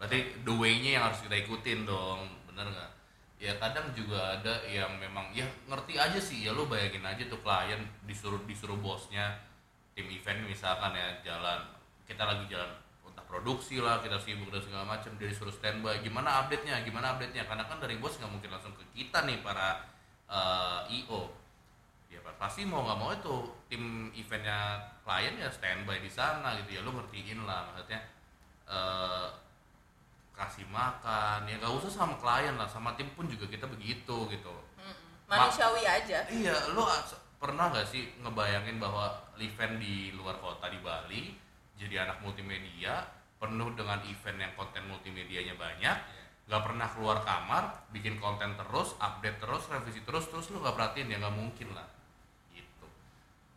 Berarti 0.00 0.18
the 0.42 0.54
way-nya 0.56 0.90
yang 0.98 1.04
harus 1.06 1.20
kita 1.22 1.36
ikutin 1.44 1.86
dong, 1.86 2.26
bener 2.50 2.66
nggak? 2.66 2.90
Ya 3.40 3.56
kadang 3.56 3.92
juga 3.96 4.36
ada 4.36 4.64
yang 4.68 5.00
memang 5.00 5.32
ya 5.32 5.46
ngerti 5.64 5.96
aja 5.96 6.20
sih 6.20 6.44
ya 6.44 6.52
lo 6.52 6.68
bayangin 6.68 7.04
aja 7.04 7.24
tuh 7.24 7.40
klien 7.40 7.80
disuruh 8.04 8.36
disuruh 8.44 8.76
bosnya 8.76 9.32
tim 9.96 10.12
event 10.12 10.44
misalkan 10.44 10.92
ya 10.92 11.08
jalan 11.24 11.64
kita 12.04 12.20
lagi 12.20 12.44
jalan 12.52 12.68
entah 13.00 13.24
produksi 13.24 13.80
lah 13.80 14.04
kita 14.04 14.20
sibuk 14.20 14.52
dan 14.52 14.60
segala 14.60 14.84
macam 14.84 15.16
dia 15.16 15.32
disuruh 15.32 15.48
standby 15.48 16.04
gimana 16.04 16.44
update 16.44 16.68
nya 16.68 16.84
gimana 16.84 17.16
update 17.16 17.32
nya 17.32 17.48
karena 17.48 17.64
kan 17.64 17.80
dari 17.80 17.96
bos 17.96 18.20
nggak 18.20 18.28
mungkin 18.28 18.50
langsung 18.52 18.76
ke 18.76 18.84
kita 18.92 19.24
nih 19.24 19.40
para 19.40 19.88
eh, 20.28 21.00
io 21.00 21.32
ya 22.10 22.18
pasti 22.36 22.66
mau 22.66 22.82
nggak 22.82 22.98
mau 22.98 23.10
itu 23.14 23.36
tim 23.70 24.10
eventnya 24.18 24.82
klien 25.06 25.38
ya 25.38 25.46
standby 25.46 26.02
di 26.02 26.10
sana 26.10 26.58
gitu 26.58 26.78
ya. 26.78 26.80
Lo 26.82 26.90
ngertiin 26.90 27.46
lah 27.46 27.70
maksudnya 27.70 28.00
eh, 28.66 29.28
kasih 30.34 30.66
makan. 30.68 31.46
Ya 31.46 31.54
nggak 31.62 31.74
usah 31.78 31.90
sama 31.90 32.18
klien 32.18 32.58
lah 32.58 32.66
sama 32.66 32.98
tim 32.98 33.06
pun 33.14 33.30
juga 33.30 33.46
kita 33.46 33.70
begitu 33.70 34.26
gitu. 34.26 34.54
Mm-mm. 34.76 35.30
Manusiawi 35.30 35.86
aja. 35.86 36.26
iya 36.28 36.54
lo 36.74 36.90
pernah 37.40 37.72
nggak 37.72 37.88
sih 37.88 38.04
ngebayangin 38.20 38.76
bahwa 38.76 39.16
event 39.40 39.80
di 39.80 40.12
luar 40.12 40.36
kota 40.44 40.68
di 40.68 40.76
Bali 40.84 41.32
jadi 41.80 42.04
anak 42.04 42.20
multimedia 42.20 43.00
penuh 43.40 43.72
dengan 43.72 43.96
event 44.04 44.36
yang 44.36 44.52
konten 44.52 44.84
multimedianya 44.84 45.56
banyak 45.56 45.96
nggak 46.44 46.62
pernah 46.66 46.88
keluar 46.92 47.24
kamar 47.24 47.88
bikin 47.96 48.20
konten 48.20 48.52
terus 48.60 48.92
update 49.00 49.40
terus 49.40 49.64
revisi 49.72 50.04
terus 50.04 50.28
terus 50.28 50.52
lo 50.52 50.60
nggak 50.60 50.76
perhatiin 50.76 51.08
ya 51.08 51.16
nggak 51.16 51.32
mungkin 51.32 51.72
lah 51.72 51.88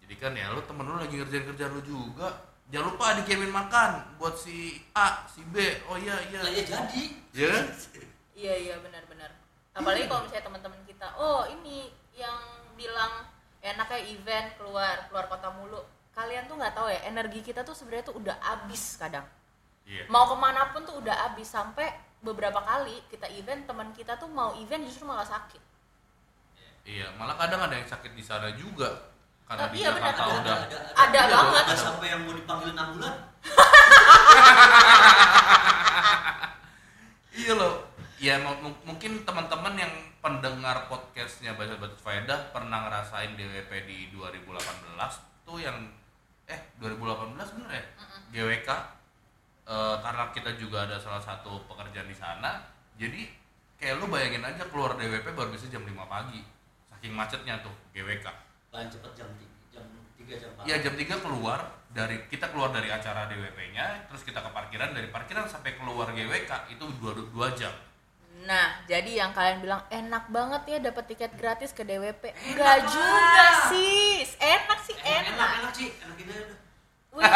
jadi 0.04 0.16
kan 0.20 0.32
ya 0.36 0.52
lo 0.52 0.62
temen 0.68 0.86
lo 0.86 1.00
lagi 1.00 1.16
ngerjain 1.16 1.48
kerjaan 1.48 1.72
lo 1.74 1.82
juga 1.82 2.28
jangan 2.72 2.92
lupa 2.92 3.16
dikirimin 3.24 3.52
makan 3.52 4.18
buat 4.20 4.36
si 4.36 4.82
A 4.96 5.24
si 5.32 5.42
B 5.48 5.60
oh 5.88 5.96
iya 6.00 6.16
iya 6.32 6.40
lah 6.44 6.52
ya 6.52 6.64
jadi 6.64 7.04
ya 7.34 7.48
kan? 7.50 7.66
Iya 8.34 8.54
iya 8.58 8.76
benar-benar. 8.82 9.30
Apalagi 9.78 10.10
kalau 10.10 10.26
misalnya 10.26 10.46
teman-teman 10.46 10.82
kita, 10.90 11.06
oh 11.18 11.46
ini 11.50 11.90
yang 12.18 12.38
bilang 12.74 13.30
enaknya 13.62 14.02
event 14.10 14.48
keluar 14.58 15.06
keluar 15.10 15.26
kota 15.30 15.54
mulu. 15.54 15.82
Kalian 16.14 16.46
tuh 16.46 16.58
nggak 16.58 16.74
tahu 16.78 16.90
ya 16.90 17.10
energi 17.10 17.42
kita 17.42 17.66
tuh 17.66 17.74
sebenarnya 17.74 18.10
tuh 18.10 18.18
udah 18.18 18.38
abis 18.42 18.98
kadang. 19.02 19.26
iya 19.86 20.06
Mau 20.10 20.26
ke 20.30 20.36
mana 20.38 20.70
pun 20.74 20.86
tuh 20.86 20.98
udah 21.02 21.34
abis 21.34 21.54
sampai 21.54 21.90
beberapa 22.22 22.62
kali 22.62 23.02
kita 23.10 23.30
event 23.34 23.70
teman 23.70 23.90
kita 23.94 24.18
tuh 24.18 24.30
mau 24.32 24.54
event 24.58 24.82
justru 24.88 25.04
malah 25.06 25.28
sakit. 25.28 25.62
iya 26.84 27.08
malah 27.16 27.36
kadang 27.40 27.64
ada 27.64 27.80
yang 27.80 27.88
sakit 27.88 28.12
di 28.12 28.24
sana 28.24 28.52
juga 28.60 29.13
karena 29.44 29.68
di 29.70 29.76
iya, 29.78 29.90
benar, 29.92 30.10
Jakarta 30.10 30.24
ada, 30.24 30.34
udah 30.34 30.56
Ada 30.96 31.20
banget. 31.28 31.64
ada 31.64 31.76
sampai 31.76 32.08
yang 32.10 32.22
mau 32.24 32.32
dipanggilin 32.32 32.76
ambulan 32.76 33.16
Iya 37.34 37.54
loh. 37.54 37.74
Ya 38.18 38.40
mu- 38.40 38.58
mu- 38.62 38.82
mungkin 38.86 39.22
teman-teman 39.22 39.74
yang 39.76 39.92
pendengar 40.20 40.88
podcastnya 40.88 41.54
Baca 41.54 41.76
Batut 41.76 42.00
Faedah 42.00 42.50
pernah 42.50 42.88
ngerasain 42.88 43.36
DWP 43.36 43.70
di 43.84 43.98
2018 44.10 44.96
tuh 45.44 45.58
yang 45.60 45.76
eh 46.46 46.60
2018 46.78 47.34
bener 47.36 47.70
ya? 47.74 47.84
GWK 48.32 48.70
Eh, 49.64 49.96
karena 49.98 50.28
kita 50.30 50.54
juga 50.54 50.84
ada 50.84 51.00
salah 51.00 51.20
satu 51.20 51.56
pekerjaan 51.66 52.04
di 52.04 52.14
sana. 52.14 52.60
Jadi 52.94 53.26
kayak 53.74 53.96
lu 53.96 54.06
bayangin 54.08 54.44
aja 54.44 54.60
keluar 54.68 54.94
DWP 54.94 55.32
baru 55.32 55.50
bisa 55.50 55.66
jam 55.68 55.82
5 55.82 56.04
pagi. 56.04 56.44
Saking 56.86 57.16
macetnya 57.16 57.58
tuh 57.60 57.72
GWK. 57.92 58.28
Paling 58.74 58.90
cepat 58.90 59.12
jam 59.14 59.30
tiga 59.38 59.54
jam 59.70 59.86
tiga 60.18 60.34
jam 60.42 60.50
empat 60.58 60.64
Iya 60.66 60.76
jam 60.82 60.94
3 60.98 61.22
keluar 61.22 61.60
dari 61.94 62.18
kita 62.26 62.50
keluar 62.50 62.74
dari 62.74 62.90
acara 62.90 63.30
DWP-nya, 63.30 64.10
terus 64.10 64.26
kita 64.26 64.42
ke 64.42 64.50
parkiran 64.50 64.98
dari 64.98 65.14
parkiran 65.14 65.46
sampai 65.46 65.78
keluar 65.78 66.10
GWK 66.10 66.74
itu 66.74 66.82
2 66.82 67.30
2 67.30 67.54
jam. 67.54 67.70
Nah, 68.50 68.82
jadi 68.90 69.24
yang 69.24 69.32
kalian 69.32 69.62
bilang 69.62 69.86
enak 69.94 70.26
banget 70.34 70.62
ya 70.66 70.78
dapat 70.90 71.06
tiket 71.06 71.38
gratis 71.38 71.70
ke 71.70 71.86
DWP. 71.86 72.34
Enggak 72.50 72.90
juga 72.90 73.48
sih. 73.70 74.26
Enak 74.42 74.80
sih 74.84 74.98
enak 74.98 75.32
enak 75.32 75.38
enak. 75.38 75.50
enak 75.62 75.74
sih 75.78 75.90
enak 76.02 76.18
ini 76.18 76.34
Wih, 77.14 77.24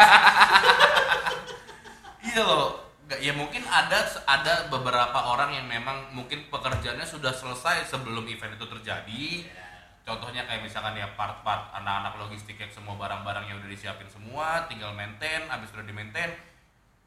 Iya 2.34 2.42
loh. 2.42 2.82
Nggak, 3.08 3.20
ya 3.24 3.32
mungkin 3.32 3.62
ada 3.64 4.04
ada 4.26 4.68
beberapa 4.68 5.18
orang 5.32 5.54
yang 5.54 5.64
memang 5.70 6.12
mungkin 6.12 6.50
pekerjaannya 6.50 7.06
sudah 7.08 7.32
selesai 7.32 7.88
sebelum 7.88 8.26
event 8.26 8.58
itu 8.58 8.66
terjadi. 8.68 9.24
Contohnya 10.08 10.48
kayak 10.48 10.64
misalkan 10.64 10.96
ya 10.96 11.04
part-part 11.12 11.68
anak-anak 11.76 12.16
logistik 12.16 12.56
yang 12.56 12.72
semua 12.72 12.96
barang-barangnya 12.96 13.60
udah 13.60 13.68
disiapin 13.68 14.08
semua, 14.08 14.64
tinggal 14.64 14.96
maintain, 14.96 15.44
habis 15.52 15.68
udah 15.76 15.84
di 15.84 15.92
maintain, 15.92 16.32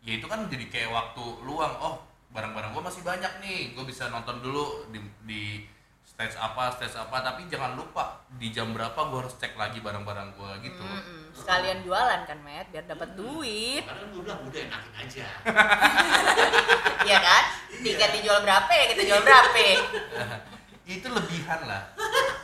ya 0.05 0.21
itu 0.21 0.29
kan 0.29 0.45
jadi 0.45 0.69
kayak 0.69 0.93
waktu 0.93 1.25
luang. 1.41 1.73
Oh 1.81 2.05
barang-barang 2.29 2.77
gue 2.77 2.83
masih 2.85 3.01
banyak 3.01 3.33
nih 3.41 3.73
gue 3.73 3.83
bisa 3.89 4.07
nonton 4.07 4.39
dulu 4.39 4.87
di, 4.93 5.01
di 5.25 5.65
stage 6.05 6.37
apa 6.37 6.77
stage 6.77 6.93
apa. 6.93 7.25
Tapi 7.25 7.49
jangan 7.49 7.73
lupa 7.73 8.21
di 8.37 8.53
jam 8.53 8.69
berapa 8.69 8.93
gue 9.09 9.17
harus 9.17 9.33
cek 9.33 9.57
lagi 9.57 9.81
barang-barang 9.81 10.37
gue 10.37 10.51
gitu. 10.69 10.85
Mm-mm. 10.85 11.33
sekalian 11.33 11.81
jualan 11.81 12.21
kan 12.29 12.37
Matt 12.45 12.69
biar 12.69 12.85
dapat 12.85 13.17
duit. 13.17 13.81
Karena 13.81 14.05
gue 14.13 14.21
bilang 14.21 14.45
udah 14.45 14.61
enakin 14.61 14.93
aja. 14.93 15.27
Iya 17.01 17.17
kan? 17.17 17.43
Tiket 17.81 18.11
dijual 18.21 18.45
berapa 18.45 18.69
ya? 18.69 18.85
Kita 18.93 19.01
jual 19.09 19.21
berapa 19.25 19.57
itu 20.85 21.07
lebihan 21.07 21.61
lah. 21.67 21.83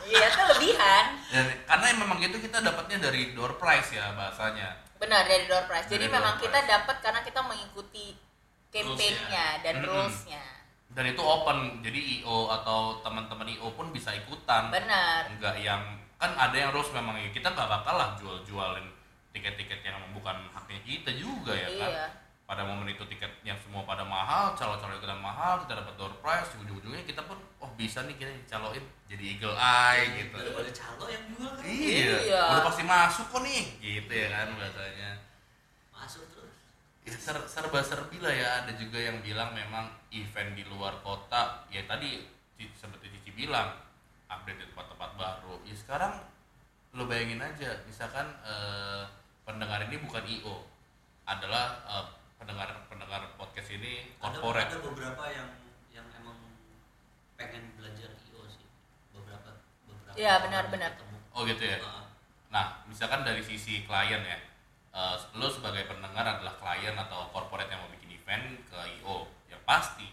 Iya 0.08 0.24
itu 0.32 0.42
lebihan. 0.56 1.04
Dan, 1.28 1.46
karena 1.68 1.86
memang 2.00 2.18
itu 2.22 2.36
kita 2.40 2.64
dapatnya 2.64 3.10
dari 3.10 3.36
door 3.36 3.60
price 3.60 3.92
ya 3.92 4.14
bahasanya. 4.16 4.72
Benar 4.96 5.28
dari 5.28 5.44
door 5.44 5.68
prize 5.68 5.86
jadi 5.86 6.08
Dari 6.08 6.14
memang 6.16 6.34
kita 6.40 6.58
prize. 6.58 6.70
dapat 6.72 6.96
karena 7.04 7.20
kita 7.22 7.40
mengikuti 7.44 8.16
campaign-nya 8.72 9.46
dan 9.60 9.74
Mm-mm. 9.80 9.88
rules-nya. 9.88 10.44
Dan 10.88 11.04
itu 11.12 11.20
open. 11.20 11.84
Jadi 11.84 12.24
io 12.24 12.48
atau 12.48 13.04
teman-teman 13.04 13.48
io 13.52 13.68
pun 13.76 13.92
bisa 13.92 14.10
ikutan. 14.16 14.72
Benar. 14.72 15.28
Enggak 15.28 15.60
yang 15.60 15.82
kan 16.18 16.34
ada 16.34 16.56
yang 16.56 16.72
rules 16.74 16.90
memang 16.90 17.14
ya 17.20 17.28
kita 17.30 17.52
nggak 17.52 17.68
bakal 17.68 17.94
lah 17.94 18.16
jual-jualin 18.18 18.88
tiket-tiket 19.30 19.84
yang 19.86 20.00
bukan 20.16 20.34
haknya 20.50 20.80
kita 20.82 21.12
juga 21.14 21.52
ya 21.54 21.68
kan? 21.68 21.90
Iya 21.92 22.06
pada 22.48 22.64
momen 22.64 22.88
itu 22.88 23.04
tiket 23.04 23.28
yang 23.44 23.60
semua 23.60 23.84
pada 23.84 24.00
mahal 24.00 24.56
calo-calo 24.56 24.96
ikutan 24.96 25.20
mahal 25.20 25.60
kita 25.60 25.76
dapat 25.76 25.94
door 25.94 26.16
prize 26.18 26.48
ujung-ujungnya 26.56 27.04
kita 27.04 27.20
pun 27.20 27.36
oh 27.60 27.68
bisa 27.76 28.00
nih 28.02 28.16
kita 28.16 28.32
dicaloin 28.34 28.80
jadi 29.04 29.20
eagle 29.28 29.52
eye 29.52 30.08
gitu 30.16 30.32
Daripada 30.32 30.72
calo 30.72 31.04
yang 31.06 31.24
jual 31.28 31.50
kan. 31.50 31.62
iya, 31.62 32.16
Iya. 32.24 32.42
udah 32.48 32.64
pasti 32.64 32.82
masuk 32.82 33.26
kok 33.28 33.40
nih 33.44 33.64
gitu 33.78 34.08
ya 34.10 34.26
kan 34.32 34.48
bahasanya 34.50 35.10
Masuk 35.92 36.24
terus. 36.26 36.56
ya, 37.04 37.12
ser- 37.12 37.44
serba 37.46 37.80
serbi 37.82 38.16
lah 38.16 38.32
ya 38.32 38.48
ada 38.64 38.72
juga 38.72 38.96
yang 38.96 39.20
bilang 39.20 39.52
memang 39.52 39.84
event 40.08 40.56
di 40.56 40.64
luar 40.64 40.96
kota 41.00 41.68
ya 41.68 41.84
tadi 41.84 42.24
seperti 42.56 43.12
Cici 43.12 43.36
bilang 43.36 43.76
update 44.26 44.56
di 44.56 44.66
tempat-tempat 44.66 45.10
baru 45.14 45.60
ya 45.62 45.76
sekarang 45.76 46.16
lo 46.90 47.04
bayangin 47.04 47.38
aja 47.38 47.76
misalkan 47.84 48.24
eh, 48.40 49.04
pendengar 49.44 49.84
ini 49.84 50.00
bukan 50.00 50.24
IO 50.24 50.64
adalah 51.24 51.76
eh, 51.84 52.06
pendengar 52.38 52.68
pendengar 52.86 53.22
podcast 53.34 53.68
ini 53.74 54.14
Ada, 54.22 54.38
corporate 54.38 54.70
ada 54.70 54.78
beberapa 54.80 55.24
yang 55.28 55.48
yang 55.92 56.06
emang 56.16 56.38
pengen 57.34 57.74
belajar 57.74 58.14
IO 58.30 58.46
sih. 58.46 58.66
Beberapa 59.12 59.58
beberapa. 59.86 60.14
Iya, 60.14 60.38
orang 60.38 60.42
benar, 60.46 60.62
yang 60.62 60.72
benar. 60.72 60.90
ketemu. 60.94 61.18
oh 61.34 61.40
gitu 61.46 61.64
ya 61.66 61.78
Heeh. 61.82 62.04
Nah, 62.48 62.66
misalkan 62.88 63.20
dari 63.28 63.44
sisi 63.44 63.84
klien 63.84 64.22
ya, 64.24 64.38
eh, 64.96 65.16
lo 65.36 65.52
sebagai 65.52 65.84
pendengar 65.84 66.24
adalah 66.24 66.56
klien 66.56 66.96
atau 66.96 67.28
corporate 67.28 67.68
yang 67.68 67.84
mau 67.84 67.92
bikin 67.92 68.16
event 68.16 68.56
ke 68.64 68.78
IO, 68.98 69.28
ya 69.52 69.58
pasti 69.68 70.08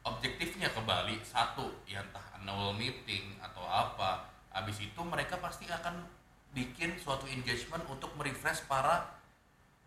objektifnya 0.00 0.72
ke 0.72 0.80
Bali 0.80 1.20
satu, 1.20 1.84
ya 1.84 2.00
entah 2.00 2.24
annual 2.40 2.72
meeting 2.72 3.36
atau 3.44 3.60
apa. 3.68 4.24
Habis 4.50 4.80
itu 4.80 5.00
mereka 5.04 5.36
pasti 5.38 5.68
akan 5.68 6.08
bikin 6.56 6.96
suatu 6.98 7.28
engagement 7.30 7.84
untuk 7.86 8.10
merefresh 8.16 8.64
para 8.66 9.20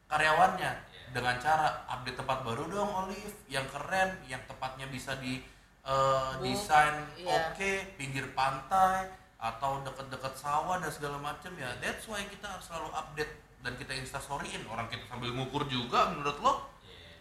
karyawannya. 0.08 0.93
Dengan 1.14 1.38
cara 1.40 1.86
update 1.88 2.18
tempat 2.20 2.44
baru 2.44 2.66
dong 2.68 2.90
Olive 3.06 3.38
yang 3.48 3.64
keren, 3.70 4.18
yang 4.28 4.42
tepatnya 4.50 4.90
bisa 4.90 5.16
di 5.22 5.40
Bu, 5.84 6.42
desain 6.42 7.06
iya. 7.20 7.54
oke, 7.54 8.00
pinggir 8.00 8.34
pantai 8.34 9.08
atau 9.38 9.84
deket-deket 9.84 10.34
sawah 10.40 10.80
dan 10.82 10.90
segala 10.90 11.20
macam 11.20 11.52
ya. 11.60 11.70
That's 11.80 12.10
why 12.10 12.24
kita 12.26 12.50
harus 12.50 12.66
selalu 12.66 12.90
update 12.96 13.32
dan 13.62 13.78
kita 13.78 13.94
instastoryin 13.96 14.64
orang 14.68 14.92
kita 14.92 15.06
sambil 15.08 15.32
ngukur 15.36 15.70
juga 15.70 16.12
menurut 16.12 16.38
lo? 16.42 16.54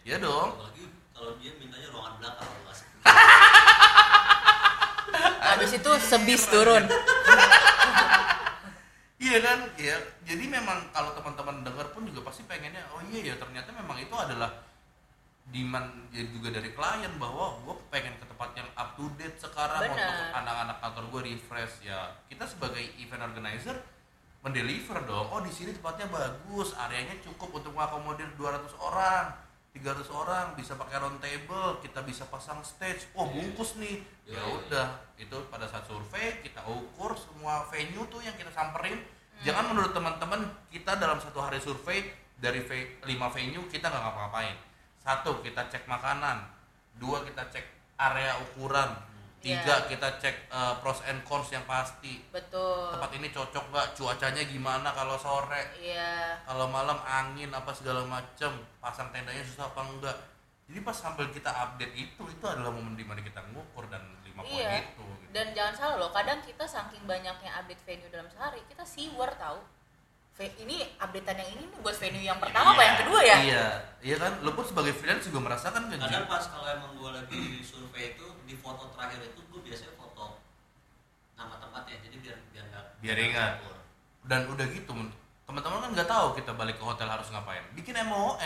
Iya. 0.03 0.17
Ya 0.19 0.25
dong. 0.25 0.57
Apalagi 0.57 0.83
kalau 1.13 1.31
dia 1.37 1.51
mintanya 1.61 1.87
ruangan 1.93 2.15
belakang 2.19 2.49
habis 5.53 5.71
itu 5.75 5.91
sebis 6.09 6.41
turun 6.49 6.83
Iya 9.23 9.37
kan? 9.39 9.59
Ya, 9.79 9.95
jadi 10.27 10.43
memang 10.51 10.91
kalau 10.91 11.15
teman-teman 11.15 11.63
dengar 11.63 11.87
pun 11.95 12.03
juga 12.03 12.27
pasti 12.27 12.43
pengennya, 12.43 12.83
oh 12.91 12.99
iya 13.07 13.31
ya 13.31 13.35
ternyata 13.39 13.71
memang 13.71 13.95
itu 13.95 14.11
adalah 14.11 14.51
demand 15.51 16.07
ya 16.15 16.23
juga 16.31 16.55
dari 16.55 16.71
klien 16.71 17.13
bahwa 17.19 17.59
gue 17.67 17.75
pengen 17.91 18.15
ke 18.15 18.25
tempat 18.31 18.55
yang 18.55 18.69
up 18.79 18.95
to 18.95 19.11
date 19.19 19.35
sekarang 19.35 19.91
Benar. 19.91 19.91
untuk 19.91 20.27
anak-anak 20.39 20.77
kantor 20.79 21.03
gue 21.11 21.21
refresh 21.35 21.83
ya 21.83 22.15
kita 22.31 22.47
sebagai 22.47 22.79
event 22.95 23.27
organizer 23.27 23.75
mendeliver 24.39 25.03
dong 25.03 25.27
oh 25.27 25.43
di 25.43 25.51
sini 25.51 25.75
tempatnya 25.75 26.07
bagus 26.07 26.71
areanya 26.79 27.19
cukup 27.19 27.59
untuk 27.59 27.75
mengakomodir 27.75 28.31
200 28.39 28.71
orang 28.79 29.35
300 29.73 30.05
orang 30.09 30.53
bisa 30.53 30.77
pakai 30.77 31.01
round 31.01 31.17
table 31.17 31.81
kita 31.81 32.05
bisa 32.05 32.29
pasang 32.29 32.61
stage. 32.61 33.09
Oh 33.13 33.25
Iya. 33.25 33.33
bungkus 33.33 33.75
nih. 33.75 34.05
Iya, 34.23 34.31
ya 34.31 34.39
iya. 34.39 34.43
udah 34.55 34.87
itu 35.17 35.37
pada 35.49 35.65
saat 35.65 35.83
survei 35.83 36.39
kita 36.39 36.61
ukur 36.63 37.17
semua 37.17 37.65
venue 37.67 38.05
tuh 38.07 38.21
yang 38.21 38.37
kita 38.37 38.53
samperin. 38.53 39.01
Jangan 39.41 39.73
menurut 39.73 39.91
teman-teman 39.91 40.39
kita 40.69 40.95
dalam 40.95 41.17
satu 41.17 41.41
hari 41.41 41.57
survei 41.57 42.05
dari 42.37 42.61
ve- 42.61 43.01
lima 43.03 43.27
venue 43.27 43.65
kita 43.65 43.89
nggak 43.89 43.97
ngapa-ngapain. 43.99 44.55
Satu 45.01 45.41
kita 45.41 45.65
cek 45.67 45.89
makanan. 45.89 46.45
Dua 46.95 47.25
kita 47.25 47.49
cek 47.49 47.65
area 47.97 48.37
ukuran 48.39 48.93
tiga 49.43 49.75
Iya. 49.83 49.87
kita 49.91 50.07
cek 50.17 50.35
eh, 50.47 50.73
pros 50.79 51.03
and 51.03 51.19
cons 51.27 51.51
yang 51.51 51.67
pasti. 51.67 52.23
Betul. 52.31 52.95
Tempat 52.95 53.11
ini 53.13 53.27
cocok 53.27 53.63
nggak? 53.69 53.87
Cuacanya 53.93 54.43
gimana 54.47 54.87
kalau 54.89 55.19
sore? 55.19 55.75
Iya. 55.75 56.39
Kalau 56.47 56.71
malam 56.71 56.95
angin 57.03 57.51
apa 57.51 57.69
segala 57.69 58.07
macem? 58.07 58.55
Pasang 58.79 59.11
tendanya 59.11 59.43
susah 59.43 59.67
apa 59.67 59.83
enggak? 59.83 60.15
Jadi 60.63 60.79
pas 60.79 60.95
sambil 60.95 61.27
kita 61.27 61.51
update 61.51 61.91
itu 61.93 62.23
itu 62.23 62.45
adalah 62.47 62.71
momen 62.71 62.95
di 62.95 63.03
mana 63.03 63.19
kita 63.19 63.43
ngukur 63.51 63.83
dan 63.91 63.99
lima 64.23 64.41
poin 64.41 64.55
Iya. 64.55 64.79
itu 64.79 65.03
gitu. 65.03 65.29
dan 65.35 65.51
jangan 65.51 65.73
salah 65.75 65.95
loh 65.99 66.09
kadang 66.09 66.39
kita 66.39 66.63
saking 66.63 67.03
banyaknya 67.03 67.51
update 67.53 67.83
venue 67.83 68.07
dalam 68.07 68.25
sehari 68.31 68.63
kita 68.65 68.81
siwer 68.81 69.27
tahu 69.35 69.59
ini 70.57 70.97
updatean 70.97 71.37
yang 71.37 71.49
ini 71.53 71.63
nih 71.69 71.77
buat 71.77 71.93
venue 71.93 72.25
yang 72.25 72.41
pertama 72.41 72.73
apa 72.73 72.81
yang 72.81 72.97
kedua 73.05 73.19
ya? 73.21 73.37
iya. 73.37 73.65
Iya 74.01 74.15
kan? 74.17 74.33
Lo 74.41 74.57
pun 74.57 74.65
sebagai 74.65 74.89
freelance 74.91 75.29
juga 75.29 75.45
merasakan 75.45 75.93
kan? 75.93 75.99
Kadang 76.01 76.25
pas 76.25 76.41
kalau 76.41 76.65
emang 76.65 76.91
gue 76.97 77.09
lagi 77.13 77.43
survei 77.61 78.17
itu 78.17 78.25
di 78.43 78.55
foto 78.59 78.91
terakhir 78.93 79.23
itu 79.23 79.39
gue 79.39 79.61
biasanya 79.63 79.93
foto 79.95 80.39
nama 81.33 81.55
tempatnya 81.57 81.97
jadi 82.03 82.15
biar 82.19 82.37
biar 82.51 82.65
nggak 82.69 82.85
Biar 83.03 83.17
ingat. 83.19 83.53
dan 84.23 84.47
udah 84.47 84.65
gitu 84.71 84.91
teman-teman 85.43 85.79
kan 85.83 85.91
nggak 85.91 86.09
tahu 86.09 86.27
kita 86.39 86.51
balik 86.55 86.79
ke 86.79 86.83
hotel 86.87 87.07
harus 87.11 87.27
ngapain. 87.29 87.61
Bikin 87.75 87.99
MOM 88.07 88.39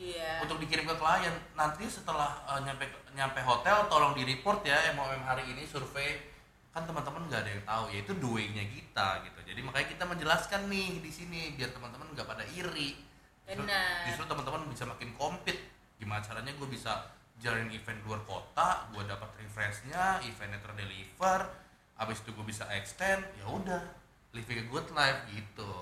iya. 0.00 0.40
untuk 0.42 0.56
dikirim 0.58 0.88
ke 0.88 0.96
klien. 0.96 1.34
Nanti 1.52 1.84
setelah 1.86 2.40
uh, 2.48 2.60
nyampe 2.64 2.88
nyampe 3.12 3.40
hotel 3.44 3.84
tolong 3.92 4.16
di 4.16 4.24
report 4.24 4.64
ya 4.64 4.76
MOM 4.96 5.20
hari 5.22 5.44
ini 5.52 5.68
survei. 5.68 6.32
Kan 6.72 6.84
teman-teman 6.84 7.28
nggak 7.28 7.40
ada 7.40 7.50
yang 7.52 7.64
tahu 7.64 7.84
ya 7.92 7.98
itu 8.04 8.12
doingnya 8.16 8.64
kita 8.68 9.08
gitu. 9.28 9.38
Jadi 9.52 9.60
makanya 9.64 9.88
kita 9.96 10.04
menjelaskan 10.04 10.60
nih 10.68 11.00
di 11.00 11.10
sini 11.12 11.40
biar 11.56 11.72
teman-teman 11.72 12.08
nggak 12.16 12.26
pada 12.28 12.44
iri. 12.52 12.96
Justru- 13.46 13.62
Benar. 13.62 14.10
justru 14.10 14.24
teman-teman 14.26 14.60
bisa 14.72 14.84
makin 14.88 15.10
compete. 15.16 15.60
Gimana 15.96 16.20
caranya 16.20 16.52
gue 16.52 16.68
bisa 16.68 17.14
jalanin 17.36 17.68
event 17.72 18.00
luar 18.08 18.20
kota 18.24 18.88
gue 18.92 19.02
dapat 19.04 19.28
refreshnya 19.36 20.20
eventnya 20.24 20.60
terdeliver 20.60 21.40
abis 21.96 22.20
itu 22.24 22.32
gue 22.32 22.46
bisa 22.48 22.64
extend 22.72 23.24
ya 23.40 23.46
udah 23.48 23.82
living 24.36 24.60
a 24.60 24.66
good 24.68 24.84
life 24.92 25.24
gitu. 25.32 25.72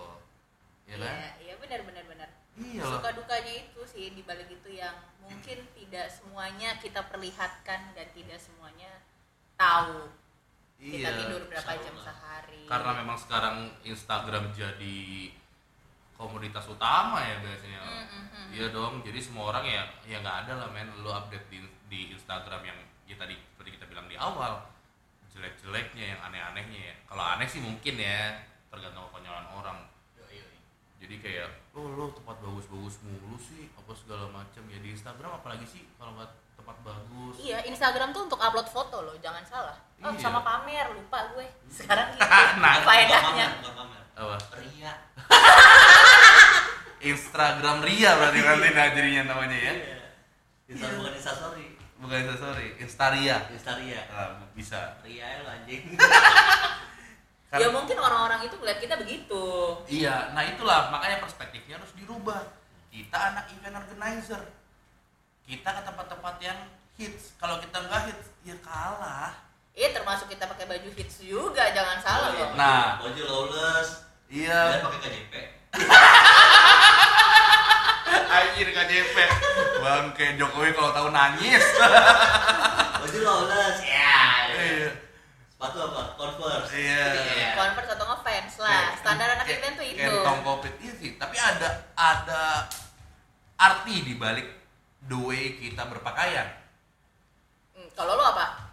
Ya 0.87 0.95
kan? 1.01 1.11
iya 1.11 1.31
iya 1.43 1.55
benar 1.59 1.81
benar 1.83 2.05
benar. 2.07 2.29
Iya 2.55 2.87
suka 2.87 3.11
dukanya 3.19 3.51
itu 3.67 3.81
sih 3.83 4.15
di 4.15 4.23
balik 4.23 4.47
itu 4.47 4.79
yang 4.79 4.95
mungkin 5.19 5.59
tidak 5.75 6.07
semuanya 6.07 6.79
kita 6.79 7.03
perlihatkan 7.11 7.91
dan 7.99 8.07
tidak 8.15 8.39
semuanya 8.39 9.03
tahu. 9.59 10.07
Kita 10.79 11.11
Iya. 11.11 11.19
tidur 11.19 11.43
berapa 11.51 11.73
jam 11.83 11.97
sehari. 11.99 12.63
Karena 12.71 12.91
memang 13.03 13.19
sekarang 13.19 13.57
Instagram 13.83 14.55
jadi 14.55 14.99
komoditas 16.15 16.65
utama 16.71 17.19
ya 17.21 17.37
biasanya. 17.43 17.81
Mm, 17.83 18.07
mm, 18.07 18.25
mm. 18.31 18.47
iya 18.55 18.67
dong 18.71 19.03
jadi 19.03 19.19
semua 19.19 19.51
orang 19.51 19.67
ya 19.67 19.83
ya 20.07 20.17
nggak 20.23 20.47
ada 20.47 20.53
lah 20.65 20.69
men. 20.71 20.89
Lu 21.03 21.11
update 21.11 21.47
di, 21.51 21.59
di 21.91 22.15
Instagram 22.15 22.63
yang 22.63 22.79
ya 23.05 23.19
tadi 23.19 23.35
seperti 23.35 23.77
kita 23.79 23.85
bilang 23.91 24.07
di 24.07 24.17
awal. 24.19 24.71
Jelek-jeleknya 25.35 26.15
yang 26.15 26.21
aneh-anehnya 26.31 26.95
ya. 26.95 26.97
Kalau 27.11 27.25
aneh 27.27 27.51
sih 27.51 27.59
mungkin 27.59 27.99
ya 27.99 28.39
tergantung 28.71 29.11
kekonyolan 29.11 29.51
orang. 29.51 29.79
Jadi 31.03 31.21
kayak 31.21 31.75
lo 31.77 31.91
lo 31.91 32.17
tempat 32.17 32.39
bagus-bagus 32.41 33.03
mulu 33.05 33.37
sih 33.37 33.69
apa 33.75 33.93
segala 33.93 34.31
macam. 34.31 34.63
Ya 34.71 34.79
di 34.79 34.95
Instagram 34.95 35.43
apalagi 35.43 35.67
sih 35.67 35.83
kalau 35.99 36.17
nggak 36.17 36.31
tempat 36.65 36.77
bagus 36.83 37.35
Iya, 37.37 37.61
Instagram 37.63 38.09
tuh 38.11 38.25
untuk 38.25 38.41
upload 38.41 38.65
foto 38.67 38.97
loh, 39.01 39.13
jangan 39.19 39.45
salah. 39.45 39.77
Oh, 40.01 40.09
Iya. 40.09 40.17
sama 40.19 40.41
pamer, 40.41 40.89
lupa 40.91 41.29
gue. 41.31 41.45
Sekarang 41.71 42.09
gitu. 42.11 42.25
Nah, 42.57 42.81
faedahnya. 42.81 43.47
apa 44.15 44.39
ria 44.57 44.95
Instagram 47.05 47.83
Ria 47.83 48.11
berarti 48.15 48.41
nanti 48.41 48.69
nah 48.71 48.87
jadinya 48.89 49.23
namanya 49.29 49.59
ya 49.59 49.75
Insta 50.65 50.87
bukan 50.95 51.13
instastory 51.13 51.67
bukan 51.99 52.17
Instastory 52.23 52.69
Instaria 52.79 53.37
instaria 53.51 54.01
Ah, 54.09 54.39
bisa 54.55 54.97
ria 55.03 55.27
ya 55.27 55.39
lo 55.43 55.51
anjing 55.51 55.83
Kan- 57.51 57.61
Ya 57.61 57.69
mungkin 57.71 57.95
orang-orang 57.95 58.43
itu 58.43 58.55
ngeliat 58.55 58.79
kita 58.79 58.99
begitu. 58.99 59.43
Iya, 59.87 60.31
nah 60.31 60.43
itulah 60.43 60.91
makanya 60.91 61.19
perspektifnya 61.19 61.79
harus 61.79 61.91
dirubah. 61.93 62.43
kita 62.89 63.15
anak 63.15 63.47
event 63.49 63.75
organizer 63.77 64.43
kita 65.45 65.69
ke 65.71 65.83
tempat-tempat 65.83 66.35
yang 66.41 66.59
hits. 66.95 67.37
Kalau 67.37 67.57
kita 67.59 67.77
nggak 67.79 68.03
hits 68.09 68.29
ya 68.43 68.57
kalah. 68.61 69.33
Iya 69.71 69.91
termasuk 69.93 70.29
kita 70.29 70.47
pakai 70.47 70.65
baju 70.65 70.89
hits 70.89 71.19
juga, 71.21 71.67
jangan 71.69 71.99
salah 71.99 72.29
Oh, 72.29 72.33
iya. 72.33 72.45
loh. 72.45 72.51
Nah. 72.55 72.87
baju 72.99 73.23
lawless. 73.23 73.89
Iya. 74.27 74.61
Dan 74.73 74.81
pakai 74.83 75.01
KJP 75.01 75.33
anjir 78.27 78.69
KJP 78.69 79.17
bang 79.77 80.05
kayak 80.13 80.33
Jokowi 80.37 80.71
kalau 80.73 80.91
tahu 80.91 81.09
nangis. 81.11 81.63
Baju 83.01 83.19
lawless 83.21 83.79
ya. 83.81 84.23
Iya. 84.51 84.91
Sepatu 85.47 85.79
apa? 85.83 86.03
Converse. 86.15 86.71
Iya. 86.73 87.05
Converse 87.55 87.91
atau 87.93 88.07
ngefans 88.09 88.55
lah. 88.59 88.83
Standar 88.97 89.29
anak 89.35 89.47
event 89.47 89.75
tuh 89.77 89.85
itu. 89.85 89.99
kayak 89.99 90.23
tong 90.23 90.41
kopit 90.41 90.75
iya 90.79 90.93
sih 90.95 91.11
tapi 91.15 91.37
ada 91.37 91.69
ada 91.95 92.67
arti 93.57 94.03
di 94.03 94.15
balik 94.17 94.47
the 95.05 95.19
way 95.19 95.55
kita 95.55 95.85
berpakaian 95.85 96.49
Hmm, 97.75 97.91
kalau 97.93 98.15
lo 98.15 98.25
apa? 98.25 98.71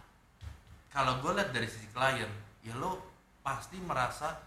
kalau 0.88 1.18
gue 1.18 1.32
lihat 1.34 1.50
dari 1.50 1.66
sisi 1.66 1.90
klien 1.90 2.30
ya 2.60 2.74
lo 2.74 3.02
pasti 3.40 3.76
merasa 3.78 4.38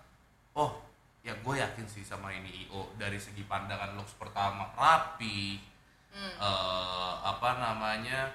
oh 0.54 0.80
ya 1.19 1.36
gue 1.36 1.56
yakin 1.58 1.84
sih 1.84 2.02
sama 2.02 2.30
ini 2.30 2.63
io 2.63 2.88
dari 2.95 3.17
segi 3.17 3.43
pandangan 3.43 3.93
looks 3.93 4.15
pertama 4.15 4.71
rapi 4.71 5.60
Hmm. 6.15 6.32
eh, 6.39 7.13
apa 7.21 7.60
namanya 7.60 8.32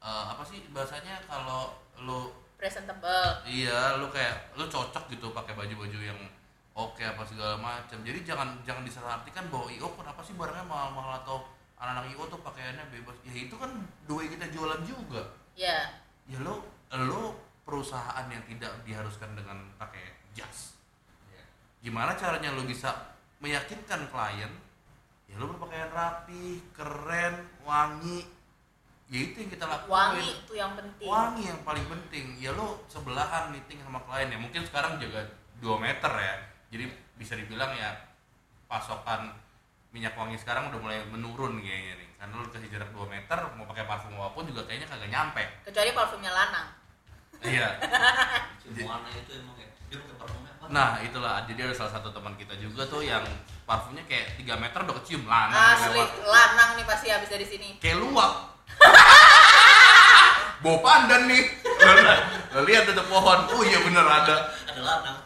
eh, 0.00 0.24
apa 0.26 0.42
sih 0.42 0.66
bahasanya 0.68 1.22
kalau 1.24 1.70
lo 1.96 2.34
Presentable. 2.58 3.46
iya 3.46 3.94
lo 3.94 4.10
kayak 4.10 4.54
lo 4.56 4.66
cocok 4.66 5.06
gitu 5.08 5.30
pakai 5.30 5.54
baju-baju 5.54 5.98
yang 5.98 6.18
oke 6.72 6.98
apa 6.98 7.22
segala 7.22 7.54
macam 7.54 8.02
jadi 8.02 8.26
jangan 8.26 8.58
jangan 8.62 8.82
disalahartikan 8.82 9.46
bahwa 9.46 9.70
io 9.70 9.86
kenapa 9.94 10.18
sih 10.20 10.34
barangnya 10.34 10.66
mahal-mahal 10.66 11.22
atau 11.22 11.38
anak-anak 11.82 12.14
io 12.14 12.24
tuh 12.30 12.40
pakaiannya 12.46 12.84
bebas. 12.94 13.16
Ya 13.26 13.34
itu 13.34 13.54
kan 13.58 13.70
dua 14.06 14.22
kita 14.30 14.46
jualan 14.54 14.82
juga. 14.86 15.34
Ya. 15.58 15.90
ya 16.30 16.38
lo 16.38 16.62
lo 16.94 17.34
perusahaan 17.66 18.26
yang 18.30 18.42
tidak 18.46 18.70
diharuskan 18.86 19.34
dengan 19.34 19.66
pakai 19.76 20.14
jas. 20.32 20.78
Ya. 21.28 21.42
gimana 21.82 22.14
caranya 22.14 22.54
lo 22.54 22.62
bisa 22.62 23.18
meyakinkan 23.42 24.08
klien 24.08 24.52
ya 25.26 25.34
lo 25.40 25.50
berpakaian 25.50 25.90
rapi 25.90 26.62
keren 26.70 27.50
wangi. 27.66 28.30
Ya 29.12 29.28
itu 29.28 29.44
yang 29.44 29.50
kita 29.52 29.68
lakukan 29.68 29.92
Wangi 29.92 30.24
itu 30.40 30.52
yang 30.56 30.72
penting. 30.72 31.04
wangi 31.04 31.42
yang 31.44 31.60
paling 31.66 31.84
penting. 31.84 32.24
Ya 32.40 32.54
lo 32.56 32.80
sebelahan 32.88 33.52
meeting 33.52 33.82
sama 33.84 34.00
klien. 34.08 34.30
Ya 34.30 34.38
mungkin 34.40 34.62
sekarang 34.64 34.96
jaga 35.02 35.28
2 35.60 35.68
meter 35.82 36.12
ya. 36.14 36.34
Jadi 36.72 36.84
bisa 37.20 37.36
dibilang 37.36 37.74
ya 37.76 37.92
pasokan 38.70 39.41
minyak 39.92 40.16
wangi 40.16 40.40
sekarang 40.40 40.72
udah 40.72 40.80
mulai 40.80 40.98
menurun 41.12 41.60
kayaknya 41.60 42.00
nih. 42.00 42.08
Karena 42.16 42.34
lo 42.40 42.48
kasih 42.48 42.70
jarak 42.72 42.90
2 42.90 43.12
meter 43.12 43.38
mau 43.58 43.66
pakai 43.68 43.84
parfum 43.84 44.16
apa 44.16 44.32
pun 44.32 44.48
juga 44.48 44.64
kayaknya 44.64 44.88
kagak 44.88 45.10
nyampe. 45.12 45.44
Kecuali 45.68 45.90
parfumnya 45.92 46.32
lanang. 46.32 46.66
iya. 47.44 47.68
Ciumannya 48.62 49.10
itu 49.18 49.32
emang 49.36 49.56
ya 49.58 49.68
dia 49.90 49.96
pakai 50.00 50.16
parfumnya 50.16 50.52
apa? 50.56 50.64
Nah 50.72 50.90
itulah. 51.04 51.44
Jadi 51.44 51.60
ada 51.60 51.74
salah 51.76 51.92
satu 51.92 52.08
teman 52.08 52.32
kita 52.40 52.54
juga 52.56 52.88
tuh 52.88 53.04
yang 53.04 53.22
parfumnya 53.68 54.02
kayak 54.08 54.40
3 54.40 54.62
meter 54.62 54.78
udah 54.80 54.96
kecium 55.02 55.22
lana 55.28 55.76
Asli 55.76 56.00
lanang 56.24 56.70
nih 56.80 56.86
pasti 56.88 57.06
habis 57.12 57.28
dari 57.28 57.44
sini. 57.44 57.76
kayak 57.82 58.00
luwak. 58.00 58.32
Bawa 60.62 60.78
pandan 60.78 61.26
nih. 61.26 61.42
Lihat. 62.62 62.84
Ada 62.94 63.02
pohon. 63.10 63.38
Oh 63.50 63.62
iya 63.66 63.82
bener 63.82 64.06
ada. 64.06 64.36
Ada 64.70 64.80
lanang. 64.80 65.16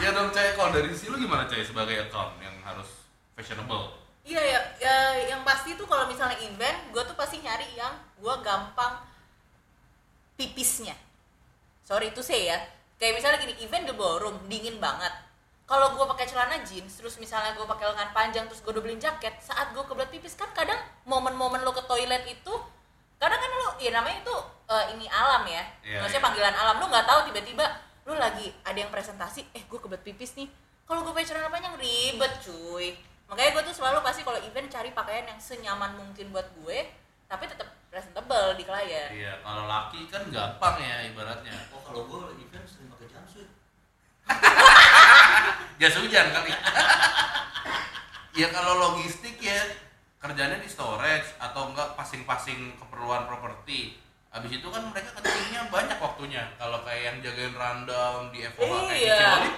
Ya 0.00 0.08
dong 0.16 0.32
Cai. 0.32 0.56
Kalau 0.56 0.72
dari 0.72 0.88
sisi 0.96 1.12
lu 1.12 1.20
gimana 1.20 1.44
Cai 1.44 1.60
sebagai 1.60 2.08
account 2.08 2.40
yang 2.40 2.56
harus 2.64 3.01
fashionable 3.42 4.02
Iya 4.22 4.38
ya, 4.38 4.60
ya 4.78 4.96
yang 5.34 5.42
pasti 5.42 5.74
tuh 5.74 5.82
kalau 5.90 6.06
misalnya 6.06 6.38
event, 6.46 6.78
gue 6.94 7.02
tuh 7.02 7.18
pasti 7.18 7.42
nyari 7.42 7.66
yang 7.74 7.90
gue 8.22 8.34
gampang 8.46 9.02
pipisnya. 10.38 10.94
Sorry 11.82 12.14
itu 12.14 12.22
saya 12.22 12.54
ya. 12.54 12.58
Kayak 13.02 13.18
misalnya 13.18 13.38
gini, 13.42 13.54
event 13.66 13.82
di 13.90 13.94
ballroom 13.98 14.38
dingin 14.46 14.78
banget. 14.78 15.10
Kalau 15.66 15.98
gue 15.98 16.06
pakai 16.06 16.30
celana 16.30 16.62
jeans, 16.62 17.02
terus 17.02 17.18
misalnya 17.18 17.58
gue 17.58 17.66
pakai 17.66 17.90
lengan 17.90 18.14
panjang, 18.14 18.46
terus 18.46 18.62
gue 18.62 18.70
udah 18.70 18.82
beli 18.82 18.94
jaket, 19.02 19.34
saat 19.42 19.74
gue 19.74 19.82
kebelet 19.82 20.10
pipis 20.14 20.38
kan 20.38 20.50
kadang 20.54 20.78
momen-momen 21.02 21.66
lo 21.66 21.74
ke 21.74 21.82
toilet 21.90 22.22
itu, 22.28 22.54
kadang 23.18 23.40
kan 23.40 23.50
lo, 23.50 23.68
ya 23.82 23.90
namanya 23.94 24.20
itu 24.20 24.36
eh, 24.68 24.84
ini 24.98 25.06
alam 25.08 25.42
ya, 25.48 25.62
Iya, 25.80 25.98
maksudnya 26.02 26.20
iya. 26.20 26.26
panggilan 26.28 26.54
alam 26.54 26.76
lo 26.76 26.86
nggak 26.92 27.06
tahu 27.08 27.20
tiba-tiba 27.30 27.64
lo 28.04 28.14
lagi 28.18 28.52
ada 28.66 28.78
yang 28.78 28.90
presentasi, 28.92 29.48
eh 29.54 29.62
gue 29.64 29.78
kebelet 29.80 30.02
pipis 30.02 30.36
nih. 30.36 30.50
Kalau 30.84 31.00
gue 31.06 31.14
pakai 31.14 31.26
celana 31.30 31.48
panjang 31.48 31.74
ribet 31.78 32.32
cuy. 32.44 33.11
Makanya 33.30 33.50
gue 33.58 33.62
tuh 33.68 33.74
selalu 33.76 33.98
pasti 34.00 34.20
kalau 34.24 34.40
event 34.40 34.68
cari 34.68 34.90
pakaian 34.90 35.24
yang 35.28 35.40
senyaman 35.40 35.92
mungkin 35.96 36.32
buat 36.32 36.48
gue, 36.62 36.78
tapi 37.28 37.48
tetap 37.48 37.68
presentable 37.92 38.56
di 38.56 38.64
klien. 38.64 39.08
iya 39.12 39.36
kalau 39.44 39.68
laki 39.68 40.08
kan 40.08 40.24
gampang 40.32 40.80
ya 40.80 41.12
ibaratnya 41.12 41.52
oh 41.76 41.80
kalau 41.84 42.08
gue 42.08 42.40
event 42.40 42.64
sering 42.64 42.88
pakai 42.88 43.04
jumpsuit 43.12 43.48
jas 45.80 45.96
hujan 46.00 46.32
kali 46.32 46.52
ya 48.40 48.48
kalau 48.48 48.80
logistik 48.80 49.36
ya 49.44 49.60
kerjanya 50.16 50.56
di 50.56 50.68
storage 50.72 51.36
atau 51.36 51.68
enggak 51.68 51.92
passing-passing 52.00 52.80
keperluan 52.80 53.28
properti 53.28 54.00
Habis 54.32 54.64
itu 54.64 54.68
kan 54.72 54.80
mereka 54.88 55.12
kencingnya 55.20 55.68
banyak 55.68 56.00
waktunya. 56.00 56.40
Kalau 56.56 56.80
kayak 56.88 57.04
yang 57.04 57.16
jagain 57.20 57.52
rundown 57.52 58.32
di 58.32 58.40
FOH 58.48 58.88
kayak 58.88 58.96
di 58.96 59.04
Iya. 59.04 59.16
Ciwali, 59.20 59.50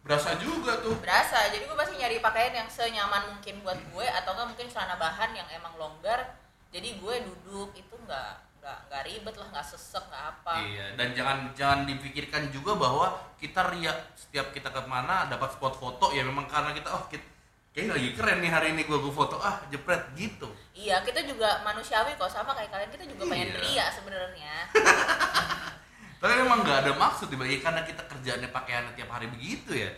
berasa 0.00 0.32
juga 0.36 0.80
tuh. 0.80 0.96
berasa 0.98 1.48
jadi 1.48 1.60
gue 1.62 1.76
pasti 1.76 1.94
nyari 1.94 2.18
pakaian 2.18 2.54
yang 2.56 2.68
senyaman 2.68 3.22
mungkin 3.30 3.60
buat 3.60 3.76
gue 3.76 4.06
atau 4.08 4.32
enggak 4.32 4.48
mungkin 4.48 4.66
celana 4.66 4.96
bahan 4.96 5.30
yang 5.32 5.48
emang 5.52 5.76
longgar 5.76 6.34
jadi 6.68 6.96
gue 6.96 7.14
duduk 7.26 7.70
itu 7.74 7.94
nggak 8.00 8.32
nggak 8.60 8.78
nggak 8.88 9.02
ribet 9.04 9.34
lah 9.36 9.48
nggak 9.50 9.66
sesek 9.66 10.04
nggak 10.06 10.24
apa 10.30 10.52
Iya, 10.62 10.86
dan 10.94 11.08
jangan 11.12 11.38
jangan 11.52 11.80
dipikirkan 11.84 12.48
juga 12.48 12.76
bahwa 12.76 13.06
kita 13.36 13.72
riak 13.72 13.96
setiap 14.16 14.52
kita 14.52 14.68
ke 14.68 14.80
mana 14.84 15.24
dapat 15.26 15.52
spot 15.52 15.76
foto 15.76 16.12
ya 16.12 16.24
memang 16.24 16.44
karena 16.44 16.72
kita 16.72 16.88
oh 16.90 17.04
kita 17.08 17.24
kayaknya 17.70 17.92
lagi 17.96 18.10
keren 18.12 18.38
nih 18.40 18.50
hari 18.50 18.66
ini 18.74 18.82
gua 18.84 18.98
gua 18.98 19.14
foto 19.14 19.36
ah 19.38 19.62
jepret 19.68 20.02
gitu. 20.12 20.48
iya 20.74 21.00
kita 21.00 21.22
juga 21.22 21.62
manusiawi 21.62 22.16
kok 22.16 22.26
sama 22.26 22.50
kayak 22.52 22.68
kalian 22.68 22.90
kita 22.90 23.04
juga 23.06 23.22
pengen 23.28 23.48
Iya. 23.48 23.60
ria 23.62 23.86
sebenarnya 23.90 24.54
Tapi 26.20 26.34
memang 26.36 26.60
nggak 26.60 26.78
ada 26.84 26.92
maksud 26.94 27.32
dibagi 27.32 27.58
karena 27.58 27.80
kita 27.80 28.04
kerjaannya 28.04 28.48
pakaian 28.48 28.92
tiap 28.92 29.08
hari 29.08 29.26
begitu 29.26 29.72
ya. 29.72 29.88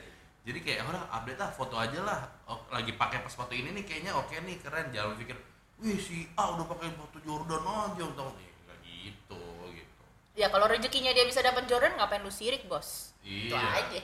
Jadi 0.43 0.59
kayak 0.59 0.87
orang 0.87 1.03
update 1.11 1.39
lah 1.39 1.51
foto 1.51 1.75
aja 1.75 1.99
lah. 2.01 2.21
Oh, 2.47 2.63
lagi 2.71 2.95
pakai 2.95 3.23
pas 3.23 3.31
foto 3.31 3.51
ini 3.51 3.71
nih 3.73 3.83
kayaknya 3.83 4.15
oke 4.15 4.31
nih 4.33 4.59
keren. 4.59 4.91
Jangan 4.91 5.15
pikir, 5.15 5.35
wih 5.79 5.99
si 5.99 6.31
A 6.35 6.55
udah 6.55 6.67
pakai 6.67 6.95
foto 6.95 7.19
Jordan 7.19 7.63
aja 7.63 8.05
tau 8.15 8.31
nih 8.35 8.49
nggak 8.63 8.79
gitu 8.87 9.43
gitu. 9.75 10.03
ya 10.33 10.47
kalau 10.47 10.65
rezekinya 10.65 11.11
dia 11.11 11.27
bisa 11.27 11.43
dapat 11.43 11.67
Jordan 11.67 11.99
ngapain 11.99 12.23
lu 12.23 12.31
sirik 12.31 12.65
bos 12.65 13.11
itu 13.21 13.51
Iya. 13.51 13.67
aja 13.77 13.99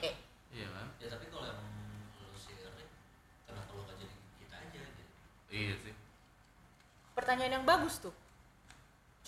Iya 0.51 0.67
kan? 0.69 0.87
ya 0.99 1.07
tapi 1.09 1.31
kalau 1.31 1.47
emang 1.47 1.71
lu 2.19 2.35
sirik 2.35 2.67
kenapa 3.47 3.71
lu 3.71 3.83
gak 3.87 3.97
jadi 3.97 4.15
kita 4.37 4.57
aja 4.59 4.79
gitu 4.83 5.03
Iya 5.49 5.75
sih. 5.79 5.95
pertanyaan 7.15 7.53
yang 7.53 7.65
bagus 7.65 7.99
tuh 7.99 8.15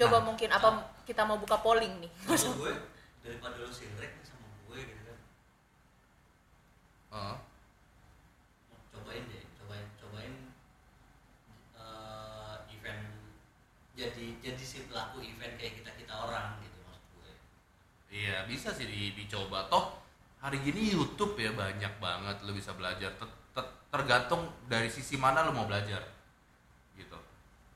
coba 0.00 0.16
Nah. 0.16 0.24
mungkin 0.24 0.48
apa 0.48 0.68
kita 1.04 1.22
mau 1.22 1.36
buka 1.36 1.60
polling 1.60 1.92
nih. 2.00 2.10
Maksud 2.24 2.56
gue 2.58 2.72
daripada 3.20 3.56
lu 3.58 3.68
sirik 3.68 4.16
sama 4.22 4.48
gue 4.64 4.78
gitu 4.80 5.02
kan. 5.04 5.18
Heeh. 7.10 7.36
cobain 8.90 9.22
deh 9.24 9.44
cobain 9.56 9.86
cobain 9.96 10.34
eh, 11.74 12.56
event 12.70 13.02
jadi 13.92 14.26
jadi 14.40 14.62
si 14.62 14.86
pelaku 14.86 15.20
event 15.20 15.54
kayak 15.54 15.74
kita 15.76 15.90
kita 15.94 16.14
orang 16.16 16.56
gitu 16.60 16.78
maksud 16.82 17.04
gue. 17.14 17.32
Iya 18.10 18.48
bisa 18.48 18.72
sih 18.72 18.84
di- 18.84 19.14
dicoba. 19.14 19.68
Toh 19.68 20.00
hari 20.40 20.58
gini 20.60 20.90
YouTube 20.90 21.36
ya 21.36 21.52
banyak 21.52 21.92
banget. 21.98 22.36
Lo 22.42 22.52
bisa 22.52 22.72
belajar. 22.72 23.12
Ter- 23.14 23.36
ter- 23.52 23.74
tergantung 23.88 24.48
dari 24.64 24.88
sisi 24.88 25.14
mana 25.14 25.42
lo 25.42 25.52
mau 25.52 25.66
belajar 25.66 26.00
gitu. 26.94 27.18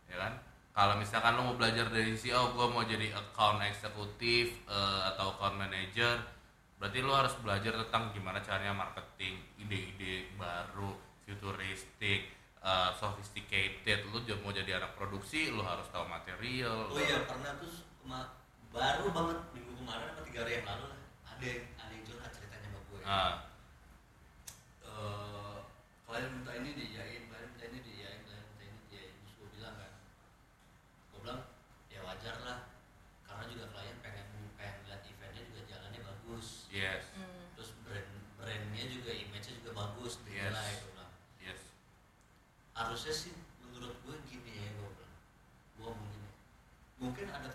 Ya 0.07 0.17
kan 0.19 0.33
kalau 0.75 0.99
misalkan 0.99 1.39
lo 1.39 1.47
mau 1.47 1.57
belajar 1.57 1.87
dari 1.87 2.19
sisi 2.19 2.35
oh 2.35 2.51
gue 2.51 2.67
mau 2.67 2.83
jadi 2.83 3.15
account 3.15 3.63
eksekutif 3.63 4.67
eh, 4.67 5.01
atau 5.15 5.39
account 5.39 5.55
manager 5.55 6.19
berarti 6.83 6.99
lo 7.01 7.15
harus 7.15 7.35
belajar 7.39 7.79
tentang 7.87 8.11
gimana 8.11 8.43
caranya 8.43 8.75
marketing 8.75 9.39
ide-ide 9.63 10.35
baru 10.35 10.99
futuristik 11.25 12.29
eh, 12.61 12.91
sophisticated. 12.99 14.11
Lo 14.11 14.21
juga 14.27 14.43
mau 14.43 14.51
jadi 14.51 14.83
anak 14.83 14.99
produksi 14.99 15.55
lo 15.55 15.63
harus 15.63 15.87
tahu 15.95 16.11
material 16.11 16.91
oh 16.91 16.99
iya 16.99 17.23
pernah 17.23 17.55
tuh 17.63 17.71
baru 18.75 19.07
banget 19.15 19.39
minggu 19.55 19.73
kemarin 19.79 20.07
atau 20.11 20.23
tiga 20.27 20.43
hari 20.43 20.53
yang 20.59 20.67
lalu 20.67 20.85
lah 20.91 21.01
ada 21.31 21.45
yang 21.47 21.63
ada 21.79 21.93
yang 21.95 22.05
curhat 22.05 22.31
ceritanya 22.35 22.69
sama 22.69 22.81
gue 22.91 23.01
Ah, 23.07 23.35
Eh, 24.85 25.59
klien 26.07 26.31
minta 26.31 26.53
ini 26.59 26.71
diiyain 26.75 27.23
harusnya 42.75 43.15
sih 43.15 43.35
menurut 43.63 43.95
gue 44.03 44.17
gini 44.27 44.51
ya 44.51 44.69
gue 44.75 44.89
bilang 44.91 45.15
gue 45.79 45.91
mungkin 45.95 46.23
mungkin 46.99 47.27
ada 47.31 47.54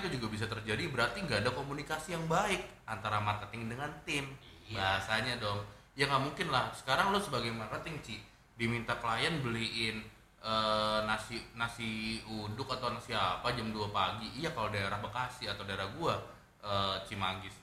itu 0.00 0.16
juga 0.16 0.26
bisa 0.32 0.48
terjadi 0.48 0.88
berarti 0.88 1.22
nggak 1.22 1.44
ada 1.44 1.52
komunikasi 1.52 2.16
yang 2.16 2.24
baik 2.26 2.64
antara 2.88 3.20
marketing 3.20 3.70
dengan 3.70 3.92
tim. 4.02 4.26
Iya. 4.70 5.02
bahasanya 5.02 5.34
dong. 5.42 5.60
Ya 5.98 6.06
nggak 6.06 6.22
mungkin 6.22 6.48
lah. 6.54 6.70
Sekarang 6.72 7.10
lo 7.10 7.18
sebagai 7.18 7.50
marketing 7.50 7.98
Ci 8.06 8.16
diminta 8.54 8.96
klien 9.02 9.42
beliin 9.42 10.00
eh, 10.40 11.00
nasi 11.04 11.42
nasi 11.58 12.22
uduk 12.30 12.70
atau 12.70 12.94
nasi 12.94 13.12
apa 13.12 13.50
jam 13.52 13.74
2 13.74 13.90
pagi. 13.90 14.30
Iya 14.38 14.54
kalau 14.54 14.70
daerah 14.70 15.02
Bekasi 15.02 15.50
atau 15.50 15.66
daerah 15.66 15.90
gua 15.98 16.14
eh, 16.62 16.96
Cimanggis. 17.10 17.54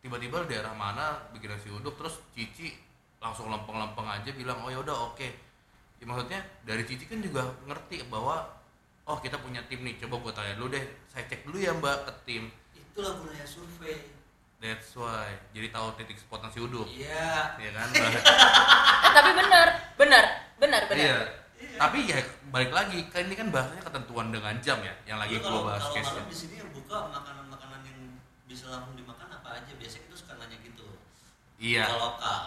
Tiba-tiba 0.00 0.48
daerah 0.48 0.72
mana 0.72 1.20
bikin 1.36 1.52
nasi 1.52 1.68
uduk 1.68 2.00
terus 2.00 2.16
Cici 2.32 2.72
langsung 3.20 3.52
lempeng-lempeng 3.52 4.08
aja 4.08 4.32
bilang 4.32 4.64
oh 4.64 4.72
ya 4.72 4.80
udah 4.80 5.12
oke. 5.12 5.28
Ya, 6.00 6.04
maksudnya 6.08 6.40
dari 6.64 6.82
Cici 6.88 7.04
kan 7.04 7.20
juga 7.20 7.44
ngerti 7.68 8.08
bahwa 8.08 8.59
oh 9.10 9.18
kita 9.18 9.36
punya 9.42 9.58
tim 9.66 9.82
nih. 9.82 9.98
Coba 9.98 10.22
gue 10.22 10.32
tanya 10.32 10.54
dulu 10.54 10.70
deh. 10.70 10.84
Saya 11.10 11.26
cek 11.26 11.42
dulu 11.42 11.58
ya 11.58 11.74
mbak 11.74 12.06
ke 12.06 12.12
tim. 12.22 12.44
Itulah 12.78 13.18
gunanya 13.18 13.46
survei. 13.46 14.20
That's 14.60 14.92
why. 14.94 15.32
Jadi 15.56 15.72
tahu 15.72 15.88
titik 15.96 16.20
spot 16.20 16.44
nasi 16.44 16.60
uduk. 16.60 16.84
Iya. 16.84 17.56
Ya 17.56 17.70
kan? 17.72 17.88
Mbak? 17.96 18.12
Eh, 18.12 19.12
tapi 19.16 19.30
benar, 19.32 19.68
benar, 19.96 20.24
benar, 20.60 20.82
benar. 20.84 21.00
iya. 21.00 21.18
Tapi 21.80 22.04
ya 22.04 22.20
balik 22.52 22.68
lagi. 22.68 23.08
Kan 23.08 23.32
ini 23.32 23.40
kan 23.40 23.48
bahasanya 23.48 23.88
ketentuan 23.88 24.28
dengan 24.28 24.52
jam 24.60 24.76
ya 24.84 24.92
yang 25.08 25.16
lagi 25.16 25.40
Lu 25.40 25.48
gue 25.48 25.48
kalau 25.48 25.64
bahas 25.64 25.80
kalau 25.80 25.96
case 25.96 26.12
malam 26.12 26.28
di 26.28 26.36
sini 26.36 26.54
yang 26.60 26.70
buka 26.76 27.08
makanan-makanan 27.08 27.80
yang 27.88 28.00
bisa 28.44 28.68
langsung 28.68 28.92
dimakan 29.00 29.32
apa 29.32 29.48
aja? 29.64 29.72
Biasanya 29.80 30.02
kita 30.12 30.16
suka 30.20 30.32
nanya 30.36 30.56
gitu. 30.60 30.86
Iya. 31.56 31.84
Lokal. 31.88 32.44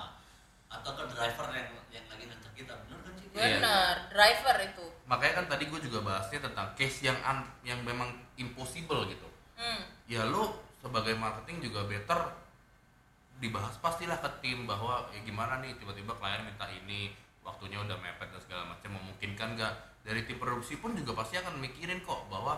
Atau 0.70 0.92
ke 0.94 1.04
driver 1.18 1.48
yang 1.50 1.70
yang 1.90 2.06
lagi 2.06 2.24
nganter 2.30 2.52
kita. 2.54 2.74
Bener 2.86 3.03
Iya. 3.34 3.58
Benar, 3.58 3.96
driver 4.10 4.58
itu. 4.64 4.86
makanya 5.04 5.34
kan 5.36 5.48
tadi 5.50 5.68
gue 5.68 5.80
juga 5.82 6.00
bahasnya 6.02 6.40
tentang 6.40 6.72
case 6.74 7.04
yang 7.04 7.18
un- 7.20 7.50
yang 7.62 7.82
memang 7.82 8.08
impossible 8.36 9.04
gitu 9.06 9.28
Hmm. 9.54 9.84
ya 10.06 10.24
lo 10.24 10.54
sebagai 10.80 11.14
marketing 11.14 11.60
juga 11.62 11.84
better 11.84 12.20
dibahas 13.38 13.76
pastilah 13.78 14.18
ke 14.18 14.30
tim 14.40 14.64
bahwa 14.64 15.10
ya 15.10 15.20
gimana 15.22 15.60
nih 15.60 15.76
tiba-tiba 15.76 16.16
klien 16.16 16.42
minta 16.42 16.64
ini 16.68 17.12
waktunya 17.42 17.76
udah 17.78 17.98
mepet 17.98 18.30
dan 18.30 18.40
segala 18.40 18.64
macam 18.66 18.96
memungkinkan 18.96 19.60
nggak 19.60 19.74
dari 20.02 20.24
tim 20.24 20.38
produksi 20.38 20.78
pun 20.78 20.94
juga 20.94 21.12
pasti 21.18 21.36
akan 21.36 21.60
mikirin 21.60 22.00
kok 22.02 22.24
bahwa 22.28 22.56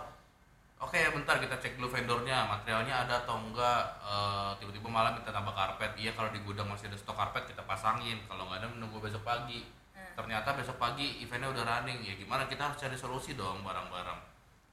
oke 0.77 0.93
ya 0.93 1.09
bentar 1.09 1.39
kita 1.39 1.57
cek 1.57 1.75
dulu 1.75 1.89
vendornya 1.89 2.45
materialnya 2.45 2.93
ada 3.01 3.23
atau 3.23 3.39
enggak 3.39 3.81
Eh, 4.05 4.51
tiba-tiba 4.59 4.85
malam 4.87 5.17
minta 5.17 5.33
tambah 5.33 5.51
karpet 5.51 5.97
iya 5.97 6.13
kalau 6.13 6.29
di 6.29 6.39
gudang 6.39 6.69
masih 6.69 6.85
ada 6.85 6.95
stok 6.95 7.17
karpet 7.17 7.49
kita 7.49 7.65
pasangin 7.65 8.21
kalau 8.27 8.45
nggak 8.45 8.61
ada 8.61 8.69
menunggu 8.69 9.01
besok 9.01 9.25
pagi. 9.25 9.65
Ternyata 10.15 10.55
besok 10.55 10.79
pagi 10.79 11.21
eventnya 11.21 11.51
udah 11.51 11.63
running. 11.67 11.99
Ya 12.01 12.15
gimana 12.15 12.47
kita 12.47 12.71
harus 12.71 12.79
cari 12.79 12.95
solusi 12.95 13.35
dong 13.35 13.61
barang-barang. 13.61 14.19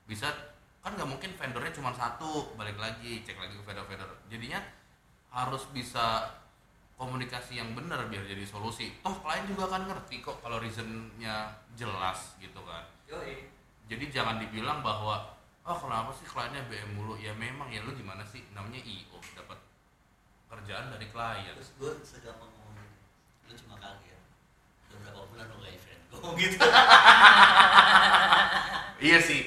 Bisa 0.07 0.31
kan 0.83 0.95
nggak 0.95 1.11
mungkin 1.11 1.31
vendornya 1.35 1.75
cuma 1.75 1.91
satu 1.95 2.55
balik 2.55 2.79
lagi 2.79 3.27
cek 3.27 3.37
lagi 3.37 3.55
ke 3.59 3.63
vendor-vendor. 3.67 4.09
Jadinya 4.31 4.63
harus 5.35 5.67
bisa 5.75 6.31
komunikasi 6.95 7.59
yang 7.59 7.75
benar 7.75 8.07
biar 8.07 8.23
jadi 8.23 8.47
solusi. 8.47 8.95
Toh 9.03 9.19
klien 9.19 9.43
juga 9.51 9.67
akan 9.67 9.91
ngerti 9.91 10.23
kok 10.23 10.39
kalau 10.39 10.63
reasonnya 10.63 11.51
jelas 11.75 12.39
gitu 12.39 12.63
kan. 12.63 12.87
Yoi. 13.11 13.51
jadi 13.91 14.09
jangan 14.09 14.41
dibilang 14.41 14.81
bahwa 14.81 15.21
oh 15.69 15.77
kenapa 15.77 16.09
sih 16.15 16.25
kliennya 16.25 16.65
BM 16.71 16.97
mulu? 16.97 17.19
Ya 17.19 17.35
memang 17.35 17.69
ya 17.69 17.83
lu 17.83 17.93
gimana 17.93 18.23
sih? 18.25 18.41
Namanya 18.55 18.81
IO 18.81 19.19
dapat 19.35 19.59
kerjaan 20.49 20.95
dari 20.95 21.07
klien. 21.11 21.55
Terus 21.59 21.73
gue 21.77 21.93
segampang 22.07 22.49
ngomong 22.49 22.89
lu 23.51 23.53
cuma 23.67 23.77
kaget 23.81 24.12
udah 24.93 25.01
berapa 25.09 25.21
bulan 25.33 25.47
lu 25.49 25.57
gak 25.65 25.73
event. 25.73 26.01
Gue 26.09 26.19
ngomong 26.23 26.37
gitu. 26.39 26.57
Iya 29.03 29.19
sih. 29.19 29.43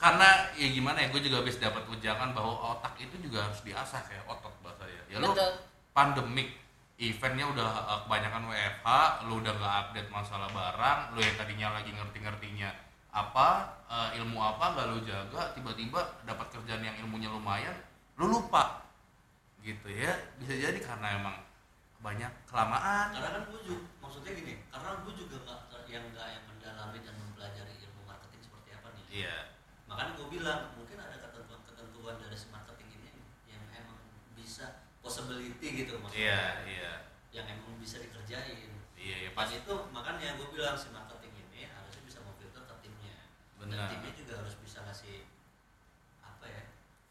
Karena 0.00 0.48
ya 0.56 0.72
gimana 0.72 1.04
ya 1.04 1.12
gue 1.12 1.20
juga 1.20 1.44
habis 1.44 1.60
dapat 1.60 1.84
ujangan 1.84 2.32
bahwa 2.32 2.72
otak 2.72 2.96
itu 2.96 3.12
juga 3.20 3.44
harus 3.44 3.60
diasah 3.60 4.00
kayak 4.08 4.24
otot 4.24 4.48
bahasanya 4.64 5.04
ya 5.12 5.20
lu 5.20 5.36
Betul. 5.36 5.52
pandemik 5.92 6.56
eventnya 6.96 7.44
udah 7.44 7.68
uh, 7.84 7.98
kebanyakan 8.08 8.48
WFH 8.48 8.88
lu 9.28 9.44
udah 9.44 9.52
nggak 9.52 9.74
update 9.84 10.08
masalah 10.08 10.48
barang 10.48 11.12
lu 11.12 11.20
yang 11.20 11.36
tadinya 11.36 11.68
lagi 11.76 11.92
ngerti-ngertinya 11.92 12.72
apa 13.12 13.48
uh, 13.90 14.08
ilmu 14.16 14.40
apa 14.40 14.64
nggak 14.72 14.86
lu 14.88 14.98
jaga 15.04 15.52
tiba-tiba 15.52 16.00
dapat 16.24 16.46
kerjaan 16.48 16.80
yang 16.80 16.96
ilmunya 17.04 17.28
lumayan 17.28 17.76
lu 18.20 18.28
lupa. 18.28 18.84
Gitu 19.60 19.88
ya. 19.92 20.12
Bisa 20.40 20.56
jadi 20.56 20.78
karena 20.80 21.20
emang 21.20 21.36
banyak 22.00 22.32
kelamaan. 22.48 23.12
Karena 23.12 23.30
kan 23.36 23.42
gue 23.52 23.60
juga 23.68 23.84
maksudnya 24.00 24.32
gini 24.32 24.54
karena 24.72 24.90
gue 25.04 25.12
juga 25.14 25.36
gak 25.44 25.84
yang 25.86 26.04
gak 26.16 26.28
yang 26.32 26.44
mendalami 26.48 26.98
dan 27.04 27.14
mempelajari 27.20 27.74
ilmu 27.84 28.02
marketing 28.08 28.40
seperti 28.40 28.68
apa 28.72 28.88
nih? 28.96 29.04
Iya. 29.12 29.36
Makanya 29.84 30.12
gue 30.16 30.26
bilang 30.32 30.60
mungkin 30.80 30.96
ada 30.96 31.16
ketentuan-ketentuan 31.20 32.16
dari 32.22 32.36
si 32.36 32.46
marketing 32.48 32.88
ini 32.96 33.12
yang 33.52 33.62
emang 33.76 34.00
bisa 34.32 34.88
possibility 35.04 35.84
gitu 35.84 36.00
maksudnya. 36.00 36.24
Iya 36.24 36.44
iya. 36.64 36.92
Yang 37.36 37.46
emang 37.60 37.76
bisa 37.76 38.00
dikerjain. 38.00 38.72
Iya 38.96 39.16
ya 39.28 39.30
pas 39.36 39.48
itu 39.52 39.74
makanya 39.92 40.40
gue 40.40 40.48
bilang 40.52 40.76
si 40.76 40.88
marketing 40.92 41.32
ini 41.48 41.68
harusnya 41.68 42.02
bisa 42.08 42.18
memfilter 42.24 42.64
ke 42.64 42.74
timnya. 42.80 43.16
Dan 43.60 43.76
Benar. 43.76 43.88
timnya 43.92 44.12
juga 44.16 44.32
harus 44.40 44.56
bisa 44.64 44.80
ngasih 44.88 45.28
apa 46.24 46.44
ya? 46.48 46.62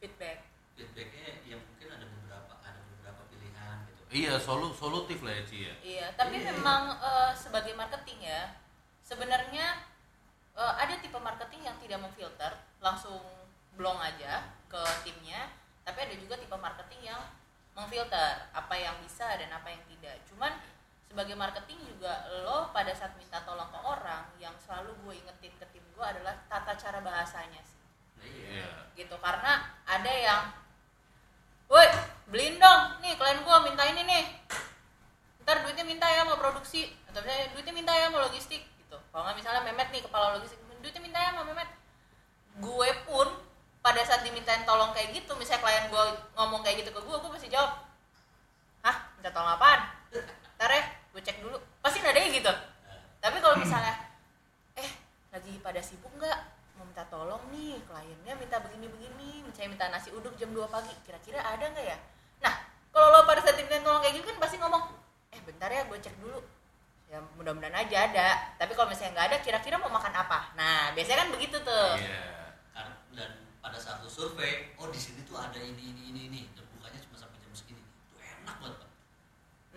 Feedback. 0.01 0.49
feedbacknya 0.79 1.43
yang 1.43 1.59
mungkin 1.59 1.91
ada 1.91 2.07
beberapa 2.07 2.55
ada 2.63 2.79
beberapa 2.87 3.21
pilihan 3.27 3.83
gitu 3.91 3.98
iya 4.09 4.35
solu 4.37 4.73
solutif 4.73 5.21
lah 5.21 5.33
ya 5.33 5.43
Ci 5.45 5.57
ya 5.63 5.73
Iya, 5.79 6.07
tapi 6.17 6.41
Iya. 6.41 6.49
memang 6.51 6.97
eh, 6.97 7.31
sebagai 7.33 7.73
marketing 7.73 8.25
ya, 8.25 8.57
sebenarnya 9.01 9.85
eh, 10.53 10.73
ada 10.75 10.97
tipe 10.97 11.17
marketing 11.17 11.61
yang 11.63 11.77
tidak 11.77 12.01
memfilter, 12.01 12.51
langsung 12.79 13.21
blong 13.77 14.01
aja 14.01 14.43
ke 14.67 14.81
timnya, 15.05 15.53
tapi 15.85 16.03
ada 16.03 16.15
juga 16.17 16.35
tipe 16.35 16.57
marketing 16.57 17.13
yang 17.13 17.21
memfilter 17.71 18.49
apa 18.51 18.75
yang 18.75 18.97
bisa 18.99 19.37
dan 19.37 19.49
apa 19.49 19.69
yang 19.69 19.79
tidak. 19.87 20.19
Cuman 20.27 20.51
sebagai 21.07 21.33
marketing 21.33 21.79
juga 21.87 22.11
lo 22.43 22.69
pada 22.69 22.91
saat 22.91 23.13
minta 23.15 23.41
tolong 23.41 23.69
ke 23.69 23.79
orang 23.81 24.29
yang 24.37 24.53
selalu 24.61 24.93
gue 25.01 25.13
ingetin 25.17 25.53
ke 25.57 25.65
tim 25.73 25.81
gue 25.89 26.05
adalah 26.05 26.37
tata 26.45 26.77
cara 26.77 27.01
bahasanya 27.01 27.57
sih 27.65 27.81
iya 28.21 28.85
gitu 28.93 29.17
karena 29.17 29.57
ada 29.89 30.05
yang 30.13 30.53
woi 31.65 31.89
beliin 32.29 32.55
dong. 32.61 32.81
Nih 33.01 33.17
klien 33.17 33.41
gua 33.43 33.65
minta 33.65 33.83
ini 33.85 34.01
nih. 34.05 34.23
Ntar 35.43 35.65
duitnya 35.65 35.85
minta 35.85 36.05
ya 36.05 36.25
mau 36.25 36.37
produksi. 36.37 36.89
Atau 37.09 37.25
misalnya 37.25 37.51
duitnya 37.53 37.73
minta 37.73 37.93
ya 37.93 38.07
mau 38.13 38.21
logistik. 38.21 38.61
Gitu. 38.61 38.97
Kalau 38.97 39.21
nggak 39.25 39.37
misalnya 39.37 39.61
Memet 39.65 39.89
nih 39.93 40.01
kepala 40.05 40.37
logistik 40.37 40.59
duitnya 40.79 41.01
minta 41.03 41.19
ya 41.19 41.35
mau 41.35 41.43
Memet. 41.43 41.69
Gue 42.59 42.89
pun 43.07 43.27
pada 43.79 44.03
saat 44.03 44.27
dimintain 44.27 44.67
tolong 44.67 44.91
kayak 44.91 45.15
gitu 45.15 45.31
misalnya 45.39 45.63
klien 45.63 45.85
gue 45.87 46.03
ngomong 46.35 46.59
kayak 46.63 46.83
gitu 46.83 46.91
ke 46.91 46.99
gue 46.99 47.15
gue 47.19 47.31
pasti 47.31 47.47
jawab. 47.51 47.71
Hah? 48.83 48.95
Minta 49.19 49.29
tolong 49.31 49.51
apaan? 49.55 49.81
Ntar 50.59 50.71
ya 50.71 50.83
gue 51.15 51.21
cek 51.23 51.37
dulu. 51.43 51.57
Pasti 51.83 52.03
nadanya 52.03 52.29
gitu. 52.31 52.51
Tapi 53.19 53.37
kalau 53.43 53.55
misalnya 53.59 53.95
eh 54.79 54.89
lagi 55.31 55.59
pada 55.59 55.83
sibuk 55.83 56.11
nggak? 56.15 56.39
Mau 56.79 56.87
minta 56.87 57.03
tolong 57.11 57.43
nih 57.51 57.75
kliennya 57.83 58.33
minta 58.39 58.63
begini-begini 58.63 59.43
misalnya 59.43 59.69
minta 59.75 59.85
nasi 59.91 60.15
uduk 60.15 60.31
jam 60.39 60.55
2 60.55 60.63
pagi 60.71 60.95
kira-kira 61.03 61.43
ada 61.43 61.67
nggak 61.75 61.85
ya 61.91 61.97
nah 62.39 62.53
kalau 62.89 63.07
lo 63.09 63.19
pada 63.23 63.39
saat 63.39 63.55
diminta 63.55 63.79
tolong 63.79 63.99
kayak 63.99 64.15
gitu 64.15 64.25
kan 64.27 64.37
pasti 64.37 64.55
ngomong 64.57 64.83
eh 65.29 65.41
bentar 65.41 65.69
ya 65.69 65.85
gue 65.85 65.97
cek 65.97 66.15
dulu. 66.17 66.39
Ya 67.09 67.17
mudah-mudahan 67.33 67.73
aja 67.75 67.97
ada. 68.05 68.27
Tapi 68.55 68.71
kalau 68.73 68.85
misalnya 68.85 69.13
nggak 69.13 69.27
ada 69.29 69.37
kira-kira 69.39 69.75
mau 69.77 69.89
makan 69.89 70.13
apa? 70.13 70.53
Nah 70.53 70.93
biasanya 70.93 71.25
kan 71.25 71.29
begitu 71.31 71.57
tuh. 71.59 71.89
Iya. 71.97 72.53
Kar- 72.69 73.01
dan 73.11 73.31
pada 73.59 73.77
saat 73.77 73.99
lu 73.99 74.09
survei 74.09 74.73
oh 74.75 74.87
di 74.87 74.97
sini 74.97 75.21
tuh 75.23 75.35
ada 75.35 75.57
ini 75.57 75.89
ini 75.89 76.01
ini 76.09 76.21
ini. 76.27 76.41
Dan 76.53 76.65
bukanya 76.69 77.01
cuma 77.01 77.17
sampai 77.17 77.41
jam 77.41 77.49
segini. 77.51 77.81
Itu 77.81 78.17
enak 78.19 78.55
banget 78.57 78.77
Pak. 78.77 78.89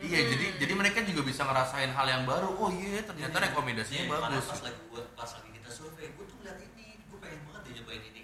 Iya, 0.03 0.19
Hmm. 0.19 0.29
jadi 0.35 0.47
jadi 0.61 0.73
mereka 0.75 0.99
juga 1.03 1.23
bisa 1.23 1.43
ngerasain 1.43 1.91
hal 1.91 2.07
yang 2.07 2.25
baru. 2.25 2.49
Oh 2.53 2.69
iya, 2.69 3.01
ternyata 3.01 3.37
Ini- 3.39 3.45
rekomendasinya 3.49 4.03
ini 4.03 4.11
bagus. 4.11 4.45
pas 4.45 4.61
lagi 4.61 4.81
gua 4.89 5.03
pas 5.15 5.31
lagi 5.33 5.49
kita 5.53 5.69
survei 5.69 6.07
gua 6.13 6.25
tuh 6.27 6.37
ngeliat 6.37 6.59
ini. 6.61 6.87
Gua 7.07 7.19
pengen 7.19 7.41
banget 7.47 7.61
deh 7.65 7.73
nyobain 7.77 8.03
ini 8.03 8.21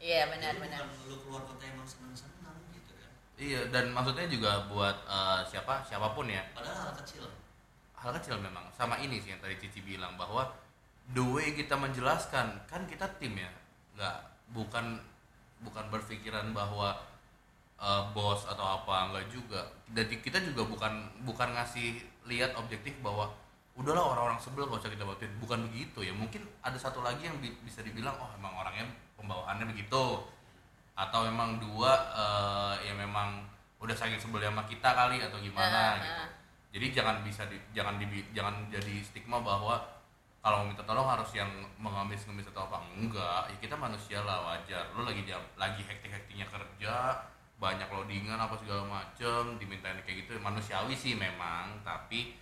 iya 0.00 0.24
benar 0.26 0.56
Jadi 0.56 0.64
benar. 0.64 0.80
bukan 0.80 1.12
lu 1.12 1.16
keluar 1.20 1.42
kota 1.44 1.60
emang 1.68 1.84
seneng 1.84 2.16
seneng 2.16 2.29
iya 3.40 3.60
dan 3.72 3.88
maksudnya 3.96 4.28
juga 4.28 4.68
buat 4.68 4.96
eh, 5.08 5.40
siapa? 5.48 5.80
Siapa 5.88 6.12
pun 6.12 6.28
ya. 6.28 6.44
Padahal 6.52 6.92
hal 6.92 6.94
kecil. 7.00 7.24
Hal 7.96 8.12
kecil 8.20 8.36
memang 8.36 8.68
sama 8.76 9.00
ini 9.00 9.16
sih 9.16 9.32
yang 9.32 9.40
tadi 9.40 9.56
Cici 9.56 9.80
bilang 9.80 10.14
bahwa 10.20 10.44
the 11.16 11.24
way 11.24 11.56
kita 11.56 11.72
menjelaskan 11.74 12.60
kan 12.68 12.84
kita 12.84 13.08
tim 13.16 13.32
ya. 13.40 13.48
Nggak 13.96 14.16
bukan 14.52 15.00
bukan 15.64 15.84
berpikiran 15.88 16.52
bahwa 16.52 16.92
eh, 17.80 18.02
bos 18.12 18.44
atau 18.44 18.84
apa 18.84 19.16
nggak 19.16 19.26
juga. 19.32 19.64
Jadi 19.96 20.20
kita 20.20 20.38
juga 20.44 20.68
bukan 20.68 21.24
bukan 21.24 21.48
ngasih 21.56 21.96
lihat 22.28 22.52
objektif 22.60 22.92
bahwa 23.00 23.32
udahlah 23.80 24.12
orang-orang 24.12 24.36
sebel 24.36 24.68
gak 24.68 24.84
usah 24.84 24.92
kita 24.92 25.08
bantuin. 25.08 25.32
Bukan 25.40 25.58
begitu 25.72 26.04
ya. 26.04 26.12
Mungkin 26.12 26.44
ada 26.60 26.76
satu 26.76 27.00
lagi 27.00 27.24
yang 27.24 27.40
bi- 27.40 27.56
bisa 27.64 27.80
dibilang 27.80 28.12
oh 28.20 28.28
emang 28.36 28.52
orangnya 28.52 28.84
pembawaannya 29.16 29.72
begitu 29.72 30.20
atau 31.00 31.24
memang 31.24 31.56
dua 31.56 31.92
eh, 32.12 32.74
yang 32.92 33.00
memang 33.00 33.40
udah 33.80 33.96
saking 33.96 34.20
sebel 34.20 34.44
sama 34.44 34.60
kita 34.68 34.92
kali 34.92 35.16
atau 35.16 35.40
gimana 35.40 35.96
Nah, 35.96 36.04
gitu 36.04 36.12
nah. 36.12 36.28
jadi 36.70 36.86
jangan 37.00 37.16
bisa 37.24 37.48
di, 37.48 37.56
jangan 37.72 37.96
di, 37.96 38.04
jangan 38.36 38.68
jadi 38.68 39.00
stigma 39.00 39.40
bahwa 39.40 39.80
kalau 40.40 40.64
minta 40.64 40.84
tolong 40.84 41.04
harus 41.04 41.32
yang 41.32 41.48
mengemis-ngemis 41.76 42.48
atau 42.52 42.64
apa 42.64 42.80
enggak 42.92 43.48
ya 43.48 43.56
kita 43.60 43.76
manusia 43.76 44.20
lah 44.20 44.44
wajar 44.44 44.88
lu 44.92 45.04
lagi 45.04 45.24
jam 45.24 45.40
lagi 45.56 45.80
hektik-hektiknya 45.80 46.44
kerja 46.48 47.16
banyak 47.56 47.88
loadingan 47.88 48.40
apa 48.40 48.56
segala 48.56 48.84
macem 48.88 49.56
dimintain 49.56 50.00
kayak 50.00 50.24
gitu 50.24 50.40
manusiawi 50.40 50.96
sih 50.96 51.12
memang 51.12 51.76
tapi 51.84 52.36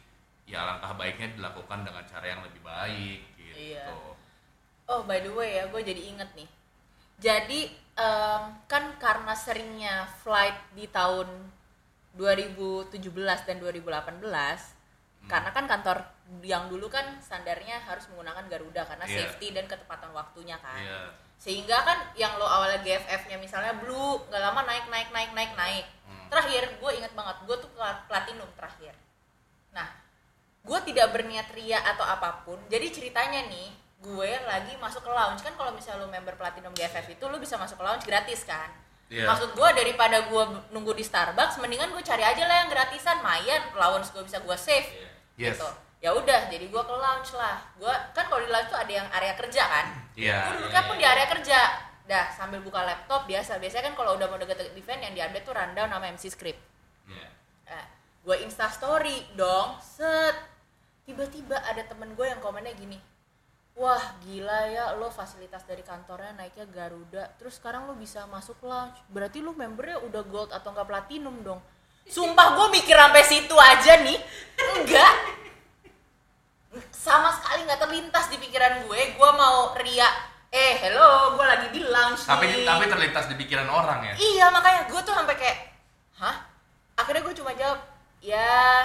ya 0.46 0.62
langkah 0.62 0.94
baiknya 0.94 1.34
dilakukan 1.34 1.82
dengan 1.82 2.06
cara 2.06 2.26
yang 2.26 2.42
lebih 2.42 2.62
baik 2.62 3.20
gitu 3.34 3.58
Iya. 3.74 3.86
Oh 4.86 5.02
by 5.04 5.20
the 5.20 5.28
way 5.28 5.58
ya, 5.58 5.68
gue 5.68 5.82
jadi 5.84 6.00
inget 6.00 6.30
nih. 6.32 6.48
Jadi 7.18 7.66
em, 7.94 8.42
kan 8.64 8.84
karena 8.96 9.34
seringnya 9.34 10.06
flight 10.22 10.54
di 10.72 10.86
tahun 10.86 11.26
2017 12.14 12.94
dan 13.46 13.56
2018, 13.58 14.74
karena 15.26 15.50
kan 15.50 15.64
kantor 15.66 15.98
yang 16.42 16.66
dulu 16.66 16.86
kan 16.88 17.18
standarnya 17.18 17.78
harus 17.84 18.06
menggunakan 18.10 18.46
Garuda 18.48 18.82
karena 18.84 19.04
Iya. 19.04 19.16
safety 19.26 19.50
dan 19.50 19.66
ketepatan 19.66 20.10
waktunya 20.12 20.56
kan. 20.58 20.78
Iya. 20.78 21.00
Sehingga 21.38 21.78
kan 21.82 21.98
yang 22.14 22.34
lo 22.36 22.46
awalnya 22.46 22.82
GFF-nya 22.82 23.38
misalnya 23.38 23.74
blue, 23.78 24.18
nggak 24.26 24.42
lama 24.42 24.66
naik 24.66 24.86
naik 24.90 25.08
naik 25.10 25.30
naik 25.32 25.52
naik. 25.54 25.86
Hmm. 26.04 26.26
Terakhir 26.28 26.62
gue 26.76 26.90
inget 26.98 27.12
banget, 27.14 27.36
gue 27.46 27.56
tuh 27.58 27.70
plat- 27.74 28.02
platinum 28.10 28.50
terakhir. 28.58 28.94
Nah, 29.70 29.86
gue 30.62 30.78
tidak 30.86 31.14
berniat 31.14 31.48
ria 31.54 31.78
atau 31.82 32.02
apa 32.02 32.42
pun. 32.42 32.58
Jadi 32.66 32.86
ceritanya 32.90 33.46
nih, 33.46 33.70
gue 33.98 34.30
lagi 34.46 34.78
masuk 34.78 35.02
ke 35.02 35.10
lounge 35.10 35.42
kan 35.42 35.54
kalau 35.58 35.74
misalnya 35.74 36.06
lo 36.06 36.08
member 36.10 36.38
platinum 36.38 36.70
GFF 36.70 37.18
itu 37.18 37.24
lo 37.26 37.42
bisa 37.42 37.58
masuk 37.58 37.82
ke 37.82 37.84
lounge 37.84 38.04
gratis 38.06 38.46
kan. 38.46 38.70
Iya. 39.08 39.24
Maksud 39.24 39.56
gue 39.56 39.68
daripada 39.72 40.28
gue 40.28 40.44
nunggu 40.70 40.92
di 40.92 41.02
Starbucks, 41.02 41.58
mendingan 41.58 41.90
gue 41.96 42.04
cari 42.04 42.22
aja 42.22 42.44
lah 42.44 42.56
yang 42.64 42.70
gratisan, 42.70 43.24
mayan 43.24 43.72
lounge 43.74 44.12
gue 44.12 44.22
bisa 44.22 44.38
gue 44.38 44.56
save. 44.56 44.88
Yes. 45.34 45.56
Gitu. 45.56 45.68
Ya 45.98 46.14
udah, 46.14 46.46
jadi 46.46 46.70
gue 46.70 46.82
ke 46.84 46.94
lounge 46.94 47.34
lah. 47.34 47.58
Gue 47.80 47.90
kan 48.14 48.28
kalau 48.28 48.44
di 48.44 48.50
lounge 48.52 48.70
tuh 48.70 48.78
ada 48.78 48.92
yang 48.92 49.08
area 49.10 49.34
kerja 49.34 49.62
kan. 49.64 49.86
Iya. 50.14 50.38
Gue 50.46 50.52
duduknya 50.62 50.82
pun 50.86 50.96
di 51.00 51.06
area 51.08 51.26
kerja. 51.26 51.58
Dah 52.06 52.26
sambil 52.30 52.60
buka 52.62 52.84
laptop 52.84 53.26
biasa. 53.26 53.58
Biasanya 53.58 53.90
kan 53.90 53.94
kalau 53.98 54.14
udah 54.14 54.28
mau 54.30 54.38
deket-deket 54.38 54.76
event 54.76 55.00
yang 55.02 55.12
diupdate 55.16 55.44
tuh 55.44 55.54
rundown 55.56 55.88
sama 55.90 56.06
MC 56.12 56.24
script. 56.30 56.60
Iya. 57.08 57.28
Eh, 57.74 57.86
gue 58.22 58.36
insta 58.44 58.68
story 58.68 59.24
dong, 59.34 59.80
set. 59.80 60.36
Tiba-tiba 61.08 61.56
ada 61.64 61.80
temen 61.80 62.12
gue 62.12 62.26
yang 62.28 62.36
komennya 62.44 62.76
gini, 62.76 63.00
wah 63.78 64.18
gila 64.26 64.66
ya 64.66 64.98
lo 64.98 65.06
fasilitas 65.06 65.62
dari 65.62 65.86
kantornya 65.86 66.34
naiknya 66.34 66.66
Garuda, 66.66 67.30
terus 67.38 67.62
sekarang 67.62 67.86
lo 67.86 67.94
bisa 67.94 68.26
masuk 68.26 68.58
lounge, 68.66 68.98
berarti 69.06 69.38
lo 69.38 69.54
membernya 69.54 70.02
udah 70.02 70.22
gold 70.26 70.50
atau 70.50 70.74
enggak 70.74 70.90
platinum 70.90 71.38
dong. 71.46 71.62
Sumpah 72.10 72.58
gue 72.58 72.66
mikir 72.74 72.98
sampai 72.98 73.22
situ 73.22 73.54
aja 73.54 74.02
nih, 74.02 74.18
enggak. 74.82 75.14
Sama 76.90 77.30
sekali 77.30 77.70
nggak 77.70 77.80
terlintas 77.80 78.26
di 78.26 78.36
pikiran 78.42 78.82
gue, 78.82 79.00
gue 79.14 79.30
mau 79.38 79.72
ria, 79.78 80.10
eh 80.50 80.74
hello, 80.82 81.38
gue 81.38 81.46
lagi 81.46 81.68
di 81.70 81.80
lounge 81.86 82.26
Tapi 82.26 82.44
nih. 82.50 82.66
tapi 82.66 82.84
terlintas 82.90 83.24
di 83.30 83.34
pikiran 83.38 83.68
orang 83.70 84.10
ya. 84.10 84.14
Iya 84.18 84.46
makanya 84.50 84.90
gue 84.90 85.00
tuh 85.06 85.14
sampai 85.14 85.38
kayak, 85.38 85.58
hah? 86.18 86.36
Akhirnya 86.98 87.22
gue 87.22 87.34
cuma 87.38 87.54
jawab, 87.54 87.78
ya 88.18 88.82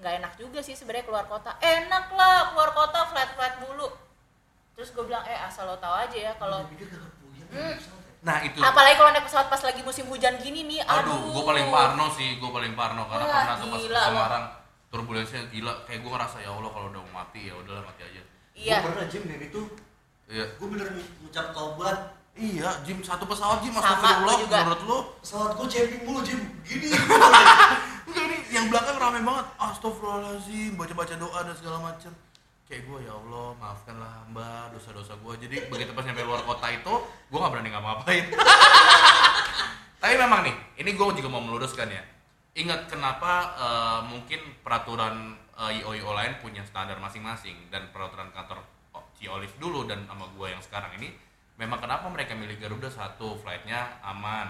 nggak 0.00 0.14
enak 0.18 0.32
juga 0.34 0.58
sih 0.58 0.72
sebenarnya 0.72 1.04
keluar 1.04 1.26
kota. 1.26 1.54
Enak 1.58 2.08
lah 2.10 2.50
keluar 2.50 2.70
kota 2.72 3.04
flat 3.06 3.30
flat 3.32 3.60
mulu. 3.60 3.88
Terus 4.72 4.90
gue 4.90 5.04
bilang, 5.04 5.20
eh 5.22 5.36
asal 5.38 5.64
lo 5.66 5.76
tahu 5.76 5.92
aja 5.94 6.18
ya 6.18 6.32
kalau, 6.34 6.64
Hmm. 7.50 7.74
Nah, 8.20 8.36
itu 8.40 8.56
apalagi 8.56 8.94
kalau 8.94 9.10
naik 9.10 9.24
pesawat 9.24 9.48
pas 9.48 9.58
lagi 9.58 9.80
musim 9.80 10.06
hujan 10.06 10.38
gini 10.38 10.62
nih, 10.62 10.80
aduh. 10.82 11.02
Aduh, 11.02 11.20
gue 11.32 11.44
paling 11.44 11.66
parno 11.66 12.06
sih, 12.10 12.36
gue 12.36 12.46
paling 12.48 12.72
parno 12.72 13.02
karena 13.04 13.24
Wah, 13.24 13.34
pernah 13.34 13.56
tuh 13.56 13.66
pas 13.66 13.80
gila 13.80 13.90
ke 13.90 13.98
lo. 13.98 14.06
Semarang 14.14 14.44
turbulensinya 14.86 15.44
gila, 15.48 15.72
kayak 15.82 16.00
gue 16.00 16.10
ngerasa 16.10 16.36
ya 16.38 16.50
Allah 16.50 16.70
kalau 16.70 16.86
udah 16.88 17.00
mau 17.02 17.14
mati 17.18 17.40
ya 17.44 17.54
udahlah 17.54 17.82
mati 17.82 18.02
aja. 18.02 18.22
Iya. 18.52 18.76
gue 18.78 18.88
pernah 18.88 19.06
Jim 19.06 19.22
kayak 19.24 19.40
gitu 19.46 19.60
Iya. 20.26 20.44
gue 20.52 20.68
bener 20.68 20.86
ngucap 21.18 21.46
taubat 21.50 21.98
Iya, 22.30 22.68
Jim 22.86 22.98
satu 23.00 23.24
pesawat 23.26 23.58
Jim 23.60 23.72
Sama, 23.72 23.82
astagfirullah 23.90 24.36
juga. 24.38 24.56
menurut 24.62 24.82
lu. 24.86 24.98
pesawat 25.18 25.50
gue 25.52 25.66
jumping 25.66 26.02
mulu 26.04 26.20
Jim 26.22 26.40
gini 26.62 26.86
yang 28.60 28.68
belakang 28.68 28.96
rame 29.00 29.20
banget. 29.24 29.46
Astagfirullahalazim, 29.56 30.76
baca-baca 30.76 31.14
doa 31.16 31.40
dan 31.48 31.54
segala 31.56 31.78
macam. 31.80 32.12
Kayak 32.68 32.82
gue 32.86 32.98
ya 33.08 33.12
Allah, 33.16 33.46
maafkanlah 33.56 34.10
hamba 34.20 34.68
dosa-dosa 34.76 35.16
gue. 35.16 35.34
Jadi 35.48 35.56
begitu 35.72 35.90
pas 35.96 36.04
nyampe 36.04 36.22
luar 36.22 36.44
kota 36.44 36.68
itu, 36.68 36.94
gue 37.32 37.38
nggak 37.40 37.52
berani 37.56 37.70
ngapa-ngapain. 37.72 38.24
Tapi 40.04 40.14
memang 40.20 40.40
nih, 40.44 40.54
ini 40.84 40.90
gue 40.92 41.04
juga 41.16 41.28
mau 41.32 41.40
meluruskan 41.40 41.88
ya. 41.88 42.04
Ingat 42.60 42.92
kenapa 42.92 43.32
eh, 43.56 44.00
mungkin 44.12 44.40
peraturan 44.60 45.40
eh, 45.56 45.80
IO-IO 45.80 46.12
lain 46.12 46.36
punya 46.44 46.60
standar 46.68 47.00
masing-masing 47.00 47.72
dan 47.72 47.88
peraturan 47.88 48.28
kantor 48.36 48.60
Ci 49.16 49.28
Olive 49.28 49.56
dulu 49.56 49.88
dan 49.88 50.04
sama 50.08 50.28
gue 50.32 50.48
yang 50.48 50.64
sekarang 50.64 50.96
ini 50.96 51.12
memang 51.60 51.76
kenapa 51.76 52.08
mereka 52.08 52.32
milih 52.32 52.56
Garuda 52.56 52.88
satu 52.88 53.36
flightnya 53.36 54.00
aman 54.00 54.48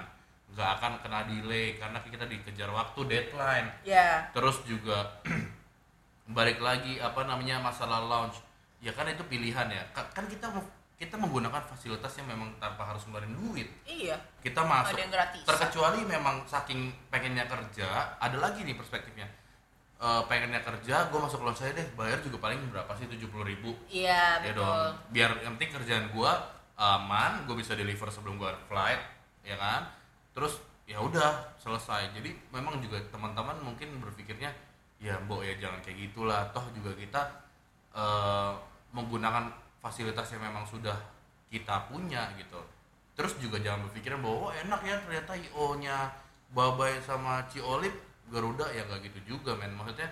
nggak 0.50 0.70
akan 0.78 0.92
kena 1.00 1.20
delay 1.30 1.78
karena 1.78 1.98
kita 2.02 2.26
dikejar 2.26 2.70
waktu 2.70 3.00
deadline. 3.06 3.68
Ya, 3.86 4.26
terus 4.34 4.62
juga 4.66 5.06
balik 6.36 6.58
lagi 6.62 6.98
apa 6.98 7.26
namanya 7.26 7.62
masalah 7.62 8.02
launch. 8.02 8.38
Ya 8.80 8.90
kan 8.96 9.06
itu 9.06 9.22
pilihan 9.26 9.68
ya. 9.70 9.82
Ka- 9.94 10.10
kan 10.10 10.26
kita 10.26 10.50
kita 11.00 11.16
menggunakan 11.16 11.64
fasilitas 11.64 12.12
yang 12.20 12.28
memang 12.28 12.52
tanpa 12.60 12.84
harus 12.84 13.06
ngeluarin 13.08 13.32
duit. 13.32 13.68
Iya. 13.88 14.20
kita 14.44 14.60
masuk. 14.64 14.96
Ada 14.96 15.00
yang 15.00 15.12
gratis. 15.12 15.44
terkecuali 15.48 16.00
memang 16.04 16.36
saking 16.44 16.92
pengennya 17.08 17.44
kerja 17.48 18.16
ada 18.20 18.36
lagi 18.36 18.64
nih 18.64 18.76
perspektifnya. 18.76 19.28
Eh, 20.00 20.22
pengennya 20.28 20.64
kerja 20.64 21.12
gue 21.12 21.20
masuk 21.20 21.44
launch 21.44 21.60
saya 21.60 21.76
deh 21.76 21.84
bayar 21.92 22.20
juga 22.24 22.40
paling 22.40 22.60
berapa 22.72 22.88
sih? 22.96 23.04
tujuh 23.08 23.28
puluh 23.28 23.44
ribu. 23.48 23.76
Iya, 23.88 24.40
ya 24.40 24.52
betul. 24.52 24.64
dong. 24.64 24.92
Biar 25.12 25.30
yang 25.44 25.52
penting 25.60 25.72
kerjaan 25.76 26.06
gue 26.08 26.32
aman 26.80 27.44
gue 27.44 27.56
bisa 27.60 27.76
deliver 27.76 28.08
sebelum 28.08 28.40
gue 28.40 28.48
flight 28.64 29.00
ya 29.44 29.52
kan 29.56 29.84
terus 30.40 30.56
ya 30.88 30.96
udah 30.96 31.52
selesai. 31.60 32.16
Jadi 32.16 32.32
memang 32.48 32.80
juga 32.80 32.96
teman-teman 33.12 33.60
mungkin 33.60 34.00
berpikirnya 34.00 34.48
ya 34.96 35.20
mbok 35.28 35.44
ya 35.44 35.52
jangan 35.60 35.84
kayak 35.84 36.08
gitulah. 36.08 36.48
Toh 36.56 36.64
juga 36.72 36.96
kita 36.96 37.20
eh, 37.92 38.52
menggunakan 38.96 39.52
fasilitas 39.84 40.32
yang 40.32 40.48
memang 40.48 40.64
sudah 40.64 40.96
kita 41.52 41.92
punya 41.92 42.32
gitu. 42.40 42.56
Terus 43.12 43.36
juga 43.36 43.60
jangan 43.60 43.84
berpikiran 43.92 44.24
bahwa 44.24 44.48
"Wah, 44.48 44.52
enak 44.64 44.80
ya 44.80 44.96
ternyata 45.04 45.36
io 45.36 45.76
nya 45.76 46.08
Babay 46.56 46.96
sama 47.04 47.44
Ciolip 47.52 47.92
Garuda. 48.32 48.72
Ya 48.72 48.88
gak 48.88 49.04
gitu 49.04 49.36
juga 49.36 49.52
men. 49.60 49.76
Maksudnya 49.76 50.08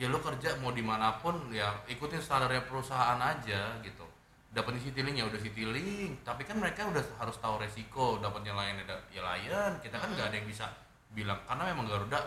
ya 0.00 0.08
lo 0.08 0.16
kerja 0.24 0.56
mau 0.64 0.72
di 0.72 0.80
mana 0.80 1.20
pun 1.20 1.52
ya 1.52 1.76
ikutin 1.84 2.24
standarnya 2.24 2.64
perusahaan 2.64 3.20
aja 3.20 3.76
gitu 3.84 4.09
dapat 4.50 4.78
citylink 4.78 5.14
ya 5.14 5.26
udah 5.26 5.38
citylink 5.38 6.22
tapi 6.22 6.42
kan 6.42 6.58
mereka 6.58 6.82
udah 6.84 7.02
harus 7.16 7.38
tahu 7.38 7.54
resiko 7.56 8.18
dapatnya 8.18 8.50
layan 8.50 8.82
ya 9.08 9.22
layan 9.22 9.78
kita 9.78 9.94
kan 9.94 10.10
nggak 10.10 10.26
ada 10.26 10.36
yang 10.36 10.44
bisa 10.44 10.66
bilang 11.08 11.38
karena 11.44 11.70
memang 11.70 11.86
Garuda 11.86 12.18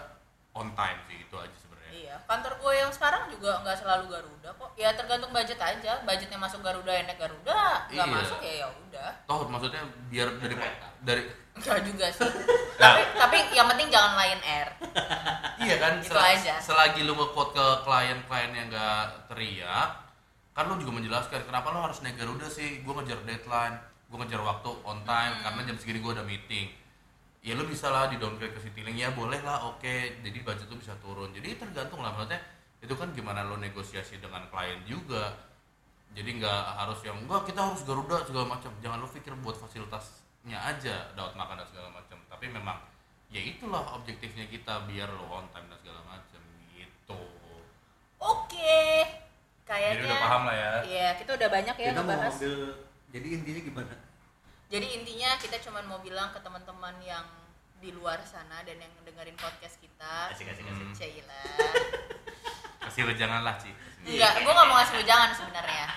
on 0.53 0.71
time 0.71 0.99
sih 1.05 1.19
itu 1.19 1.35
aja 1.35 1.51
sebenarnya 1.51 1.71
Iya, 1.93 2.17
kantor 2.25 2.57
gue 2.57 2.73
yang 2.73 2.89
sekarang 2.89 3.29
juga 3.29 3.61
nggak 3.61 3.77
selalu 3.77 4.09
Garuda 4.09 4.49
kok. 4.49 4.73
Ya 4.73 4.89
tergantung 4.91 5.29
budget 5.29 5.61
aja. 5.61 6.01
Budgetnya 6.01 6.41
masuk 6.41 6.65
Garuda, 6.65 6.89
ya 6.89 7.05
naik 7.05 7.21
Garuda. 7.21 7.85
Nggak 7.85 8.07
Iya. 8.09 8.15
masuk 8.17 8.39
ya 8.41 8.53
ya 8.55 8.67
udah. 8.67 9.09
toh 9.29 9.45
maksudnya 9.45 9.81
biar 10.09 10.27
dari 10.41 10.57
dari 11.05 11.23
Enggak 11.53 11.85
juga 11.85 12.09
sih. 12.09 12.25
tapi 12.81 13.01
tapi 13.13 13.37
yang 13.53 13.69
penting 13.69 13.93
jangan 13.93 14.17
Lion 14.17 14.41
Air. 14.41 14.69
iya 15.61 15.75
kan 15.77 15.93
Itu 16.01 16.09
sel- 16.09 16.25
aja. 16.33 16.55
selagi 16.57 17.05
lu 17.05 17.13
nge-quote 17.13 17.53
ke 17.53 17.65
klien-klien 17.85 18.51
yang 18.51 18.67
nggak 18.67 19.05
teriak 19.29 19.89
kan 20.53 20.69
lu 20.69 20.77
juga 20.77 21.01
menjelaskan 21.01 21.49
kenapa 21.49 21.73
lu 21.73 21.81
harus 21.81 21.99
naik 22.05 22.17
Garuda 22.17 22.47
sih? 22.49 22.81
Gue 22.85 22.93
ngejar 22.97 23.21
deadline 23.25 23.93
gue 24.13 24.21
ngejar 24.21 24.45
waktu 24.45 24.69
on 24.85 25.01
time 25.09 25.33
Hmm. 25.33 25.41
karena 25.41 25.73
jam 25.73 25.77
segini 25.81 25.97
gue 25.97 26.13
ada 26.13 26.21
meeting. 26.21 26.69
Ya 27.41 27.57
lu 27.57 27.65
bisa 27.65 27.89
lah 27.89 28.13
di 28.13 28.21
downgrade 28.21 28.53
ke 28.53 28.61
Citylink 28.61 29.01
ya 29.01 29.09
boleh 29.09 29.41
lah 29.41 29.65
oke. 29.73 30.21
Jadi 30.21 30.37
budget 30.45 30.69
tuh 30.69 30.77
bisa 30.77 30.93
turun. 31.01 31.33
Jadi 31.33 31.57
tergantung 31.57 32.05
lah 32.05 32.13
maksudnya 32.13 32.37
itu 32.77 32.93
kan 32.93 33.09
gimana 33.09 33.41
lo 33.41 33.57
negosiasi 33.57 34.21
dengan 34.21 34.45
klien 34.53 34.85
juga. 34.85 35.33
Jadi 36.13 36.29
nggak 36.37 36.61
harus 36.77 37.01
yang 37.01 37.17
enggak 37.25 37.49
kita 37.49 37.73
harus 37.73 37.81
Garuda 37.89 38.21
segala 38.21 38.53
macam. 38.53 38.69
Jangan 38.85 39.01
lo 39.01 39.09
pikir 39.09 39.33
buat 39.41 39.57
fasilitasnya 39.57 40.59
aja 40.61 41.09
dapat 41.17 41.33
makan 41.33 41.65
dan 41.65 41.67
segala 41.73 41.89
macam. 41.89 42.17
Tapi 42.29 42.45
memang 42.53 42.77
ya 43.33 43.41
itulah 43.41 43.81
objektifnya 43.97 44.45
kita 44.45 44.85
biar 44.85 45.09
lo 45.09 45.25
on 45.41 45.49
time 45.49 45.65
dan 45.73 45.77
segala 45.81 46.05
macam 46.05 46.41
gitu. 46.77 47.21
Oke. 48.21 48.77
jadi 48.93 49.32
kayaknya 49.63 50.03
udah 50.05 50.19
paham 50.19 50.41
lah 50.43 50.55
ya 50.55 50.71
Iya, 50.83 51.07
kita 51.17 51.31
udah 51.33 51.49
banyak 51.49 51.75
ya 51.75 51.89
kita 51.89 52.01
mau 52.01 52.15
ambil 52.15 52.55
jadi 53.09 53.27
intinya 53.31 53.61
gimana 53.61 53.95
Jadi 54.67 54.87
intinya 54.91 55.29
kita 55.37 55.61
cuma 55.61 55.79
mau 55.83 56.01
bilang 56.01 56.33
ke 56.33 56.41
teman-teman 56.41 56.97
yang 56.99 57.21
di 57.77 57.91
luar 57.91 58.17
sana 58.23 58.63
dan 58.63 58.79
yang 58.79 58.89
dengerin 59.03 59.35
podcast 59.35 59.75
kita. 59.77 60.31
asik 60.31 60.49
asik 60.49 60.65
Hmm. 60.65 60.95
Cila. 60.95 61.41
kasih 62.83 63.03
wejangan 63.05 63.43
lah 63.43 63.55
sih 63.55 63.69
Enggak, 64.03 64.41
gue 64.41 64.49
gak 64.49 64.67
mau 64.67 64.75
ngasih 64.75 64.95
wejangan 64.99 65.31
sebenarnya. 65.31 65.87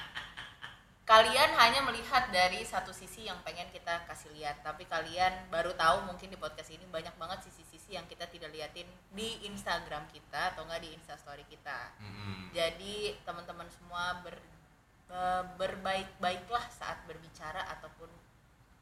Kalian 1.07 1.55
hanya 1.55 1.87
melihat 1.87 2.35
dari 2.35 2.67
satu 2.67 2.91
sisi 2.91 3.31
yang 3.31 3.39
pengen 3.47 3.71
kita 3.71 4.03
kasih 4.11 4.27
lihat, 4.35 4.59
tapi 4.67 4.91
kalian 4.91 5.47
baru 5.55 5.71
tahu 5.79 6.03
mungkin 6.11 6.27
di 6.27 6.35
podcast 6.35 6.75
ini 6.75 6.83
banyak 6.91 7.15
banget 7.15 7.47
sisi-sisi 7.47 7.95
yang 7.95 8.03
kita 8.11 8.27
tidak 8.27 8.51
liatin 8.51 8.91
di 9.15 9.39
Instagram 9.47 10.11
kita 10.11 10.51
atau 10.51 10.67
enggak 10.67 10.83
di 10.83 10.91
Instastory 10.99 11.47
kita. 11.47 11.95
Mm-mm. 12.03 12.51
Jadi 12.51 13.15
teman-teman 13.23 13.71
semua 13.71 14.19
ber, 14.27 14.35
berbaik-baiklah 15.55 16.67
saat 16.75 16.99
berbicara 17.07 17.63
ataupun 17.79 18.11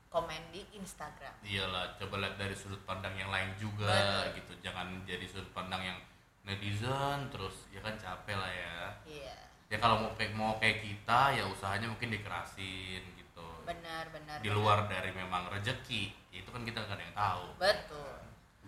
komen 0.08 0.42
di 0.54 0.62
Instagram. 0.78 1.34
iyalah 1.42 1.98
coba 1.98 2.22
lihat 2.22 2.38
dari 2.38 2.54
sudut 2.54 2.78
pandang 2.86 3.18
yang 3.18 3.34
lain 3.34 3.50
juga 3.58 3.90
Betul. 3.90 4.38
gitu 4.38 4.52
jangan 4.70 4.86
jadi 5.02 5.26
sudut 5.26 5.50
pandang 5.50 5.82
yang 5.82 5.98
netizen 6.46 7.26
terus 7.34 7.66
ya 7.74 7.82
kan 7.82 7.98
capek 7.98 8.38
lah 8.38 8.46
ya 8.46 8.74
Iya, 9.10 9.36
ya 9.68 9.76
kalau 9.80 9.96
mau 10.00 10.12
kayak 10.14 10.32
mau 10.36 10.54
kayak 10.60 10.84
kita 10.84 11.20
ya 11.34 11.44
usahanya 11.48 11.88
mungkin 11.88 12.12
dikerasin 12.12 13.02
gitu 13.16 13.46
benar 13.64 14.08
benar. 14.12 14.38
di 14.44 14.48
benar. 14.48 14.56
luar 14.56 14.78
dari 14.86 15.10
memang 15.10 15.48
rezeki 15.50 16.12
itu 16.30 16.48
kan 16.48 16.62
kita 16.62 16.84
nggak 16.84 16.96
ada 16.96 17.04
yang 17.04 17.16
tahu 17.16 17.46
Betul. 17.56 18.14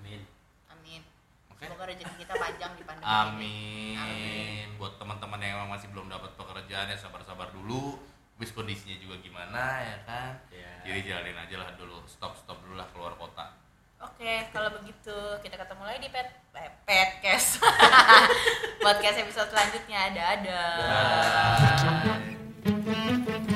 amin 0.01 0.23
Amin. 0.73 1.03
Oke. 1.51 1.67
Semoga 1.67 1.89
rezeki 1.89 2.15
kita 2.21 2.35
panjang 2.37 2.73
di 2.77 2.85
pandemi 2.85 3.07
ini. 3.07 3.17
amin. 3.17 3.97
Amin. 3.99 4.67
buat 4.77 4.97
teman-teman 5.01 5.41
yang 5.41 5.53
emang 5.63 5.71
masih 5.77 5.89
belum 5.93 6.07
dapat 6.09 6.33
pekerjaan 6.37 6.93
ya 6.93 6.97
sabar-sabar 6.97 7.49
dulu 7.53 7.97
wis 8.37 8.53
kondisinya 8.53 8.97
juga 9.01 9.17
gimana 9.25 9.81
ya 9.81 9.97
kan 10.05 10.33
ya 10.53 10.73
jadi 10.85 11.01
jalanin 11.09 11.41
aja 11.41 11.57
lah 11.57 11.71
dulu 11.81 12.05
stop 12.05 12.37
stop 12.37 12.61
dulu 12.61 12.77
lah 12.77 12.85
keluar 12.93 13.17
kota 13.17 13.49
Oke, 13.97 14.45
kalau 14.53 14.69
begitu 14.77 15.17
kita 15.41 15.57
ketemu 15.57 15.83
lagi 15.89 16.01
di 16.05 16.11
pet 16.13 16.29
eh, 16.53 16.71
podcast. 16.85 17.65
podcast 18.85 19.17
episode 19.25 19.49
selanjutnya. 19.49 20.01
Dadah. 20.13 20.77
Bye. 22.85 23.56